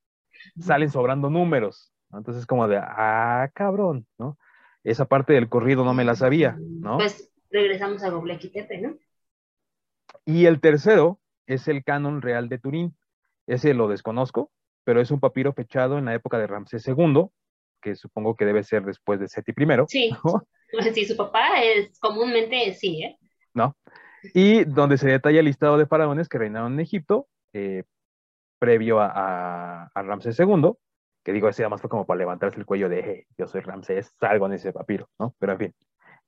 salen 0.60 0.90
sobrando 0.90 1.30
números. 1.30 1.92
¿no? 2.10 2.20
Entonces, 2.20 2.46
como 2.46 2.68
de, 2.68 2.78
ah, 2.78 3.50
cabrón, 3.54 4.08
¿no? 4.18 4.38
Esa 4.84 5.06
parte 5.06 5.34
del 5.34 5.50
corrido 5.50 5.84
no 5.84 5.94
me 5.94 6.06
la 6.06 6.16
sabía, 6.16 6.58
¿no? 6.60 6.98
Pues 6.98 7.32
regresamos 7.52 8.04
a 8.04 8.10
Gobekli 8.10 8.50
Tepe, 8.50 8.80
¿no? 8.80 8.98
Y 10.26 10.46
el 10.46 10.62
tercero 10.62 11.20
es 11.48 11.68
el 11.68 11.84
canon 11.84 12.22
real 12.22 12.50
de 12.50 12.60
Turín, 12.60 12.96
ese 13.48 13.74
lo 13.74 13.88
desconozco, 13.88 14.52
pero 14.84 15.02
es 15.02 15.12
un 15.12 15.20
papiro 15.20 15.54
fechado 15.54 15.98
en 15.98 16.06
la 16.06 16.14
época 16.14 16.38
de 16.38 16.48
Ramsés 16.48 16.88
II, 16.88 17.28
que 17.82 17.96
supongo 17.96 18.36
que 18.36 18.46
debe 18.46 18.64
ser 18.64 18.84
después 18.84 19.20
de 19.20 19.28
Seti 19.28 19.52
I. 19.52 19.66
Sí, 19.88 20.12
sí, 20.94 21.06
su 21.06 21.18
papá 21.18 21.62
es 21.62 22.00
comúnmente 22.00 22.74
sí, 22.74 23.04
¿eh? 23.04 23.18
¿No? 23.54 23.76
Y 24.34 24.66
donde 24.66 24.98
se 24.98 25.10
detalla 25.10 25.40
el 25.40 25.46
listado 25.46 25.78
de 25.78 25.88
faraones 25.88 26.30
que 26.30 26.38
reinaron 26.38 26.74
en 26.74 26.80
Egipto, 26.82 27.28
eh, 27.54 27.84
previo 28.60 28.99
a, 28.99 29.89
Ramsés 29.95 30.39
II, 30.39 30.74
que 31.24 31.34
digo, 31.34 31.49
ese 31.49 31.64
además 31.64 31.82
fue 31.82 31.89
como 31.89 32.05
para 32.05 32.20
levantarse 32.20 32.60
el 32.60 32.66
cuello 32.66 32.89
de, 32.89 33.28
yo 33.38 33.47
soy 33.47 33.62
Ramsés, 33.62 34.14
salgo 34.20 34.45
en 34.45 34.53
ese 34.53 34.72
papiro, 34.72 35.10
¿no? 35.18 35.36
Pero 35.39 35.53
en 35.53 35.60
fin. 35.60 35.76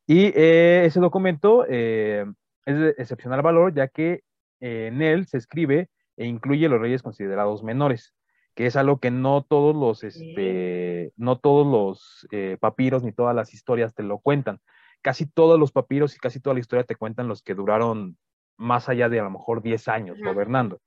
Y 0.07 0.31
eh, 0.35 0.83
ese 0.85 0.99
documento 0.99 1.65
eh, 1.69 2.25
es 2.65 2.77
de 2.77 2.89
excepcional 2.97 3.41
valor, 3.41 3.73
ya 3.73 3.87
que 3.87 4.23
en 4.59 5.01
él 5.01 5.25
se 5.27 5.37
escribe 5.37 5.89
e 6.17 6.25
incluye 6.25 6.69
los 6.69 6.79
reyes 6.79 7.01
considerados 7.01 7.63
menores, 7.63 8.13
que 8.55 8.65
es 8.65 8.75
algo 8.75 8.99
que 8.99 9.11
no 9.11 9.43
todos 9.43 9.75
los, 9.75 10.03
este, 10.03 11.13
no 11.15 11.39
todos 11.39 11.65
los 11.65 12.27
eh, 12.31 12.57
papiros 12.59 13.03
ni 13.03 13.11
todas 13.11 13.35
las 13.35 13.53
historias 13.53 13.95
te 13.95 14.03
lo 14.03 14.19
cuentan. 14.19 14.59
Casi 15.01 15.25
todos 15.25 15.59
los 15.59 15.71
papiros 15.71 16.15
y 16.15 16.19
casi 16.19 16.39
toda 16.39 16.53
la 16.53 16.59
historia 16.59 16.83
te 16.83 16.95
cuentan 16.95 17.27
los 17.27 17.41
que 17.41 17.55
duraron 17.55 18.17
más 18.57 18.87
allá 18.89 19.09
de 19.09 19.19
a 19.19 19.23
lo 19.23 19.31
mejor 19.31 19.63
10 19.63 19.87
años 19.87 20.17
gobernando. 20.23 20.79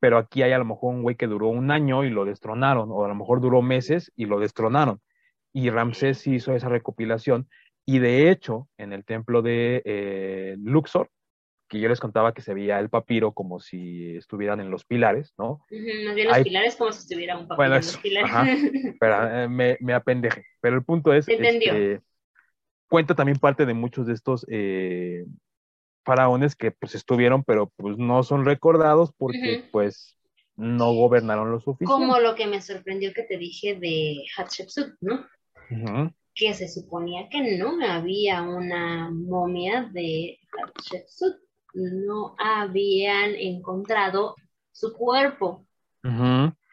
Pero 0.00 0.18
aquí 0.18 0.42
hay 0.42 0.52
a 0.52 0.58
lo 0.58 0.64
mejor 0.64 0.94
un 0.94 1.02
güey 1.02 1.16
que 1.16 1.26
duró 1.26 1.48
un 1.48 1.70
año 1.70 2.04
y 2.04 2.10
lo 2.10 2.24
destronaron, 2.24 2.90
o 2.90 3.04
a 3.04 3.08
lo 3.08 3.14
mejor 3.14 3.40
duró 3.40 3.62
meses 3.62 4.12
y 4.16 4.26
lo 4.26 4.40
destronaron. 4.40 5.00
Y 5.52 5.70
Ramsés 5.70 6.26
hizo 6.26 6.54
esa 6.54 6.68
recopilación. 6.68 7.48
Y 7.84 7.98
de 7.98 8.30
hecho, 8.30 8.68
en 8.78 8.92
el 8.92 9.04
templo 9.04 9.42
de 9.42 9.82
eh, 9.84 10.56
Luxor, 10.58 11.10
que 11.68 11.78
yo 11.78 11.88
les 11.88 12.00
contaba 12.00 12.34
que 12.34 12.42
se 12.42 12.52
veía 12.52 12.80
el 12.80 12.90
papiro 12.90 13.32
como 13.32 13.60
si 13.60 14.16
estuvieran 14.16 14.60
en 14.60 14.70
los 14.70 14.84
pilares, 14.84 15.34
¿no? 15.38 15.64
Más 15.70 16.14
bien 16.16 16.28
los 16.28 16.38
pilares 16.40 16.76
como 16.76 16.90
si 16.92 17.00
estuviera 17.00 17.38
un 17.38 17.46
papiro 17.46 17.66
en 17.66 17.72
los 17.72 17.96
pilares. 17.98 18.30
pero, 19.00 19.42
eh, 19.42 19.48
me, 19.48 19.76
me 19.80 19.94
apendeje. 19.94 20.44
Pero 20.60 20.76
el 20.76 20.84
punto 20.84 21.12
es, 21.12 21.28
este, 21.28 22.00
cuenta 22.88 23.14
también 23.14 23.38
parte 23.38 23.66
de 23.66 23.74
muchos 23.74 24.06
de 24.06 24.14
estos 24.14 24.44
eh, 24.48 25.24
faraones 26.04 26.56
que 26.56 26.70
pues 26.70 26.94
estuvieron, 26.94 27.44
pero 27.44 27.72
pues 27.76 27.98
no 27.98 28.22
son 28.22 28.44
recordados 28.44 29.12
porque 29.16 29.68
pues 29.70 30.16
no 30.56 30.92
gobernaron 30.92 31.50
lo 31.50 31.60
suficiente. 31.60 31.92
Como 31.92 32.18
lo 32.18 32.34
que 32.34 32.46
me 32.46 32.60
sorprendió 32.60 33.12
que 33.12 33.22
te 33.22 33.38
dije 33.38 33.74
de 33.76 34.24
Hatshepsut, 34.36 34.94
¿no? 35.00 35.26
Que 36.34 36.54
se 36.54 36.68
suponía 36.68 37.28
que 37.28 37.58
no 37.58 37.78
había 37.86 38.42
una 38.42 39.10
momia 39.10 39.88
de 39.92 40.38
Hatshepsut 40.52 41.36
no 41.74 42.34
habían 42.38 43.34
encontrado 43.34 44.36
su 44.72 44.92
cuerpo. 44.92 45.66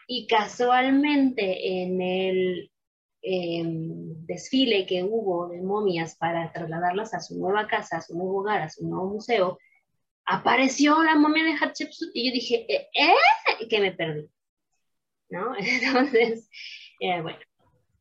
Y 0.08 0.26
casualmente 0.28 1.82
en 1.84 2.02
el 2.02 2.72
em, 3.30 4.26
desfile 4.26 4.86
que 4.86 5.04
hubo 5.04 5.50
de 5.50 5.62
momias 5.62 6.16
para 6.16 6.52
trasladarlas 6.52 7.14
a 7.14 7.20
su 7.20 7.38
nueva 7.38 7.68
casa, 7.68 7.98
a 7.98 8.02
su 8.02 8.16
nuevo 8.18 8.40
hogar, 8.40 8.62
a 8.62 8.70
su 8.70 8.88
nuevo 8.88 9.10
museo, 9.10 9.58
apareció 10.26 11.04
la 11.04 11.16
momia 11.16 11.44
de 11.44 11.56
Hatshepsut 11.56 12.12
y 12.14 12.28
yo 12.28 12.34
dije, 12.34 12.66
¿eh? 12.74 12.90
¿eh? 12.94 13.68
Que 13.70 13.80
me 13.82 13.92
perdí. 13.92 14.30
¿No? 15.30 15.56
Entonces, 15.60 16.50
eh, 17.00 17.22
bueno. 17.22 17.40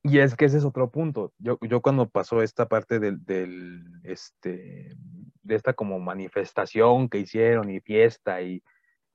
Y 0.02 0.20
es 0.20 0.36
que 0.36 0.44
ese 0.44 0.58
es 0.58 0.64
otro 0.64 0.90
punto. 0.90 1.32
Yo, 1.38 1.58
yo 1.62 1.82
cuando 1.82 2.08
pasó 2.08 2.40
esta 2.40 2.68
parte 2.68 3.00
del, 3.00 3.82
este, 4.04 4.94
de 5.42 5.54
esta 5.54 5.72
como 5.72 5.98
manifestación 5.98 7.08
que 7.08 7.18
hicieron 7.18 7.70
y 7.70 7.80
fiesta 7.80 8.40
y 8.42 8.62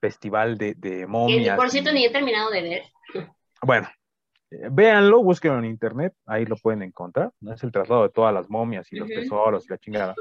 festival 0.01 0.57
de, 0.57 0.73
de 0.73 1.07
momias. 1.07 1.55
por 1.55 1.69
cierto, 1.69 1.93
ni 1.93 2.05
he 2.05 2.09
terminado 2.09 2.49
de 2.49 2.61
ver. 2.61 2.83
Bueno, 3.61 3.87
eh, 3.87 4.00
véanlo, 4.51 5.23
búsquenlo 5.23 5.59
en 5.59 5.65
internet, 5.65 6.13
ahí 6.25 6.45
lo 6.45 6.57
pueden 6.57 6.83
encontrar. 6.83 7.31
¿no? 7.39 7.53
Es 7.53 7.63
el 7.63 7.71
traslado 7.71 8.03
de 8.03 8.09
todas 8.09 8.33
las 8.33 8.49
momias 8.49 8.91
y 8.91 8.97
los 8.97 9.07
tesoros 9.07 9.65
y 9.65 9.69
la 9.69 9.77
chingada. 9.77 10.15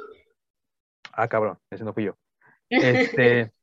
Ah, 1.12 1.28
cabrón, 1.28 1.58
ese 1.70 1.84
no 1.84 1.92
fui 1.92 2.04
yo. 2.04 2.16
Este, 2.68 3.52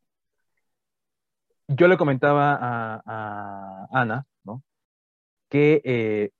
yo 1.67 1.87
le 1.87 1.97
comentaba 1.97 2.57
a, 2.59 3.87
Ana, 3.91 4.25
¿no? 4.43 4.63
Que 5.49 5.81
eh, 5.85 6.31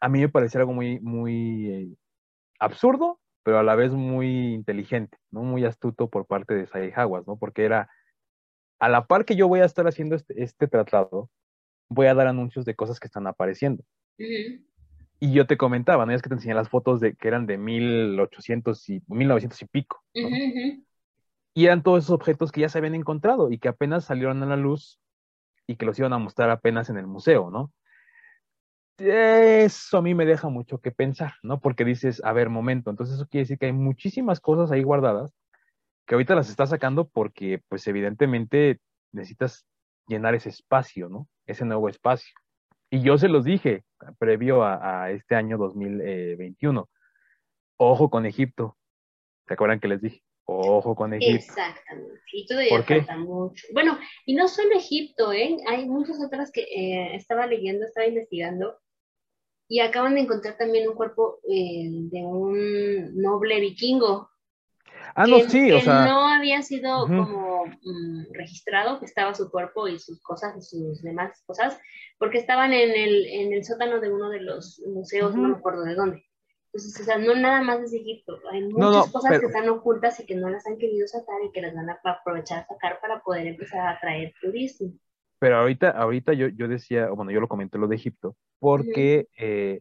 a 0.00 0.08
mí 0.08 0.20
me 0.20 0.28
parecía 0.28 0.60
algo 0.60 0.72
muy, 0.72 0.98
muy 1.00 1.70
eh, 1.70 1.96
absurdo, 2.58 3.20
pero 3.44 3.60
a 3.60 3.62
la 3.62 3.76
vez 3.76 3.92
muy 3.92 4.54
inteligente, 4.54 5.16
¿no? 5.30 5.42
Muy 5.42 5.64
astuto 5.64 6.08
por 6.08 6.26
parte 6.26 6.54
de 6.54 6.66
Sai 6.66 6.92
Hawas, 6.94 7.26
¿no? 7.26 7.36
Porque 7.36 7.64
era, 7.64 7.88
a 8.80 8.88
la 8.88 9.06
par 9.06 9.24
que 9.24 9.36
yo 9.36 9.48
voy 9.48 9.60
a 9.60 9.64
estar 9.64 9.86
haciendo 9.86 10.16
este, 10.16 10.42
este 10.42 10.66
tratado, 10.66 11.30
voy 11.88 12.06
a 12.06 12.14
dar 12.14 12.26
anuncios 12.26 12.64
de 12.64 12.74
cosas 12.74 13.00
que 13.00 13.06
están 13.06 13.26
apareciendo. 13.26 13.84
Y 15.20 15.32
yo 15.32 15.46
te 15.46 15.56
comentaba, 15.56 16.06
¿no? 16.06 16.12
Es 16.12 16.22
que 16.22 16.28
te 16.28 16.36
enseñé 16.36 16.54
las 16.54 16.68
fotos 16.68 17.00
de 17.00 17.14
que 17.14 17.28
eran 17.28 17.46
de 17.46 17.58
1800 17.58 18.88
y 18.88 19.02
1900 19.08 19.62
y 19.62 19.66
pico. 19.66 20.02
Y 21.54 21.66
eran 21.66 21.82
todos 21.82 22.04
esos 22.04 22.14
objetos 22.14 22.52
que 22.52 22.60
ya 22.60 22.68
se 22.68 22.78
habían 22.78 22.94
encontrado 22.94 23.50
y 23.50 23.58
que 23.58 23.68
apenas 23.68 24.04
salieron 24.04 24.42
a 24.42 24.46
la 24.46 24.56
luz 24.56 25.00
y 25.66 25.76
que 25.76 25.86
los 25.86 25.98
iban 25.98 26.12
a 26.12 26.18
mostrar 26.18 26.50
apenas 26.50 26.88
en 26.90 26.98
el 26.98 27.06
museo, 27.06 27.50
¿no? 27.50 27.72
eso 29.00 29.98
a 29.98 30.02
mí 30.02 30.12
me 30.12 30.26
deja 30.26 30.48
mucho 30.48 30.80
que 30.80 30.90
pensar, 30.90 31.34
¿no? 31.44 31.60
Porque 31.60 31.84
dices, 31.84 32.20
a 32.24 32.32
ver, 32.32 32.48
momento, 32.48 32.90
entonces 32.90 33.14
eso 33.14 33.28
quiere 33.28 33.44
decir 33.44 33.56
que 33.56 33.66
hay 33.66 33.72
muchísimas 33.72 34.40
cosas 34.40 34.72
ahí 34.72 34.82
guardadas 34.82 35.32
que 36.08 36.14
ahorita 36.14 36.34
las 36.34 36.48
estás 36.48 36.70
sacando 36.70 37.06
porque, 37.06 37.62
pues 37.68 37.86
evidentemente 37.86 38.80
necesitas 39.12 39.66
llenar 40.08 40.34
ese 40.34 40.48
espacio, 40.48 41.08
¿no? 41.08 41.28
Ese 41.46 41.64
nuevo 41.64 41.88
espacio. 41.88 42.34
Y 42.90 43.02
yo 43.02 43.18
se 43.18 43.28
los 43.28 43.44
dije 43.44 43.84
previo 44.18 44.64
a, 44.64 45.10
este 45.10 45.34
año 45.34 45.58
2021, 45.58 46.88
ojo 47.76 48.10
con 48.10 48.26
Egipto. 48.26 48.76
¿Se 49.46 49.54
acuerdan 49.54 49.80
que 49.80 49.88
les 49.88 50.00
dije? 50.00 50.22
Ojo 50.44 50.94
con 50.94 51.12
Egipto. 51.12 51.36
Exactamente. 51.36 52.20
Y 52.32 52.46
todavía 52.46 52.82
falta 52.82 53.16
mucho. 53.18 53.66
Bueno, 53.74 53.98
y 54.24 54.34
no 54.34 54.48
solo 54.48 54.74
Egipto, 54.74 55.32
¿eh? 55.32 55.58
Hay 55.68 55.86
muchas 55.86 56.22
otras 56.24 56.50
que 56.50 56.62
eh, 56.62 57.14
estaba 57.14 57.46
leyendo, 57.46 57.84
estaba 57.84 58.06
investigando 58.06 58.78
y 59.68 59.80
acaban 59.80 60.14
de 60.14 60.22
encontrar 60.22 60.56
también 60.56 60.88
un 60.88 60.94
cuerpo 60.94 61.40
eh, 61.48 61.88
de 62.10 62.24
un 62.24 63.14
noble 63.20 63.60
vikingo. 63.60 64.30
Ah, 65.20 65.26
no, 65.26 65.40
sí, 65.40 65.72
o 65.72 65.80
sea. 65.80 66.04
no 66.06 66.28
había 66.28 66.62
sido 66.62 67.08
como 67.08 67.66
mm, 67.66 68.32
registrado, 68.32 69.00
que 69.00 69.04
estaba 69.04 69.34
su 69.34 69.50
cuerpo 69.50 69.88
y 69.88 69.98
sus 69.98 70.22
cosas 70.22 70.56
y 70.56 70.62
sus 70.62 71.02
demás 71.02 71.42
cosas, 71.44 71.76
porque 72.18 72.38
estaban 72.38 72.72
en 72.72 72.90
el, 72.90 73.26
en 73.26 73.52
el 73.52 73.64
sótano 73.64 73.98
de 73.98 74.12
uno 74.12 74.30
de 74.30 74.40
los 74.40 74.80
museos, 74.86 75.34
no 75.34 75.48
me 75.48 75.56
acuerdo 75.56 75.82
de 75.82 75.96
dónde. 75.96 76.24
Entonces, 76.66 77.00
o 77.00 77.04
sea, 77.04 77.18
no 77.18 77.34
nada 77.34 77.62
más 77.62 77.80
es 77.80 77.92
Egipto, 77.94 78.38
hay 78.52 78.62
muchas 78.68 79.10
cosas 79.10 79.40
que 79.40 79.46
están 79.46 79.68
ocultas 79.68 80.20
y 80.20 80.26
que 80.26 80.36
no 80.36 80.50
las 80.50 80.64
han 80.68 80.78
querido 80.78 81.08
sacar 81.08 81.42
y 81.44 81.50
que 81.50 81.62
las 81.62 81.74
van 81.74 81.90
a 81.90 81.98
aprovechar 82.04 82.60
a 82.60 82.66
sacar 82.66 83.00
para 83.00 83.20
poder 83.20 83.48
empezar 83.48 83.80
a 83.80 83.90
atraer 83.96 84.32
turismo. 84.40 84.92
Pero 85.40 85.56
ahorita, 85.56 85.90
ahorita 85.90 86.32
yo, 86.34 86.46
yo 86.46 86.68
decía, 86.68 87.10
bueno, 87.10 87.32
yo 87.32 87.40
lo 87.40 87.48
comenté 87.48 87.76
lo 87.76 87.88
de 87.88 87.96
Egipto, 87.96 88.36
porque 88.60 89.26
eh, 89.36 89.80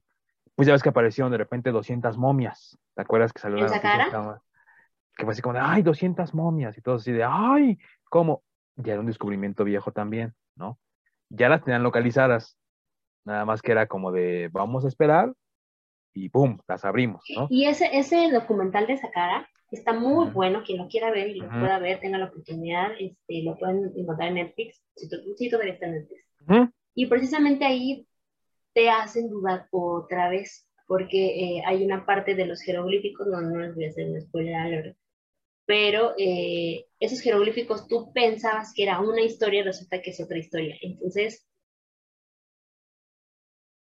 pues 0.56 0.66
ya 0.66 0.74
ves 0.74 0.82
que 0.82 0.90
aparecieron 0.90 1.32
de 1.32 1.38
repente 1.38 1.70
200 1.70 2.18
momias, 2.18 2.80
¿te 2.96 3.04
acuerdas 3.04 3.32
que 3.32 3.48
noticia? 3.48 4.42
Que 5.18 5.26
fue 5.26 5.34
así 5.34 5.42
como 5.42 5.56
de, 5.56 5.62
ay, 5.62 5.82
200 5.82 6.34
momias 6.34 6.78
y 6.78 6.82
todo 6.82 6.96
así 6.96 7.12
de, 7.12 7.24
ay, 7.24 7.78
¿cómo? 8.10 8.44
Ya 8.76 8.94
era 8.94 9.02
un 9.02 9.08
descubrimiento 9.08 9.64
viejo 9.64 9.92
también, 9.92 10.34
¿no? 10.56 10.80
Ya 11.30 11.50
las 11.50 11.64
tenían 11.64 11.84
localizadas, 11.84 12.58
nada 13.26 13.44
más 13.44 13.62
que 13.62 13.72
era 13.72 13.88
como 13.88 14.12
de, 14.12 14.50
vamos 14.52 14.86
a 14.86 14.88
esperar 14.88 15.34
y 16.14 16.30
¡pum! 16.30 16.60
las 16.68 16.86
abrimos, 16.86 17.24
¿no? 17.36 17.48
Y 17.50 17.66
ese, 17.66 17.90
ese 17.98 18.32
documental 18.32 18.88
de 18.88 18.98
Sakara 18.98 19.50
está 19.72 19.94
muy 19.94 20.30
bueno, 20.30 20.64
quien 20.64 20.78
lo 20.78 20.88
quiera 20.88 21.12
ver 21.12 21.30
y 21.30 21.40
lo 21.40 21.50
pueda 21.50 21.80
ver, 21.80 22.00
tenga 22.00 22.18
la 22.18 22.26
oportunidad, 22.26 22.92
este, 23.00 23.44
lo 23.44 23.58
pueden 23.58 23.92
encontrar 23.96 24.30
en 24.30 24.36
Netflix, 24.36 24.82
sí, 24.96 25.50
todavía 25.50 25.74
está 25.74 25.88
en 25.88 25.94
Netflix. 25.94 26.74
Y 26.94 27.06
precisamente 27.08 27.66
ahí 27.66 28.08
te 28.74 28.90
hacen 28.90 29.30
dudar 29.30 29.68
otra 29.72 30.30
vez, 30.30 30.68
porque 30.88 31.58
eh, 31.58 31.64
hay 31.66 31.84
una 31.84 32.06
parte 32.06 32.34
de 32.36 32.46
los 32.46 32.62
jeroglíficos, 32.62 33.28
no, 33.28 33.42
no 33.42 33.60
les 33.60 33.76
voy 33.76 33.86
a 33.86 33.90
hacer 33.90 34.10
un 34.10 34.22
spoiler 34.22 34.56
alert, 34.56 34.98
pero 35.68 36.16
eh, 36.18 36.86
esos 37.00 37.20
jeroglíficos 37.20 37.88
tú 37.88 38.12
pensabas 38.14 38.74
que 38.74 38.84
era 38.84 39.02
una 39.02 39.22
historia, 39.22 39.64
resulta 39.64 40.02
que 40.02 40.12
es 40.12 40.22
otra 40.22 40.38
historia. 40.38 40.78
Entonces... 40.82 41.46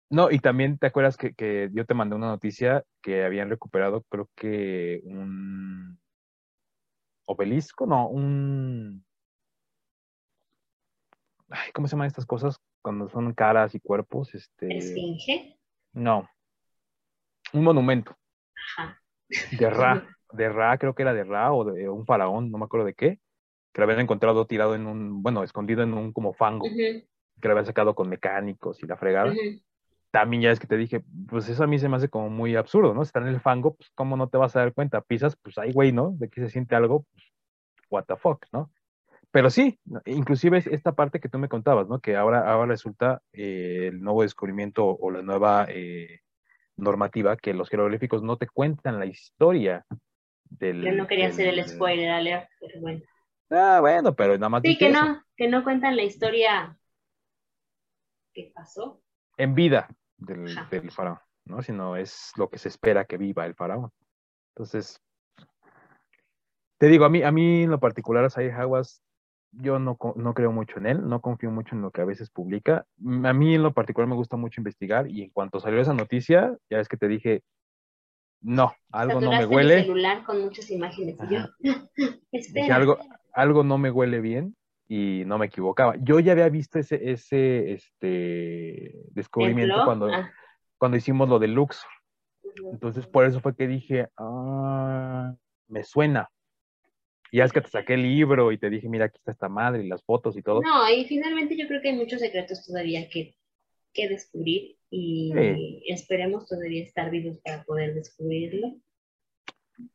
No, 0.09 0.31
y 0.31 0.39
también 0.39 0.77
te 0.77 0.87
acuerdas 0.87 1.17
que, 1.17 1.33
que 1.33 1.69
yo 1.73 1.85
te 1.85 1.93
mandé 1.93 2.15
una 2.15 2.27
noticia 2.27 2.85
que 3.01 3.25
habían 3.25 3.49
recuperado, 3.49 4.03
creo 4.09 4.29
que 4.35 5.01
un 5.03 5.99
obelisco, 7.25 7.85
no, 7.85 8.07
un... 8.07 9.05
Ay, 11.49 11.71
¿Cómo 11.73 11.87
se 11.87 11.93
llaman 11.95 12.07
estas 12.07 12.25
cosas 12.25 12.61
cuando 12.81 13.09
son 13.09 13.33
caras 13.33 13.75
y 13.75 13.79
cuerpos? 13.79 14.33
Este... 14.33 14.77
¿Esfinge? 14.77 15.59
No, 15.91 16.29
un 17.51 17.63
monumento. 17.63 18.15
Ajá. 18.77 19.01
De 19.59 19.69
Ra. 19.69 20.07
de 20.33 20.49
Ra, 20.49 20.77
creo 20.77 20.93
que 20.93 21.03
era 21.03 21.13
de 21.13 21.23
Ra 21.23 21.53
o 21.53 21.63
de 21.63 21.89
un 21.89 22.05
faraón, 22.05 22.51
no 22.51 22.57
me 22.57 22.65
acuerdo 22.65 22.85
de 22.85 22.93
qué, 22.93 23.19
que 23.71 23.81
lo 23.81 23.85
habían 23.85 24.01
encontrado 24.01 24.45
tirado 24.45 24.75
en 24.75 24.85
un, 24.85 25.23
bueno, 25.23 25.43
escondido 25.43 25.83
en 25.83 25.93
un 25.93 26.13
como 26.13 26.33
fango, 26.33 26.65
que 26.65 27.47
lo 27.47 27.51
habían 27.51 27.65
sacado 27.65 27.95
con 27.95 28.09
mecánicos 28.09 28.81
y 28.83 28.87
la 28.87 28.97
fregada. 28.97 29.33
También 30.11 30.43
ya 30.43 30.51
es 30.51 30.59
que 30.59 30.67
te 30.67 30.77
dije, 30.77 31.03
pues 31.27 31.49
eso 31.49 31.63
a 31.63 31.67
mí 31.67 31.79
se 31.79 31.89
me 31.89 31.97
hace 31.97 32.07
como 32.07 32.29
muy 32.29 32.55
absurdo, 32.55 32.93
¿no? 32.93 33.03
Si 33.03 33.09
está 33.09 33.19
en 33.19 33.27
el 33.27 33.41
fango, 33.41 33.75
pues 33.75 33.89
cómo 33.95 34.15
no 34.15 34.29
te 34.29 34.37
vas 34.37 34.55
a 34.55 34.59
dar 34.59 34.73
cuenta, 34.73 35.01
pisas, 35.01 35.35
pues 35.35 35.57
ahí, 35.57 35.71
güey, 35.71 35.91
¿no? 35.91 36.11
De 36.11 36.29
que 36.29 36.41
se 36.41 36.49
siente 36.49 36.75
algo, 36.75 37.05
pues, 37.11 37.23
what 37.89 38.05
the 38.05 38.15
fuck, 38.15 38.45
¿no? 38.51 38.71
Pero 39.31 39.49
sí, 39.49 39.79
inclusive 40.05 40.59
es 40.59 40.67
esta 40.67 40.91
parte 40.91 41.19
que 41.19 41.29
tú 41.29 41.39
me 41.39 41.49
contabas, 41.49 41.87
¿no? 41.87 41.99
Que 41.99 42.15
ahora, 42.15 42.47
ahora 42.47 42.67
resulta 42.67 43.23
eh, 43.31 43.87
el 43.91 44.01
nuevo 44.01 44.21
descubrimiento 44.21 44.85
o 44.85 45.09
la 45.09 45.23
nueva 45.23 45.65
eh, 45.69 46.19
normativa 46.77 47.35
que 47.35 47.55
los 47.55 47.69
jeroglíficos 47.69 48.21
no 48.21 48.37
te 48.37 48.47
cuentan 48.47 48.99
la 48.99 49.07
historia 49.07 49.83
yo 50.59 50.91
no 50.91 51.07
quería 51.07 51.27
hacer 51.27 51.47
el 51.47 51.67
spoiler 51.67 52.09
alert, 52.09 52.49
pero 52.59 52.81
bueno. 52.81 53.01
Ah, 53.49 53.79
bueno, 53.81 54.15
pero 54.15 54.37
nada 54.37 54.49
más. 54.49 54.61
Sí, 54.63 54.77
que 54.77 54.89
no, 54.89 55.23
que 55.35 55.47
no 55.47 55.63
cuentan 55.63 55.95
la 55.95 56.03
historia 56.03 56.77
que 58.33 58.51
pasó. 58.53 59.01
En 59.37 59.55
vida 59.55 59.87
del, 60.17 60.55
del, 60.69 60.91
faraón, 60.91 61.19
¿no? 61.45 61.61
Sino 61.61 61.95
es 61.95 62.31
lo 62.35 62.49
que 62.49 62.57
se 62.57 62.69
espera 62.69 63.05
que 63.05 63.17
viva 63.17 63.45
el 63.45 63.55
faraón. 63.55 63.91
Entonces, 64.55 65.01
te 66.77 66.87
digo, 66.87 67.05
a 67.05 67.09
mí, 67.09 67.23
a 67.23 67.31
mí 67.31 67.63
en 67.63 67.71
lo 67.71 67.79
particular, 67.79 68.25
Asai 68.25 68.49
Hawas, 68.49 69.01
yo 69.51 69.79
no, 69.79 69.97
no 70.15 70.33
creo 70.33 70.51
mucho 70.51 70.79
en 70.79 70.87
él, 70.87 71.07
no 71.07 71.21
confío 71.21 71.51
mucho 71.51 71.75
en 71.75 71.81
lo 71.81 71.91
que 71.91 72.01
a 72.01 72.05
veces 72.05 72.29
publica. 72.29 72.85
A 73.23 73.33
mí 73.33 73.55
en 73.55 73.63
lo 73.63 73.73
particular 73.73 74.07
me 74.07 74.15
gusta 74.15 74.37
mucho 74.37 74.59
investigar 74.59 75.09
y 75.09 75.23
en 75.23 75.29
cuanto 75.29 75.59
salió 75.59 75.79
esa 75.79 75.93
noticia, 75.93 76.57
ya 76.69 76.79
es 76.79 76.87
que 76.87 76.97
te 76.97 77.07
dije, 77.07 77.43
no, 78.43 78.73
algo 78.91 79.21
no 79.21 79.31
me 79.31 79.45
huele. 79.45 79.83
Celular 79.83 80.23
con 80.23 80.41
muchas 80.41 80.69
imágenes 80.69 81.15
y 81.29 81.33
yo, 81.33 81.39
espera. 82.31 82.75
Algo, 82.75 82.99
algo 83.33 83.63
no 83.63 83.77
me 83.77 83.89
huele 83.89 84.19
bien 84.19 84.55
y 84.87 85.23
no 85.25 85.37
me 85.37 85.45
equivocaba. 85.45 85.95
Yo 86.01 86.19
ya 86.19 86.33
había 86.33 86.49
visto 86.49 86.77
ese, 86.77 87.11
ese 87.11 87.73
este 87.73 88.93
descubrimiento 89.11 89.85
cuando, 89.85 90.07
ah. 90.07 90.29
cuando 90.77 90.97
hicimos 90.97 91.29
lo 91.29 91.39
de 91.39 91.47
Luxor. 91.47 91.89
Entonces, 92.71 93.07
por 93.07 93.25
eso 93.25 93.39
fue 93.39 93.55
que 93.55 93.65
dije, 93.65 94.09
ah, 94.17 95.33
me 95.69 95.83
suena. 95.83 96.29
Y 97.31 97.41
es 97.41 97.51
que 97.51 97.61
te 97.61 97.69
saqué 97.69 97.95
el 97.95 98.03
libro 98.03 98.51
y 98.51 98.59
te 98.59 98.69
dije, 98.69 98.87
mira, 98.89 99.05
aquí 99.05 99.17
está 99.17 99.31
esta 99.31 99.49
madre 99.49 99.83
y 99.83 99.87
las 99.87 100.03
fotos 100.03 100.37
y 100.37 100.43
todo. 100.43 100.61
No, 100.61 100.87
y 100.87 101.05
finalmente 101.05 101.57
yo 101.57 101.67
creo 101.67 101.81
que 101.81 101.89
hay 101.89 101.95
muchos 101.95 102.19
secretos 102.19 102.63
todavía 102.63 103.09
que, 103.09 103.35
que 103.91 104.07
descubrir 104.07 104.77
y 104.95 105.91
esperemos 105.91 106.47
todavía 106.47 106.83
estar 106.83 107.09
vivos 107.09 107.39
para 107.43 107.63
poder 107.63 107.95
descubrirlo. 107.95 108.75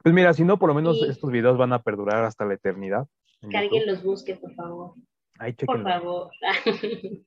Pues 0.03 0.13
mira, 0.13 0.33
si 0.33 0.43
no, 0.43 0.59
por 0.59 0.69
lo 0.69 0.75
menos 0.75 1.01
estos 1.09 1.31
videos 1.31 1.57
van 1.57 1.73
a 1.73 1.83
perdurar 1.83 2.25
hasta 2.25 2.45
la 2.45 2.55
eternidad. 2.55 3.07
Que 3.49 3.57
alguien 3.57 3.87
los 3.87 4.03
busque, 4.03 4.35
por 4.35 4.53
favor. 4.57 4.95
por 5.65 5.83
favor. 5.85 6.31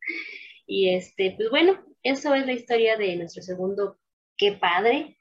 y 0.68 0.90
este, 0.90 1.34
pues 1.38 1.50
bueno, 1.50 1.80
eso 2.04 2.36
es 2.36 2.46
la 2.46 2.52
historia 2.52 2.98
de 2.98 3.16
nuestro 3.16 3.42
segundo 3.42 3.98
qué 4.36 4.52
padre, 4.52 5.18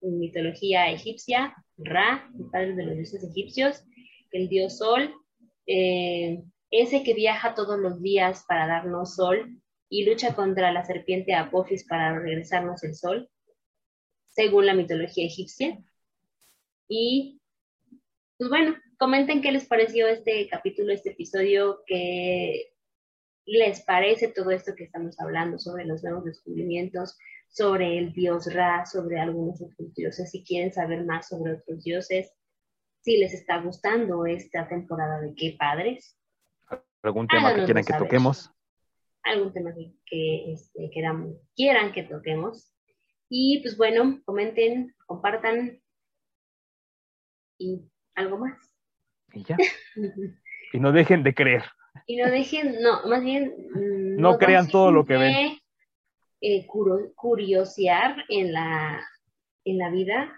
mitología 0.00 0.92
egipcia, 0.92 1.56
Ra, 1.76 2.30
el 2.38 2.50
padre 2.50 2.74
de 2.76 2.86
los 2.86 2.96
dioses 2.96 3.24
egipcios, 3.24 3.84
el 4.30 4.48
dios 4.48 4.78
Sol, 4.78 5.12
eh, 5.66 6.40
ese 6.70 7.02
que 7.02 7.14
viaja 7.14 7.54
todos 7.54 7.80
los 7.80 8.00
días 8.00 8.44
para 8.46 8.66
darnos 8.66 9.16
sol, 9.16 9.60
y 9.88 10.04
lucha 10.04 10.34
contra 10.34 10.72
la 10.72 10.84
serpiente 10.84 11.34
Apophis 11.34 11.86
para 11.86 12.18
regresarnos 12.18 12.82
el 12.84 12.94
sol, 12.94 13.30
según 14.26 14.66
la 14.66 14.74
mitología 14.74 15.26
egipcia. 15.26 15.78
Y, 16.88 17.40
pues 18.36 18.50
bueno, 18.50 18.76
comenten 18.98 19.42
qué 19.42 19.52
les 19.52 19.66
pareció 19.66 20.08
este 20.08 20.48
capítulo, 20.48 20.92
este 20.92 21.10
episodio, 21.10 21.82
qué 21.86 22.72
les 23.44 23.82
parece 23.82 24.28
todo 24.28 24.50
esto 24.50 24.74
que 24.74 24.84
estamos 24.84 25.18
hablando 25.18 25.58
sobre 25.58 25.86
los 25.86 26.02
nuevos 26.02 26.24
descubrimientos, 26.24 27.16
sobre 27.48 27.98
el 27.98 28.12
dios 28.12 28.52
Ra, 28.52 28.84
sobre 28.84 29.18
algunos 29.18 29.62
otros 29.62 29.94
dioses, 29.94 30.30
si 30.30 30.44
quieren 30.44 30.72
saber 30.72 31.04
más 31.04 31.28
sobre 31.28 31.54
otros 31.54 31.82
dioses, 31.82 32.30
si 33.00 33.16
les 33.16 33.32
está 33.32 33.62
gustando 33.62 34.26
esta 34.26 34.68
temporada 34.68 35.20
de 35.20 35.34
qué 35.34 35.56
padres. 35.58 36.18
¿Algún 37.02 37.26
tema 37.26 37.54
que 37.54 37.64
quieran 37.64 37.84
que 37.84 37.94
toquemos? 37.94 38.52
Algún 39.30 39.52
tema 39.52 39.74
que, 40.06 40.52
este, 40.52 40.90
quieran 40.90 41.92
que 41.92 42.02
toquemos. 42.02 42.72
Y 43.28 43.60
pues 43.60 43.76
bueno, 43.76 44.20
comenten, 44.24 44.94
compartan 45.06 45.80
y 47.58 47.82
algo 48.14 48.38
más. 48.38 48.58
Y 49.32 49.44
ya. 49.44 49.56
y 50.72 50.80
no 50.80 50.92
dejen 50.92 51.22
de 51.22 51.34
creer. 51.34 51.64
Y 52.06 52.16
no 52.16 52.30
dejen, 52.30 52.80
no, 52.80 53.06
más 53.06 53.22
bien... 53.22 53.54
Mm, 53.74 54.20
no, 54.20 54.38
crean 54.38 54.68
todo 54.68 54.90
lo 54.90 55.04
que 55.04 55.16
ven. 55.16 55.58
Eh, 56.40 56.66
curiosear 56.66 58.24
en 58.28 58.52
la, 58.52 59.04
en 59.64 59.78
la 59.78 59.90
vida. 59.90 60.32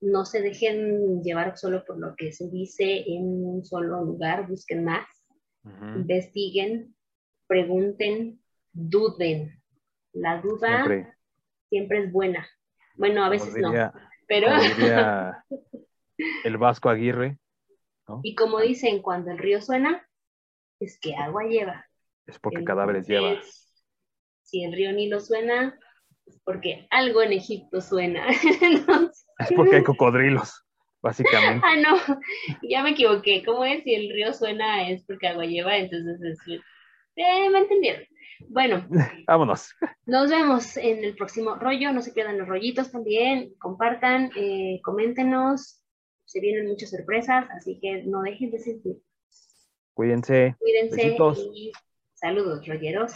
No 0.00 0.24
se 0.24 0.40
dejen 0.40 1.22
llevar 1.22 1.56
solo 1.56 1.84
por 1.84 1.98
lo 1.98 2.14
que 2.16 2.32
se 2.32 2.48
dice 2.48 3.04
en 3.06 3.24
un 3.24 3.64
solo 3.64 4.04
lugar, 4.04 4.46
busquen 4.48 4.84
más, 4.84 5.06
investiguen, 5.96 6.93
pregunten, 7.46 8.40
duden. 8.72 9.60
La 10.12 10.40
duda 10.40 10.84
siempre, 11.68 12.04
es 12.04 12.12
buena. 12.12 12.46
Bueno, 12.94 13.24
a 13.24 13.28
veces 13.28 13.56
no, 13.56 13.72
pero... 14.28 14.48
el 16.44 16.56
Vasco 16.56 16.88
Aguirre. 16.88 17.38
Y 18.22 18.34
como 18.34 18.60
dicen, 18.60 19.02
cuando 19.02 19.30
el 19.30 19.38
río 19.38 19.60
suena, 19.60 20.06
es 20.78 20.98
que 21.00 21.16
agua 21.16 21.44
lleva. 21.44 21.86
Es 22.26 22.38
porque 22.38 22.64
cadáveres 22.64 23.06
lleva. 23.06 23.40
Si 24.42 24.62
el 24.62 24.72
río 24.72 24.92
Nilo 24.92 25.20
suena, 25.20 25.78
es 26.26 26.40
porque 26.44 26.86
algo 26.90 27.22
en 27.22 27.32
Egipto 27.32 27.80
suena. 27.80 28.26
es 29.38 29.52
porque 29.56 29.76
hay 29.76 29.82
cocodrilos, 29.82 30.64
básicamente. 31.02 31.66
ah, 31.66 31.76
no, 31.76 31.96
ya 32.62 32.82
me 32.82 32.90
equivoqué. 32.90 33.42
¿Cómo 33.44 33.64
es? 33.64 33.82
Si 33.84 33.94
el 33.94 34.12
río 34.12 34.32
suena 34.32 34.88
es 34.88 35.04
porque 35.04 35.28
agua 35.28 35.46
lleva, 35.46 35.76
entonces 35.76 36.22
es 36.22 36.60
eh, 37.16 37.50
me 37.50 37.58
entendieron. 37.60 38.04
Bueno, 38.48 38.86
vámonos. 39.26 39.74
Nos 40.06 40.30
vemos 40.30 40.76
en 40.76 41.04
el 41.04 41.14
próximo 41.16 41.56
rollo. 41.56 41.92
No 41.92 42.02
se 42.02 42.12
pierdan 42.12 42.38
los 42.38 42.48
rollitos 42.48 42.90
también. 42.90 43.54
Compartan, 43.58 44.30
eh, 44.36 44.80
coméntenos. 44.82 45.80
Se 46.24 46.40
vienen 46.40 46.68
muchas 46.68 46.90
sorpresas, 46.90 47.46
así 47.56 47.78
que 47.80 48.02
no 48.04 48.22
dejen 48.22 48.50
de 48.50 48.58
sentir. 48.58 48.96
Cuídense. 49.92 50.56
Cuídense 50.58 51.16
y 51.54 51.72
saludos, 52.14 52.66
rolleros. 52.66 53.12